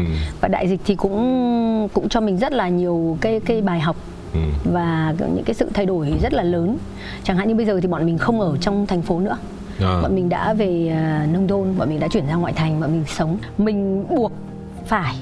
và 0.41 0.47
đại 0.47 0.67
dịch 0.67 0.79
thì 0.85 0.95
cũng 0.95 1.87
cũng 1.93 2.09
cho 2.09 2.21
mình 2.21 2.37
rất 2.37 2.53
là 2.53 2.69
nhiều 2.69 3.17
cái 3.21 3.39
cái 3.39 3.61
bài 3.61 3.79
học 3.79 3.95
ừ. 4.33 4.39
và 4.63 5.13
những 5.19 5.43
cái 5.45 5.53
sự 5.53 5.69
thay 5.73 5.85
đổi 5.85 6.13
rất 6.21 6.33
là 6.33 6.43
lớn 6.43 6.77
chẳng 7.23 7.37
hạn 7.37 7.47
như 7.47 7.55
bây 7.55 7.65
giờ 7.65 7.79
thì 7.81 7.87
bọn 7.87 8.05
mình 8.05 8.17
không 8.17 8.41
ở 8.41 8.57
trong 8.61 8.87
thành 8.87 9.01
phố 9.01 9.19
nữa 9.19 9.37
à. 9.79 9.99
bọn 10.01 10.15
mình 10.15 10.29
đã 10.29 10.53
về 10.53 10.97
nông 11.33 11.47
thôn 11.47 11.77
bọn 11.77 11.89
mình 11.89 11.99
đã 11.99 12.07
chuyển 12.07 12.27
ra 12.27 12.35
ngoại 12.35 12.53
thành 12.53 12.79
bọn 12.79 12.91
mình 12.91 13.03
sống 13.07 13.37
mình 13.57 14.05
buộc 14.09 14.31
phải 14.85 15.15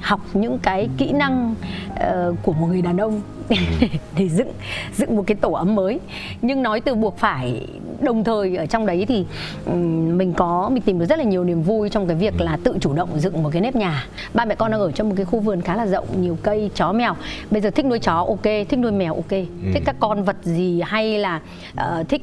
học 0.00 0.20
những 0.34 0.58
cái 0.58 0.88
kỹ 0.98 1.12
năng 1.12 1.54
uh, 1.90 2.36
của 2.42 2.52
một 2.52 2.66
người 2.66 2.82
đàn 2.82 2.96
ông 2.96 3.20
để, 3.48 3.56
ừ. 3.80 3.86
để 4.18 4.28
dựng 4.28 4.52
dựng 4.94 5.16
một 5.16 5.24
cái 5.26 5.34
tổ 5.34 5.52
ấm 5.52 5.74
mới. 5.74 6.00
Nhưng 6.42 6.62
nói 6.62 6.80
từ 6.80 6.94
buộc 6.94 7.18
phải 7.18 7.66
đồng 8.00 8.24
thời 8.24 8.56
ở 8.56 8.66
trong 8.66 8.86
đấy 8.86 9.04
thì 9.08 9.24
um, 9.66 10.18
mình 10.18 10.32
có 10.32 10.68
mình 10.72 10.82
tìm 10.82 10.98
được 10.98 11.06
rất 11.06 11.18
là 11.18 11.24
nhiều 11.24 11.44
niềm 11.44 11.62
vui 11.62 11.88
trong 11.88 12.06
cái 12.06 12.16
việc 12.16 12.40
là 12.40 12.58
tự 12.64 12.76
chủ 12.80 12.92
động 12.92 13.08
dựng 13.20 13.42
một 13.42 13.50
cái 13.52 13.62
nếp 13.62 13.76
nhà. 13.76 14.06
Ba 14.34 14.44
mẹ 14.44 14.54
con 14.54 14.70
đang 14.70 14.80
ở 14.80 14.92
trong 14.92 15.08
một 15.08 15.14
cái 15.16 15.24
khu 15.24 15.40
vườn 15.40 15.60
khá 15.60 15.76
là 15.76 15.86
rộng 15.86 16.06
nhiều 16.20 16.38
cây 16.42 16.70
chó 16.74 16.92
mèo. 16.92 17.14
Bây 17.50 17.60
giờ 17.60 17.70
thích 17.70 17.86
nuôi 17.86 17.98
chó 17.98 18.14
ok. 18.14 18.42
Thích 18.42 18.78
nuôi 18.78 18.92
mèo 18.92 19.14
ok. 19.14 19.30
Ừ. 19.30 19.70
thích 19.74 19.82
các 19.86 19.96
con 20.00 20.24
vật 20.24 20.36
gì 20.42 20.82
hay 20.84 21.18
là 21.18 21.40
uh, 21.72 22.08
thích 22.08 22.22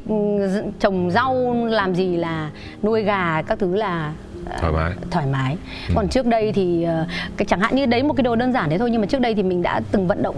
trồng 0.80 1.12
rau 1.12 1.54
làm 1.66 1.96
gì 1.96 2.16
là 2.16 2.52
nuôi 2.84 3.04
gà 3.04 3.42
các 3.42 3.60
thứ 3.60 3.76
là 3.76 4.14
thoải 4.60 4.74
mái 4.74 4.92
thoải 5.12 5.26
mái 5.26 5.58
ừ. 5.88 5.94
còn 5.96 6.08
trước 6.08 6.26
đây 6.26 6.52
thì 6.52 6.84
ờ, 6.84 7.08
cái 7.38 7.46
chẳng 7.46 7.60
hạn 7.60 7.76
như 7.76 7.86
đấy 7.86 8.04
một 8.04 8.14
cái 8.14 8.24
đồ 8.24 8.36
đơn 8.36 8.54
giản 8.54 8.70
thế 8.70 8.78
thôi 8.78 8.90
nhưng 8.92 9.02
mà 9.02 9.08
trước 9.08 9.22
đây 9.22 9.36
thì 9.36 9.44
mình 9.44 9.62
đã 9.62 9.82
từng 9.92 10.08
vận 10.08 10.24
động 10.24 10.36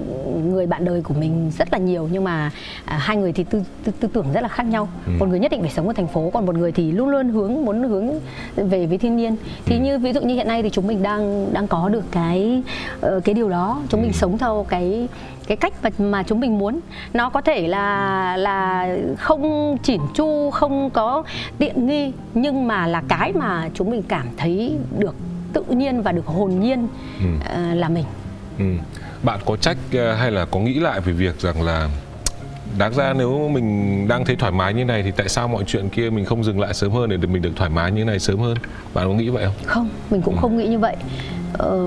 người 0.52 0.68
bạn 0.68 0.86
đời 0.86 1.02
của 1.02 1.14
mình 1.14 1.52
rất 1.58 1.74
là 1.74 1.78
nhiều 1.78 2.10
nhưng 2.12 2.24
mà 2.24 2.52
à, 2.86 2.98
hai 2.98 3.18
người 3.18 3.32
thì 3.32 3.44
tư, 3.44 3.64
tư, 3.84 3.92
tư 4.00 4.08
tưởng 4.14 4.26
rất 4.34 4.42
là 4.42 4.48
khác 4.48 4.64
nhau 4.64 4.88
ừ. 5.06 5.12
một 5.20 5.30
người 5.30 5.40
nhất 5.40 5.52
định 5.52 5.62
phải 5.62 5.72
sống 5.72 5.88
ở 5.88 5.94
thành 5.94 6.08
phố 6.08 6.30
còn 6.34 6.46
một 6.46 6.56
người 6.56 6.72
thì 6.72 6.92
luôn 6.92 7.10
luôn 7.10 7.30
hướng 7.30 7.66
muốn 7.66 7.84
hướng 7.84 8.10
về 8.56 8.86
với 8.86 8.98
thiên 8.98 9.18
nhiên 9.18 9.36
thì 9.66 9.76
ừ. 9.76 9.82
như 9.82 9.98
ví 9.98 10.14
dụ 10.14 10.22
như 10.22 10.36
hiện 10.36 10.48
nay 10.48 10.64
thì 10.64 10.70
chúng 10.70 10.88
mình 10.88 11.04
đang 11.04 11.54
đang 11.54 11.68
có 11.68 11.90
được 11.90 12.04
cái 12.12 12.64
uh, 13.06 13.24
cái 13.24 13.36
điều 13.36 13.50
đó 13.50 13.82
chúng 13.90 14.02
ừ. 14.02 14.04
mình 14.04 14.14
sống 14.14 14.38
theo 14.38 14.66
cái 14.70 15.08
cái 15.48 15.58
cách 15.58 15.74
mà, 15.84 15.90
mà 15.98 16.24
chúng 16.24 16.40
mình 16.40 16.58
muốn 16.58 16.80
nó 17.14 17.30
có 17.30 17.42
thể 17.42 17.68
là 17.68 18.38
là 18.38 18.88
không 19.18 19.78
chỉn 19.84 20.02
chu 20.14 20.52
không 20.52 20.90
có 20.90 21.24
tiện 21.58 21.88
nghi 21.88 22.12
nhưng 22.34 22.68
mà 22.68 22.88
là 22.88 23.04
cái 23.08 23.34
mà 23.34 23.70
chúng 23.74 23.90
mình 23.90 24.04
cảm 24.08 24.28
thấy 24.38 24.78
được 25.00 25.16
tự 25.54 25.64
nhiên 25.70 26.02
và 26.02 26.12
được 26.12 26.26
hồn 26.26 26.60
nhiên 26.60 26.88
ừ. 27.20 27.26
uh, 27.36 27.78
là 27.78 27.90
mình 27.90 28.06
ừ. 28.60 28.66
bạn 29.24 29.40
có 29.46 29.58
trách 29.58 29.78
uh, 29.90 30.18
hay 30.20 30.32
là 30.32 30.46
có 30.46 30.60
nghĩ 30.60 30.80
lại 30.80 31.00
về 31.02 31.14
việc 31.14 31.40
rằng 31.40 31.62
là 31.62 31.90
đáng 32.78 32.94
ra 32.94 33.14
nếu 33.14 33.50
mình 33.54 34.08
đang 34.08 34.26
thấy 34.26 34.36
thoải 34.36 34.52
mái 34.52 34.74
như 34.74 34.86
này 34.86 35.04
thì 35.04 35.12
tại 35.12 35.30
sao 35.30 35.48
mọi 35.48 35.64
chuyện 35.68 35.90
kia 35.90 36.10
mình 36.10 36.26
không 36.26 36.44
dừng 36.44 36.60
lại 36.60 36.74
sớm 36.74 36.92
hơn 36.92 37.10
để 37.10 37.18
mình 37.18 37.42
được 37.42 37.52
thoải 37.56 37.70
mái 37.70 37.92
như 37.92 38.06
này 38.06 38.20
sớm 38.20 38.40
hơn 38.40 38.58
bạn 38.94 39.08
có 39.08 39.14
nghĩ 39.14 39.30
vậy 39.30 39.46
không 39.46 39.56
không 39.66 39.90
mình 40.10 40.22
cũng 40.22 40.36
ừ. 40.36 40.40
không 40.42 40.58
nghĩ 40.58 40.68
như 40.68 40.80
vậy 40.80 40.96
ờ, 41.54 41.78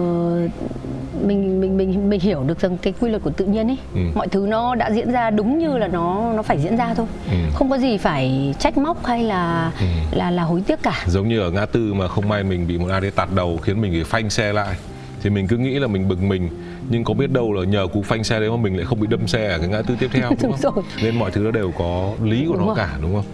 mình 1.25 1.61
mình 1.61 1.77
mình 1.77 2.11
mình 2.11 2.21
hiểu 2.21 2.45
được 2.47 2.61
rằng 2.61 2.79
cái 2.79 2.93
quy 3.01 3.11
luật 3.11 3.23
của 3.23 3.31
tự 3.31 3.47
nhiên 3.47 3.71
ấy 3.71 3.79
ừ. 3.95 4.01
mọi 4.15 4.29
thứ 4.29 4.47
nó 4.49 4.75
đã 4.75 4.91
diễn 4.91 5.13
ra 5.13 5.31
đúng 5.31 5.59
như 5.59 5.79
là 5.79 5.89
nó 5.89 6.33
nó 6.33 6.43
phải 6.43 6.59
diễn 6.59 6.77
ra 6.77 6.95
thôi 6.95 7.07
ừ. 7.31 7.37
không 7.55 7.71
có 7.71 7.79
gì 7.79 7.99
phải 7.99 8.55
trách 8.59 8.79
móc 8.79 9.07
hay 9.07 9.23
là 9.23 9.73
ừ. 9.81 9.87
là 10.11 10.31
là 10.31 10.43
hối 10.43 10.63
tiếc 10.67 10.83
cả 10.83 11.05
giống 11.07 11.29
như 11.29 11.41
ở 11.41 11.51
ngã 11.51 11.67
tư 11.67 11.95
mà 11.95 12.09
không 12.09 12.29
may 12.29 12.45
mình 12.45 12.67
bị 12.67 12.79
một 12.79 12.89
ai 12.91 13.01
đấy 13.01 13.11
tạt 13.11 13.29
đầu 13.35 13.59
khiến 13.63 13.81
mình 13.81 13.93
phải 13.93 14.05
phanh 14.05 14.31
xe 14.31 14.53
lại 14.53 14.77
thì 15.23 15.31
mình 15.31 15.47
cứ 15.47 15.57
nghĩ 15.57 15.79
là 15.79 15.87
mình 15.87 16.09
bực 16.09 16.23
mình 16.23 16.49
nhưng 16.89 17.05
có 17.05 17.15
biết 17.15 17.31
đâu 17.33 17.53
là 17.53 17.65
nhờ 17.65 17.87
cú 17.93 18.03
phanh 18.03 18.25
xe 18.25 18.41
đấy 18.41 18.51
mà 18.51 18.57
mình 18.57 18.77
lại 18.77 18.87
không 18.87 19.01
bị 19.01 19.07
đâm 19.07 19.27
xe 19.27 19.49
ở 19.49 19.59
cái 19.59 19.69
ngã 19.69 19.83
tư 19.83 19.97
tiếp 19.99 20.09
theo 20.13 20.31
đúng, 20.43 20.53
không? 20.53 20.75
Rồi. 20.75 20.85
nên 21.03 21.19
mọi 21.19 21.31
thứ 21.31 21.41
nó 21.41 21.51
đều 21.51 21.73
có 21.79 22.13
lý 22.23 22.47
của 22.49 22.55
đúng 22.55 22.61
nó 22.61 22.67
rồi. 22.67 22.77
cả 22.77 22.99
đúng 23.03 23.15
không 23.15 23.25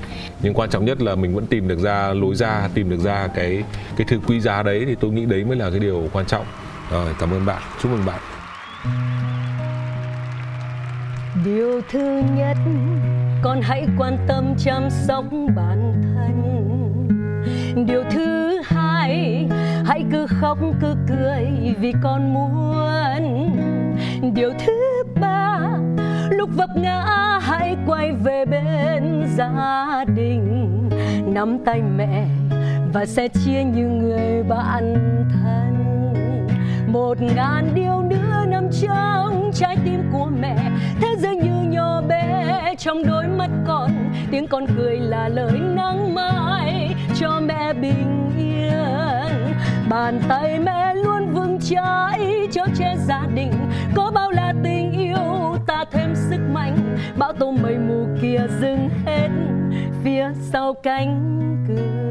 nhưng 0.42 0.54
quan 0.54 0.70
trọng 0.70 0.84
nhất 0.84 1.02
là 1.02 1.14
mình 1.14 1.34
vẫn 1.34 1.46
tìm 1.46 1.68
được 1.68 1.78
ra 1.78 2.12
lối 2.12 2.34
ra 2.34 2.68
tìm 2.74 2.90
được 2.90 3.00
ra 3.00 3.28
cái 3.34 3.64
cái 3.96 4.06
thứ 4.10 4.20
quý 4.26 4.40
giá 4.40 4.62
đấy 4.62 4.84
thì 4.86 4.94
tôi 5.00 5.10
nghĩ 5.10 5.24
đấy 5.24 5.44
mới 5.44 5.56
là 5.56 5.70
cái 5.70 5.78
điều 5.78 6.08
quan 6.12 6.26
trọng 6.26 6.44
rồi 6.90 7.14
cảm 7.20 7.30
ơn 7.30 7.46
bạn 7.46 7.62
chúc 7.82 7.92
mừng 7.92 8.04
bạn 8.06 8.20
điều 11.44 11.80
thứ 11.90 12.22
nhất 12.36 12.56
con 13.42 13.60
hãy 13.62 13.86
quan 13.98 14.18
tâm 14.28 14.54
chăm 14.58 14.88
sóc 14.90 15.24
bản 15.56 16.02
thân 16.02 16.44
điều 17.86 18.02
thứ 18.10 18.60
hai 18.64 19.48
hãy 19.84 20.04
cứ 20.12 20.26
khóc, 20.26 20.58
cứ 20.80 20.94
cười 21.08 21.74
vì 21.78 21.92
con 22.02 22.34
muốn. 22.34 22.74
Điều 24.34 24.52
thứ 24.66 25.02
ba, 25.20 25.58
lúc 26.30 26.50
vấp 26.56 26.70
ngã, 26.76 27.04
hãy 27.42 27.76
quay 27.86 28.12
về 28.12 28.44
bên 28.44 29.24
gia 29.36 30.04
đình. 30.16 30.90
Nắm 31.26 31.58
tay 31.64 31.82
mẹ 31.96 32.26
và 32.92 33.06
sẽ 33.06 33.28
chia 33.28 33.64
như 33.64 33.88
người 33.88 34.42
bạn 34.42 34.94
thân. 35.32 35.74
Một 36.86 37.20
ngàn 37.20 37.68
điều 37.74 38.02
nữa 38.02 38.44
nằm 38.48 38.68
trong 38.82 39.50
trái 39.54 39.76
tim 39.84 40.02
của 40.12 40.30
mẹ. 40.40 40.56
Thế 41.00 41.08
giới 41.18 41.36
như 41.36 41.62
nhỏ 41.70 42.02
bé, 42.08 42.74
trong 42.78 43.06
đôi 43.06 43.26
mắt 43.26 43.50
con, 43.66 43.90
tiếng 44.30 44.46
con 44.46 44.66
cười 44.76 44.96
là 44.96 45.28
lời 45.28 45.58
nắng 45.60 46.14
mai 46.14 46.94
cho 47.20 47.40
mẹ 47.40 47.72
bình 47.72 48.30
yên 48.38 49.53
bàn 49.94 50.20
tay 50.28 50.58
mẹ 50.58 50.94
luôn 50.94 51.30
vững 51.32 51.58
chãi 51.60 52.48
cho 52.52 52.66
che 52.78 52.96
gia 52.96 53.26
đình. 53.34 53.52
Có 53.94 54.10
bao 54.14 54.30
là 54.30 54.54
tình 54.64 54.92
yêu, 54.92 55.56
ta 55.66 55.84
thêm 55.90 56.14
sức 56.14 56.40
mạnh. 56.52 56.96
bão 57.18 57.32
tố 57.32 57.50
mây 57.50 57.78
mù 57.78 58.06
kia 58.22 58.40
dừng 58.60 58.88
hết 59.06 59.28
phía 60.04 60.32
sau 60.40 60.74
cánh 60.82 61.40
cửa. 61.68 62.04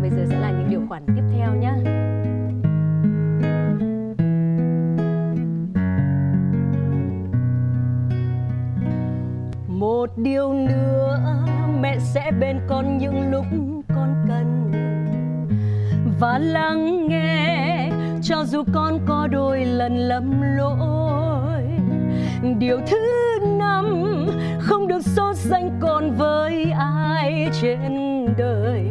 Bây 0.00 0.10
giờ 0.10 0.26
sẽ 0.30 0.40
là 0.40 0.50
những 0.50 0.70
điều 0.70 0.82
khoản 0.88 1.02
tiếp 1.06 1.22
theo 1.36 1.54
nhé 1.54 1.72
một 9.68 10.10
điều 10.16 10.52
nữa, 10.52 11.18
mẹ 11.80 11.98
sẽ 11.98 12.30
bên 12.40 12.60
con 12.68 12.98
những 12.98 13.30
lúc 13.30 13.44
và 16.20 16.38
lắng 16.38 17.08
nghe. 17.08 17.90
Cho 18.22 18.44
dù 18.44 18.62
con 18.72 18.98
có 19.06 19.26
đôi 19.26 19.64
lần 19.64 19.96
lầm 19.96 20.42
lỗi, 20.56 21.62
điều 22.58 22.80
thứ 22.86 22.98
năm, 23.58 24.04
không 24.58 24.88
được 24.88 25.02
so 25.02 25.32
sánh 25.34 25.70
con 25.80 26.10
với 26.10 26.72
ai 26.78 27.48
trên 27.60 28.26
đời. 28.38 28.86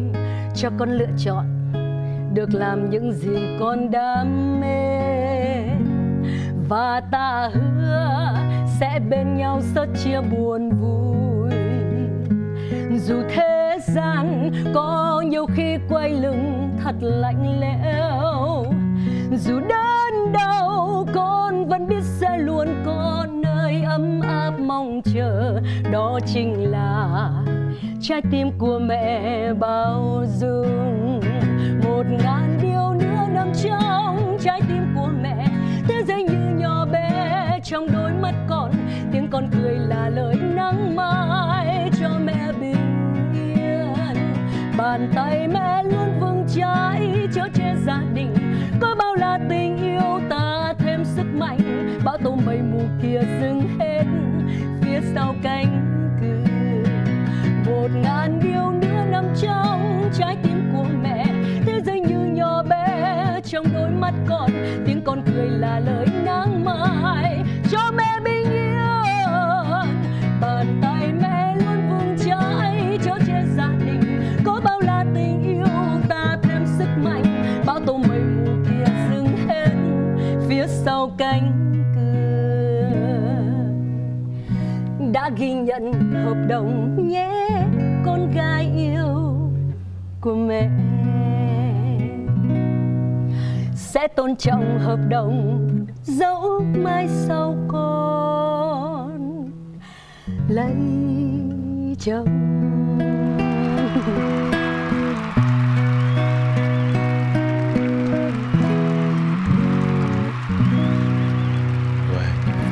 Cho 0.56 0.70
con 0.78 0.90
lựa 0.90 1.12
chọn 1.18 1.46
được 2.34 2.50
làm 2.54 2.90
những 2.90 3.12
gì 3.12 3.58
con 3.60 3.92
đam 3.92 4.60
mê. 4.62 5.00
Và 6.70 7.02
ta 7.12 7.50
hứa 7.54 8.36
sẽ 8.80 9.00
bên 9.10 9.38
nhau 9.38 9.62
sớt 9.76 9.88
chia 10.04 10.22
buồn 10.22 10.70
vui. 10.70 11.50
Dù 13.00 13.16
thế 13.30 13.78
gian 13.88 14.52
có 14.74 15.24
nhiều 15.28 15.46
khi 15.46 15.78
quay 15.90 16.10
lưng 16.10 16.69
thật 16.84 16.96
lạnh 17.02 17.60
lẽo. 17.60 18.66
Dù 19.38 19.60
đớn 19.60 20.32
đau, 20.32 21.06
con 21.14 21.66
vẫn 21.66 21.88
biết 21.88 22.04
sẽ 22.04 22.38
luôn 22.38 22.68
có 22.86 23.26
nơi 23.32 23.84
ấm 23.84 24.22
áp 24.22 24.52
mong 24.60 25.02
chờ. 25.16 25.62
Đó 25.92 26.20
chính 26.26 26.72
là 26.72 27.30
trái 28.02 28.22
tim 28.32 28.52
của 28.58 28.80
mẹ 28.80 29.54
bao 29.54 30.24
dung. 30.40 31.22
Một 31.84 32.04
ngàn 32.24 32.60
điều 32.62 32.94
nữa 32.94 33.28
nằm 33.34 33.52
trong 33.64 34.38
trái 34.44 34.62
tim 34.70 34.96
của 34.96 35.10
mẹ. 35.22 35.48
Thế 35.88 36.04
giới 36.08 36.24
như 36.24 36.56
nhỏ 36.58 36.86
bé, 36.86 37.60
trong 37.64 37.88
đôi 37.94 38.12
mắt 38.22 38.36
con 38.50 38.72
tiếng 39.12 39.28
con 39.32 39.50
cười 39.54 39.76
là 39.76 40.10
lời 40.10 40.36
nắng 40.56 40.96
mai 40.96 41.92
cho 42.00 42.10
mẹ 42.24 42.52
bình 42.60 42.76
yên. 43.34 44.16
Bàn 44.78 45.12
tay 45.16 45.48
mẹ 45.48 45.79
gia 47.90 48.04
đình. 48.14 48.34
Có 48.80 48.96
bao 49.00 49.16
là 49.16 49.40
tình 49.50 49.78
yêu 49.78 50.20
ta 50.30 50.74
thêm 50.80 51.06
sức 51.06 51.26
mạnh, 51.34 51.60
bão 52.06 52.18
tố 52.18 52.36
mây 52.46 52.62
mù 52.72 52.82
kia 53.02 53.22
dừng 53.42 53.62
hết. 53.80 54.04
Phía 54.82 55.00
sau 55.16 55.36
cánh 55.44 55.86
cửa, 56.22 56.54
một 57.66 57.88
ngàn 58.04 58.40
điều 58.44 58.72
nữa 58.72 59.06
nằm 59.12 59.26
trong 59.42 60.10
trái 60.14 60.38
tim 60.44 60.70
của 60.74 60.86
mẹ. 61.04 61.26
Thế 61.66 61.82
giới 61.86 62.00
như 62.00 62.20
nhỏ 62.20 62.64
bé, 62.64 63.40
trong 63.44 63.66
đôi 63.74 63.90
mắt 63.90 64.14
con 64.28 64.52
tiếng 64.86 65.02
con 65.02 65.22
cười 65.26 65.50
là 65.50 65.80
lời 65.80 65.99
ghi 85.40 85.54
nhận 85.54 86.12
hợp 86.26 86.38
đồng 86.48 87.08
nhé 87.08 87.50
con 88.06 88.32
gái 88.36 88.72
yêu 88.78 89.36
của 90.22 90.36
mẹ. 90.36 90.70
Sẽ 93.76 94.08
tôn 94.08 94.36
trọng 94.36 94.80
hợp 94.80 95.00
đồng 95.10 95.68
dẫu 96.04 96.64
mai 96.76 97.08
sau 97.08 97.56
con 97.68 99.50
lấy 100.50 100.76
chồng. 102.00 102.26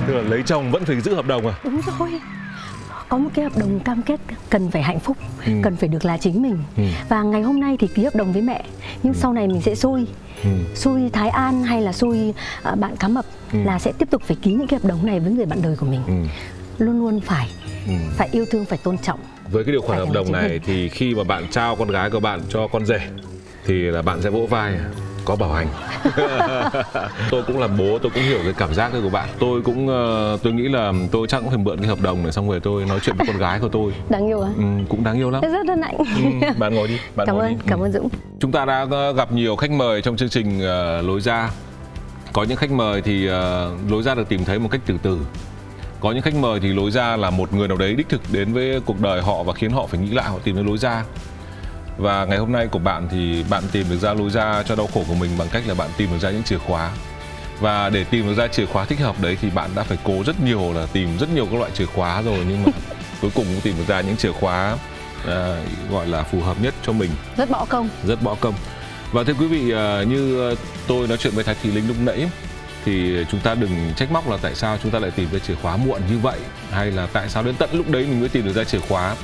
Tức 0.08 0.14
là 0.14 0.22
lấy 0.22 0.44
chồng 0.46 0.72
vẫn 0.72 0.86
phải 0.86 1.02
giữ 1.02 1.16
hợp 1.16 1.28
đồng 1.28 1.48
à? 1.48 1.54
Đúng 1.64 1.82
rồi 2.00 2.22
có 3.10 3.18
một 3.18 3.30
cái 3.34 3.44
hợp 3.46 3.58
đồng 3.58 3.80
cam 3.80 4.02
kết 4.02 4.20
cần 4.50 4.72
phải 4.72 4.82
hạnh 4.82 5.00
phúc 5.00 5.18
Ừ. 5.46 5.52
cần 5.64 5.76
phải 5.76 5.90
được 5.90 6.06
là 6.06 6.18
chính 6.18 6.42
mình 6.42 6.58
Ừ. 6.78 6.84
và 7.10 7.24
ngày 7.24 7.42
hôm 7.42 7.60
nay 7.60 7.76
thì 7.80 7.88
ký 7.88 8.04
hợp 8.04 8.16
đồng 8.16 8.34
với 8.34 8.42
mẹ 8.42 8.64
nhưng 9.04 9.14
sau 9.14 9.34
này 9.34 9.48
mình 9.48 9.62
sẽ 9.62 9.76
xui 9.76 10.06
Ừ. 10.44 10.50
xui 10.76 11.10
Thái 11.10 11.30
An 11.30 11.64
hay 11.64 11.82
là 11.82 11.94
xui 11.94 12.34
à, 12.64 12.76
bạn 12.76 12.96
cá 12.96 13.08
mập 13.08 13.26
Ừ. 13.54 13.60
là 13.64 13.80
sẽ 13.80 13.92
tiếp 13.98 14.08
tục 14.12 14.22
phải 14.26 14.38
ký 14.42 14.54
những 14.54 14.68
cái 14.68 14.80
hợp 14.80 14.88
đồng 14.90 15.06
này 15.06 15.20
với 15.20 15.32
người 15.32 15.46
bạn 15.46 15.62
đời 15.62 15.76
của 15.76 15.86
mình 15.86 16.02
Ừ. 16.08 16.14
luôn 16.84 17.00
luôn 17.00 17.20
phải 17.20 17.48
Ừ. 17.88 17.94
phải 18.18 18.30
yêu 18.32 18.46
thương 18.52 18.66
phải 18.66 18.78
tôn 18.84 18.98
trọng 18.98 19.20
với 19.52 19.64
cái 19.64 19.72
điều 19.72 19.82
khoản 19.82 20.00
hợp 20.00 20.12
đồng 20.14 20.32
này 20.32 20.50
mình. 20.50 20.62
thì 20.66 20.90
khi 20.90 21.16
mà 21.16 21.24
bạn 21.24 21.48
trao 21.52 21.76
con 21.76 21.88
gái 21.88 22.10
của 22.10 22.20
bạn 22.20 22.42
cho 22.50 22.68
con 22.68 22.86
rể 22.86 23.00
thì 23.66 23.74
là 23.74 24.02
bạn 24.02 24.22
sẽ 24.22 24.30
vỗ 24.30 24.46
vai 24.50 24.74
có 25.28 25.36
bảo 25.36 25.52
hành 25.54 25.68
tôi 27.32 27.44
cũng 27.48 27.60
là 27.60 27.68
bố 27.68 28.00
tôi 28.02 28.12
cũng 28.14 28.24
hiểu 28.24 28.40
cái 28.44 28.54
cảm 28.58 28.74
giác 28.74 28.94
đấy 28.94 29.02
của 29.02 29.10
bạn 29.10 29.30
tôi 29.40 29.62
cũng 29.62 29.88
ờ, 29.88 30.38
tôi 30.44 30.54
nghĩ 30.54 30.64
là 30.68 30.94
tôi 31.12 31.28
chắc 31.28 31.40
cũng 31.40 31.50
phải 31.50 31.58
mượn 31.58 31.78
cái 31.78 31.88
hợp 31.88 32.02
đồng 32.02 32.24
này 32.24 32.32
xong 32.32 32.50
rồi 32.50 32.60
tôi 32.60 32.86
nói 32.86 33.00
chuyện 33.00 33.16
với 33.18 33.28
con 33.28 33.38
gái 33.38 33.60
của 33.60 33.70
tôi 33.70 33.94
đáng 34.10 34.28
yêu 34.28 34.42
à 34.42 34.50
ừ, 34.58 34.64
cũng 34.90 35.04
đáng 35.04 35.18
yêu 35.18 35.30
lắm 35.30 35.42
rất 35.42 35.68
hân 35.68 35.82
hạnh 35.82 35.98
ừ, 35.98 36.48
bạn 36.58 36.76
ngồi 36.76 36.88
đi 36.88 37.00
bạn 37.16 37.28
cảm 37.28 37.36
ngồi 37.36 37.46
ơn 37.46 37.54
đi 37.58 37.64
cảm 37.68 37.80
Ừ. 37.80 37.86
ơn 37.86 37.92
Dũng 37.92 38.10
Chúng 38.40 38.52
ta 38.52 38.66
đã 38.66 38.86
ờ, 38.92 39.14
gặp 39.14 39.32
nhiều 39.32 39.56
khách 39.56 39.72
mời 39.72 40.02
trong 40.02 40.18
chương 40.18 40.30
trình 40.30 40.62
ờ, 40.62 41.02
lối 41.02 41.22
ra. 41.22 41.50
Có 42.34 42.44
những 42.44 42.58
khách 42.58 42.72
mời 42.72 43.02
thì 43.02 43.28
lối 43.90 44.04
ra 44.04 44.16
được 44.16 44.30
tìm 44.30 44.46
thấy 44.46 44.60
một 44.60 44.70
cách 44.72 44.82
từ 44.86 44.98
từ. 45.04 45.20
Có 46.00 46.12
những 46.12 46.22
khách 46.22 46.36
mời 46.36 46.60
thì 46.60 46.74
lối 46.74 46.92
ra 46.92 47.16
là 47.18 47.30
một 47.30 47.54
người 47.54 47.68
nào 47.68 47.78
đấy 47.78 47.96
đích 47.96 48.10
thực 48.10 48.22
đến 48.32 48.54
với 48.54 48.80
cuộc 48.86 49.02
đời 49.02 49.22
họ 49.22 49.44
và 49.44 49.54
khiến 49.54 49.72
họ 49.72 49.86
phải 49.88 50.00
nghĩ 50.00 50.10
lại 50.12 50.30
họ 50.30 50.38
tìm 50.44 50.56
đến 50.56 50.66
lối 50.66 50.78
ra. 50.78 51.04
Và 51.98 52.26
ngày 52.26 52.38
hôm 52.38 52.52
nay 52.52 52.68
của 52.68 52.80
bạn 52.80 53.08
thì 53.12 53.46
bạn 53.50 53.64
tìm 53.72 53.86
được 53.90 53.98
ra 53.98 54.14
lối 54.14 54.30
ra 54.30 54.64
cho 54.64 54.76
đau 54.76 54.90
khổ 54.94 55.04
của 55.08 55.14
mình 55.14 55.32
bằng 55.38 55.48
cách 55.52 55.64
là 55.68 55.74
bạn 55.74 55.90
tìm 55.98 56.10
được 56.12 56.20
ra 56.22 56.32
những 56.32 56.44
chìa 56.44 56.58
khóa. 56.58 56.92
Và 57.60 57.90
để 57.90 58.04
tìm 58.04 58.28
được 58.28 58.34
ra 58.34 58.48
chìa 58.48 58.66
khóa 58.66 58.86
thích 58.86 59.00
hợp 59.00 59.22
đấy 59.22 59.38
thì 59.42 59.50
bạn 59.50 59.70
đã 59.76 59.84
phải 59.84 59.98
cố 60.04 60.24
rất 60.26 60.42
nhiều 60.42 60.74
là 60.74 60.86
tìm 60.94 61.18
rất 61.20 61.30
nhiều 61.34 61.48
các 61.52 61.58
loại 61.60 61.72
chìa 61.74 61.86
khóa 61.86 62.22
rồi 62.22 62.46
nhưng 62.50 62.64
mà 62.64 62.72
cuối 63.22 63.32
cùng 63.36 63.46
cũng 63.46 63.62
tìm 63.62 63.76
được 63.78 63.88
ra 63.88 64.02
những 64.02 64.18
chìa 64.18 64.32
khóa 64.32 64.78
ờ, 65.26 65.60
gọi 65.92 66.08
là 66.08 66.24
phù 66.24 66.42
hợp 66.42 66.62
nhất 66.62 66.74
cho 66.86 66.94
mình. 66.94 67.10
Rất 67.38 67.50
bỏ 67.50 67.66
công. 67.70 67.90
Rất 68.08 68.24
bỏ 68.24 68.36
công. 68.40 68.54
Và 69.12 69.24
thưa 69.24 69.34
quý 69.34 69.48
vị 69.48 69.72
ờ, 69.72 70.04
như 70.04 70.56
tôi 70.88 71.08
nói 71.08 71.18
chuyện 71.18 71.34
với 71.36 71.44
thái 71.44 71.56
thị 71.64 71.72
linh 71.72 71.88
lúc 71.88 71.98
nãy 72.00 72.30
thì 72.86 73.26
chúng 73.32 73.40
ta 73.40 73.56
đừng 73.56 73.94
trách 73.96 74.12
móc 74.12 74.30
là 74.30 74.38
tại 74.42 74.56
sao 74.56 74.78
chúng 74.84 74.92
ta 74.92 75.00
lại 75.00 75.12
tìm 75.12 75.28
ra 75.32 75.40
chìa 75.40 75.56
khóa 75.56 75.78
muộn 75.78 76.02
như 76.10 76.18
vậy 76.18 76.40
hay 76.72 76.92
là 76.92 77.08
tại 77.14 77.30
sao 77.30 77.44
đến 77.44 77.56
tận 77.56 77.70
lúc 77.74 77.90
đấy 77.90 78.06
mình 78.10 78.20
mới 78.20 78.30
tìm 78.30 78.46
được 78.46 78.54
ra 78.54 78.64
chìa 78.64 78.80
khóa 78.80 79.16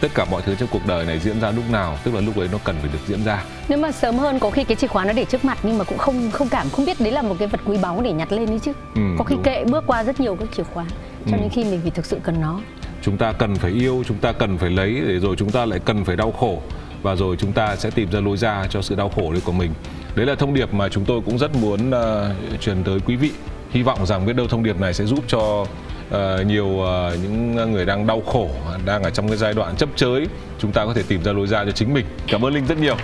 tất 0.00 0.08
cả 0.14 0.24
mọi 0.30 0.42
thứ 0.42 0.54
trong 0.54 0.68
cuộc 0.72 0.86
đời 0.86 1.04
này 1.06 1.18
diễn 1.18 1.40
ra 1.40 1.50
lúc 1.50 1.64
nào 1.70 1.98
tức 2.04 2.14
là 2.14 2.20
lúc 2.20 2.36
ấy 2.36 2.48
nó 2.52 2.58
cần 2.64 2.76
phải 2.80 2.90
được 2.92 2.98
diễn 3.06 3.24
ra. 3.24 3.44
Nếu 3.68 3.78
mà 3.78 3.92
sớm 3.92 4.18
hơn 4.18 4.38
có 4.38 4.50
khi 4.50 4.64
cái 4.64 4.76
chìa 4.76 4.86
khóa 4.86 5.04
nó 5.04 5.12
để 5.12 5.24
trước 5.24 5.44
mặt 5.44 5.58
nhưng 5.62 5.78
mà 5.78 5.84
cũng 5.84 5.98
không 5.98 6.30
không 6.30 6.48
cảm 6.48 6.70
không 6.70 6.84
biết 6.84 7.00
đấy 7.00 7.12
là 7.12 7.22
một 7.22 7.36
cái 7.38 7.48
vật 7.48 7.60
quý 7.64 7.78
báu 7.82 8.00
để 8.04 8.12
nhặt 8.12 8.32
lên 8.32 8.46
đấy 8.46 8.58
chứ. 8.62 8.72
Ừ, 8.94 9.00
có 9.18 9.24
khi 9.24 9.34
đúng. 9.34 9.42
kệ 9.44 9.64
bước 9.64 9.84
qua 9.86 10.04
rất 10.04 10.20
nhiều 10.20 10.36
các 10.36 10.48
chìa 10.56 10.62
khóa 10.62 10.84
cho 11.30 11.36
Ừ. 11.36 11.40
nên 11.40 11.50
khi 11.50 11.64
mình 11.64 11.80
vì 11.84 11.90
thực 11.90 12.06
sự 12.06 12.18
cần 12.22 12.40
nó. 12.40 12.60
Chúng 13.02 13.16
ta 13.16 13.32
cần 13.32 13.54
phải 13.56 13.70
yêu 13.70 14.02
chúng 14.08 14.16
ta 14.18 14.32
cần 14.32 14.58
phải 14.58 14.70
lấy 14.70 15.02
để 15.08 15.18
rồi 15.18 15.36
chúng 15.38 15.50
ta 15.50 15.64
lại 15.66 15.78
cần 15.84 16.04
phải 16.04 16.16
đau 16.16 16.32
khổ. 16.32 16.62
Và 17.02 17.14
rồi 17.16 17.36
chúng 17.38 17.52
ta 17.52 17.76
sẽ 17.76 17.90
tìm 17.90 18.10
ra 18.10 18.20
lối 18.20 18.36
ra 18.36 18.66
cho 18.70 18.82
sự 18.82 18.94
đau 18.94 19.08
khổ 19.08 19.32
đấy 19.32 19.40
của 19.44 19.52
mình. 19.52 19.70
Đấy 20.14 20.26
là 20.26 20.34
thông 20.34 20.54
điệp 20.54 20.74
mà 20.74 20.88
chúng 20.88 21.04
tôi 21.04 21.20
cũng 21.26 21.38
rất 21.38 21.54
muốn 21.56 21.90
ờ, 21.90 22.34
truyền 22.60 22.84
tới 22.84 22.98
quý 23.06 23.16
vị. 23.16 23.30
Hy 23.70 23.82
vọng 23.82 24.06
rằng 24.06 24.26
biết 24.26 24.32
đâu 24.36 24.46
thông 24.48 24.62
điệp 24.62 24.80
này 24.80 24.94
sẽ 24.94 25.04
giúp 25.04 25.24
cho 25.28 25.66
Ờ, 26.10 26.44
nhiều 26.46 26.66
uh, 26.66 26.86
những 27.22 27.72
người 27.72 27.84
đang 27.84 28.06
đau 28.06 28.20
khổ 28.20 28.48
đang 28.84 29.02
ở 29.02 29.10
trong 29.10 29.28
cái 29.28 29.36
giai 29.36 29.54
đoạn 29.54 29.76
chấp 29.76 29.88
chới 29.96 30.26
chúng 30.58 30.72
ta 30.72 30.84
có 30.86 30.94
thể 30.94 31.02
tìm 31.08 31.22
ra 31.24 31.32
lối 31.32 31.46
ra 31.46 31.64
cho 31.64 31.70
chính 31.70 31.94
mình 31.94 32.04
cảm 32.26 32.44
ơn 32.44 32.54
linh 32.54 32.66
rất 32.66 32.78
nhiều 32.78 32.96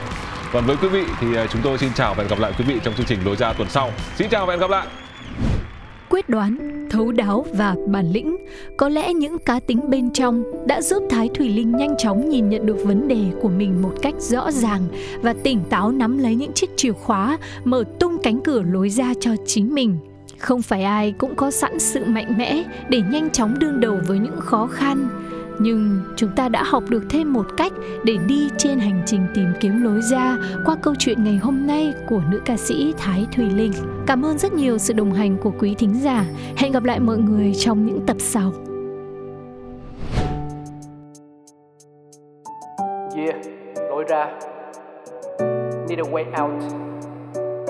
còn 0.53 0.67
với 0.67 0.77
quý 0.77 0.89
vị 0.89 1.05
thì 1.21 1.35
ờ, 1.35 1.47
chúng 1.47 1.63
tôi 1.65 1.79
xin 1.79 1.91
chào 1.95 2.15
và 2.15 2.23
hẹn 2.23 2.31
gặp 2.31 2.39
lại 2.39 2.53
quý 2.59 2.65
vị 2.65 2.79
trong 2.83 2.95
chương 2.95 3.07
trình 3.07 3.19
lối 3.25 3.37
ra 3.37 3.53
tuần 3.53 3.69
sau 3.71 3.91
xin 4.17 4.29
chào 4.29 4.47
và 4.47 4.53
hẹn 4.53 4.61
gặp 4.61 4.71
lại 4.71 4.87
quyết 6.11 6.29
đoán, 6.29 6.87
thấu 6.91 7.13
đáo 7.13 7.47
và 7.55 7.77
bản 7.87 8.13
lĩnh. 8.13 8.37
Có 8.77 8.89
lẽ 8.89 9.13
những 9.13 9.39
cá 9.39 9.61
tính 9.61 9.91
bên 9.91 10.13
trong 10.13 10.45
đã 10.67 10.83
giúp 10.83 11.03
Thái 11.11 11.29
Thủy 11.35 11.49
Linh 11.49 11.77
nhanh 11.77 11.95
chóng 11.99 12.29
nhìn 12.29 12.49
nhận 12.49 12.67
được 12.67 12.77
vấn 12.85 13.09
đề 13.09 13.25
của 13.43 13.49
mình 13.49 13.83
một 13.83 13.93
cách 14.03 14.15
rõ 14.19 14.51
ràng 14.51 14.81
và 15.23 15.35
tỉnh 15.43 15.61
táo 15.71 15.93
nắm 15.93 16.19
lấy 16.19 16.35
những 16.35 16.53
chiếc 16.53 16.71
chìa 16.77 16.93
khóa, 16.93 17.39
mở 17.65 17.85
tung 18.01 18.19
cánh 18.23 18.41
cửa 18.45 18.63
lối 18.63 18.91
ra 18.91 19.13
cho 19.21 19.31
chính 19.47 19.75
mình. 19.75 20.10
Không 20.41 20.63
phải 20.63 20.83
ai 20.83 21.15
cũng 21.19 21.35
có 21.37 21.51
sẵn 21.51 21.79
sự 21.79 22.05
mạnh 22.05 22.39
mẽ 22.39 22.63
để 22.89 23.03
nhanh 23.11 23.31
chóng 23.31 23.59
đương 23.59 23.81
đầu 23.81 23.99
với 24.07 24.19
những 24.19 24.41
khó 24.41 24.67
khăn. 24.67 25.09
nhưng 25.63 26.01
chúng 26.17 26.31
ta 26.37 26.49
đã 26.49 26.63
học 26.63 26.83
được 26.89 27.03
thêm 27.11 27.33
một 27.33 27.47
cách 27.57 27.73
để 28.05 28.17
đi 28.27 28.49
trên 28.59 28.79
hành 28.79 29.03
trình 29.07 29.27
tìm 29.35 29.47
kiếm 29.61 29.83
lối 29.83 30.01
ra 30.03 30.37
qua 30.67 30.77
câu 30.83 30.95
chuyện 30.99 31.25
ngày 31.25 31.37
hôm 31.37 31.67
nay 31.67 31.93
của 32.09 32.23
nữ 32.31 32.41
ca 32.45 32.57
sĩ 32.57 32.95
Thái 32.99 33.27
Thùy 33.37 33.51
Linh. 33.51 33.73
Cảm 34.07 34.23
ơn 34.23 34.39
rất 34.39 34.53
nhiều 34.53 34.79
sự 34.79 34.93
đồng 34.93 35.13
hành 35.13 35.37
của 35.43 35.53
quý 35.59 35.75
thính 35.75 35.95
giả. 36.03 36.25
Hẹn 36.57 36.73
gặp 36.73 36.85
lại 36.85 37.01
mọi 37.01 37.19
người 37.19 37.55
trong 37.55 37.87
những 37.87 38.07
tập 38.07 38.17
sau. 38.21 38.53
Yeah, 43.17 43.37
lối 43.91 44.05
ra. 44.09 44.27
Need 45.89 45.99
a 45.99 46.11
way 46.11 46.25
out. 46.43 46.63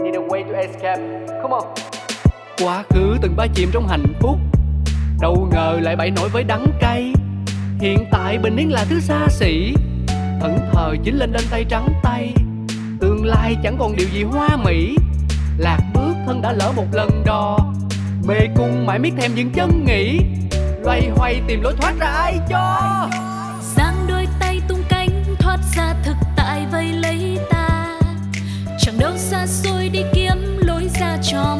Need 0.02 0.14
a 0.14 0.22
way 0.28 0.44
to 0.52 0.58
escape. 0.58 1.26
Come 1.42 1.54
on. 1.54 1.89
Quá 2.64 2.84
khứ 2.90 3.16
từng 3.22 3.36
ba 3.36 3.46
chìm 3.54 3.70
trong 3.72 3.88
hạnh 3.88 4.06
phúc. 4.20 4.38
Đâu 5.20 5.48
ngờ 5.52 5.78
lại 5.82 5.96
bậy 5.96 6.10
nổi 6.10 6.28
với 6.28 6.44
đắng 6.44 6.66
cay. 6.80 7.12
Hiện 7.80 8.06
tại 8.10 8.38
bình 8.38 8.56
yên 8.56 8.72
là 8.72 8.84
thứ 8.88 9.00
xa 9.00 9.26
xỉ. 9.28 9.74
Thẫn 10.40 10.58
thờ 10.72 10.94
chính 11.04 11.18
lên 11.18 11.32
đanh 11.32 11.44
tay 11.50 11.64
trắng 11.64 11.88
tay. 12.02 12.34
Tương 13.00 13.24
lai 13.24 13.56
chẳng 13.62 13.76
còn 13.78 13.96
điều 13.96 14.08
gì 14.08 14.22
hoa 14.22 14.48
mỹ. 14.64 14.96
Lạc 15.58 15.78
bước 15.94 16.14
thân 16.26 16.42
đã 16.42 16.52
lỡ 16.52 16.72
một 16.76 16.86
lần 16.92 17.22
đò. 17.26 17.58
Mê 18.26 18.46
cung 18.56 18.86
mãi 18.86 18.98
miết 18.98 19.12
thèm 19.20 19.34
những 19.34 19.50
chân 19.50 19.84
nghĩ 19.84 20.20
Loay 20.84 21.10
hoay 21.16 21.42
tìm 21.48 21.60
lối 21.62 21.74
thoát 21.80 21.94
ra 22.00 22.06
ai 22.06 22.38
cho? 22.50 23.08
Giang 23.76 24.06
đôi 24.08 24.26
tay 24.40 24.60
tung 24.68 24.82
cánh 24.88 25.24
thoát 25.38 25.58
ra 25.76 25.94
thực 26.04 26.16
tại 26.36 26.66
vây 26.72 26.92
lấy 26.92 27.38
ta. 27.50 27.98
Chẳng 28.78 28.98
đâu 28.98 29.12
xa 29.16 29.46
xôi 29.46 29.88
đi 29.88 30.02
kiếm 30.14 30.58
lối 30.60 30.88
ra 31.00 31.16
cho 31.22 31.56
mình 31.56 31.59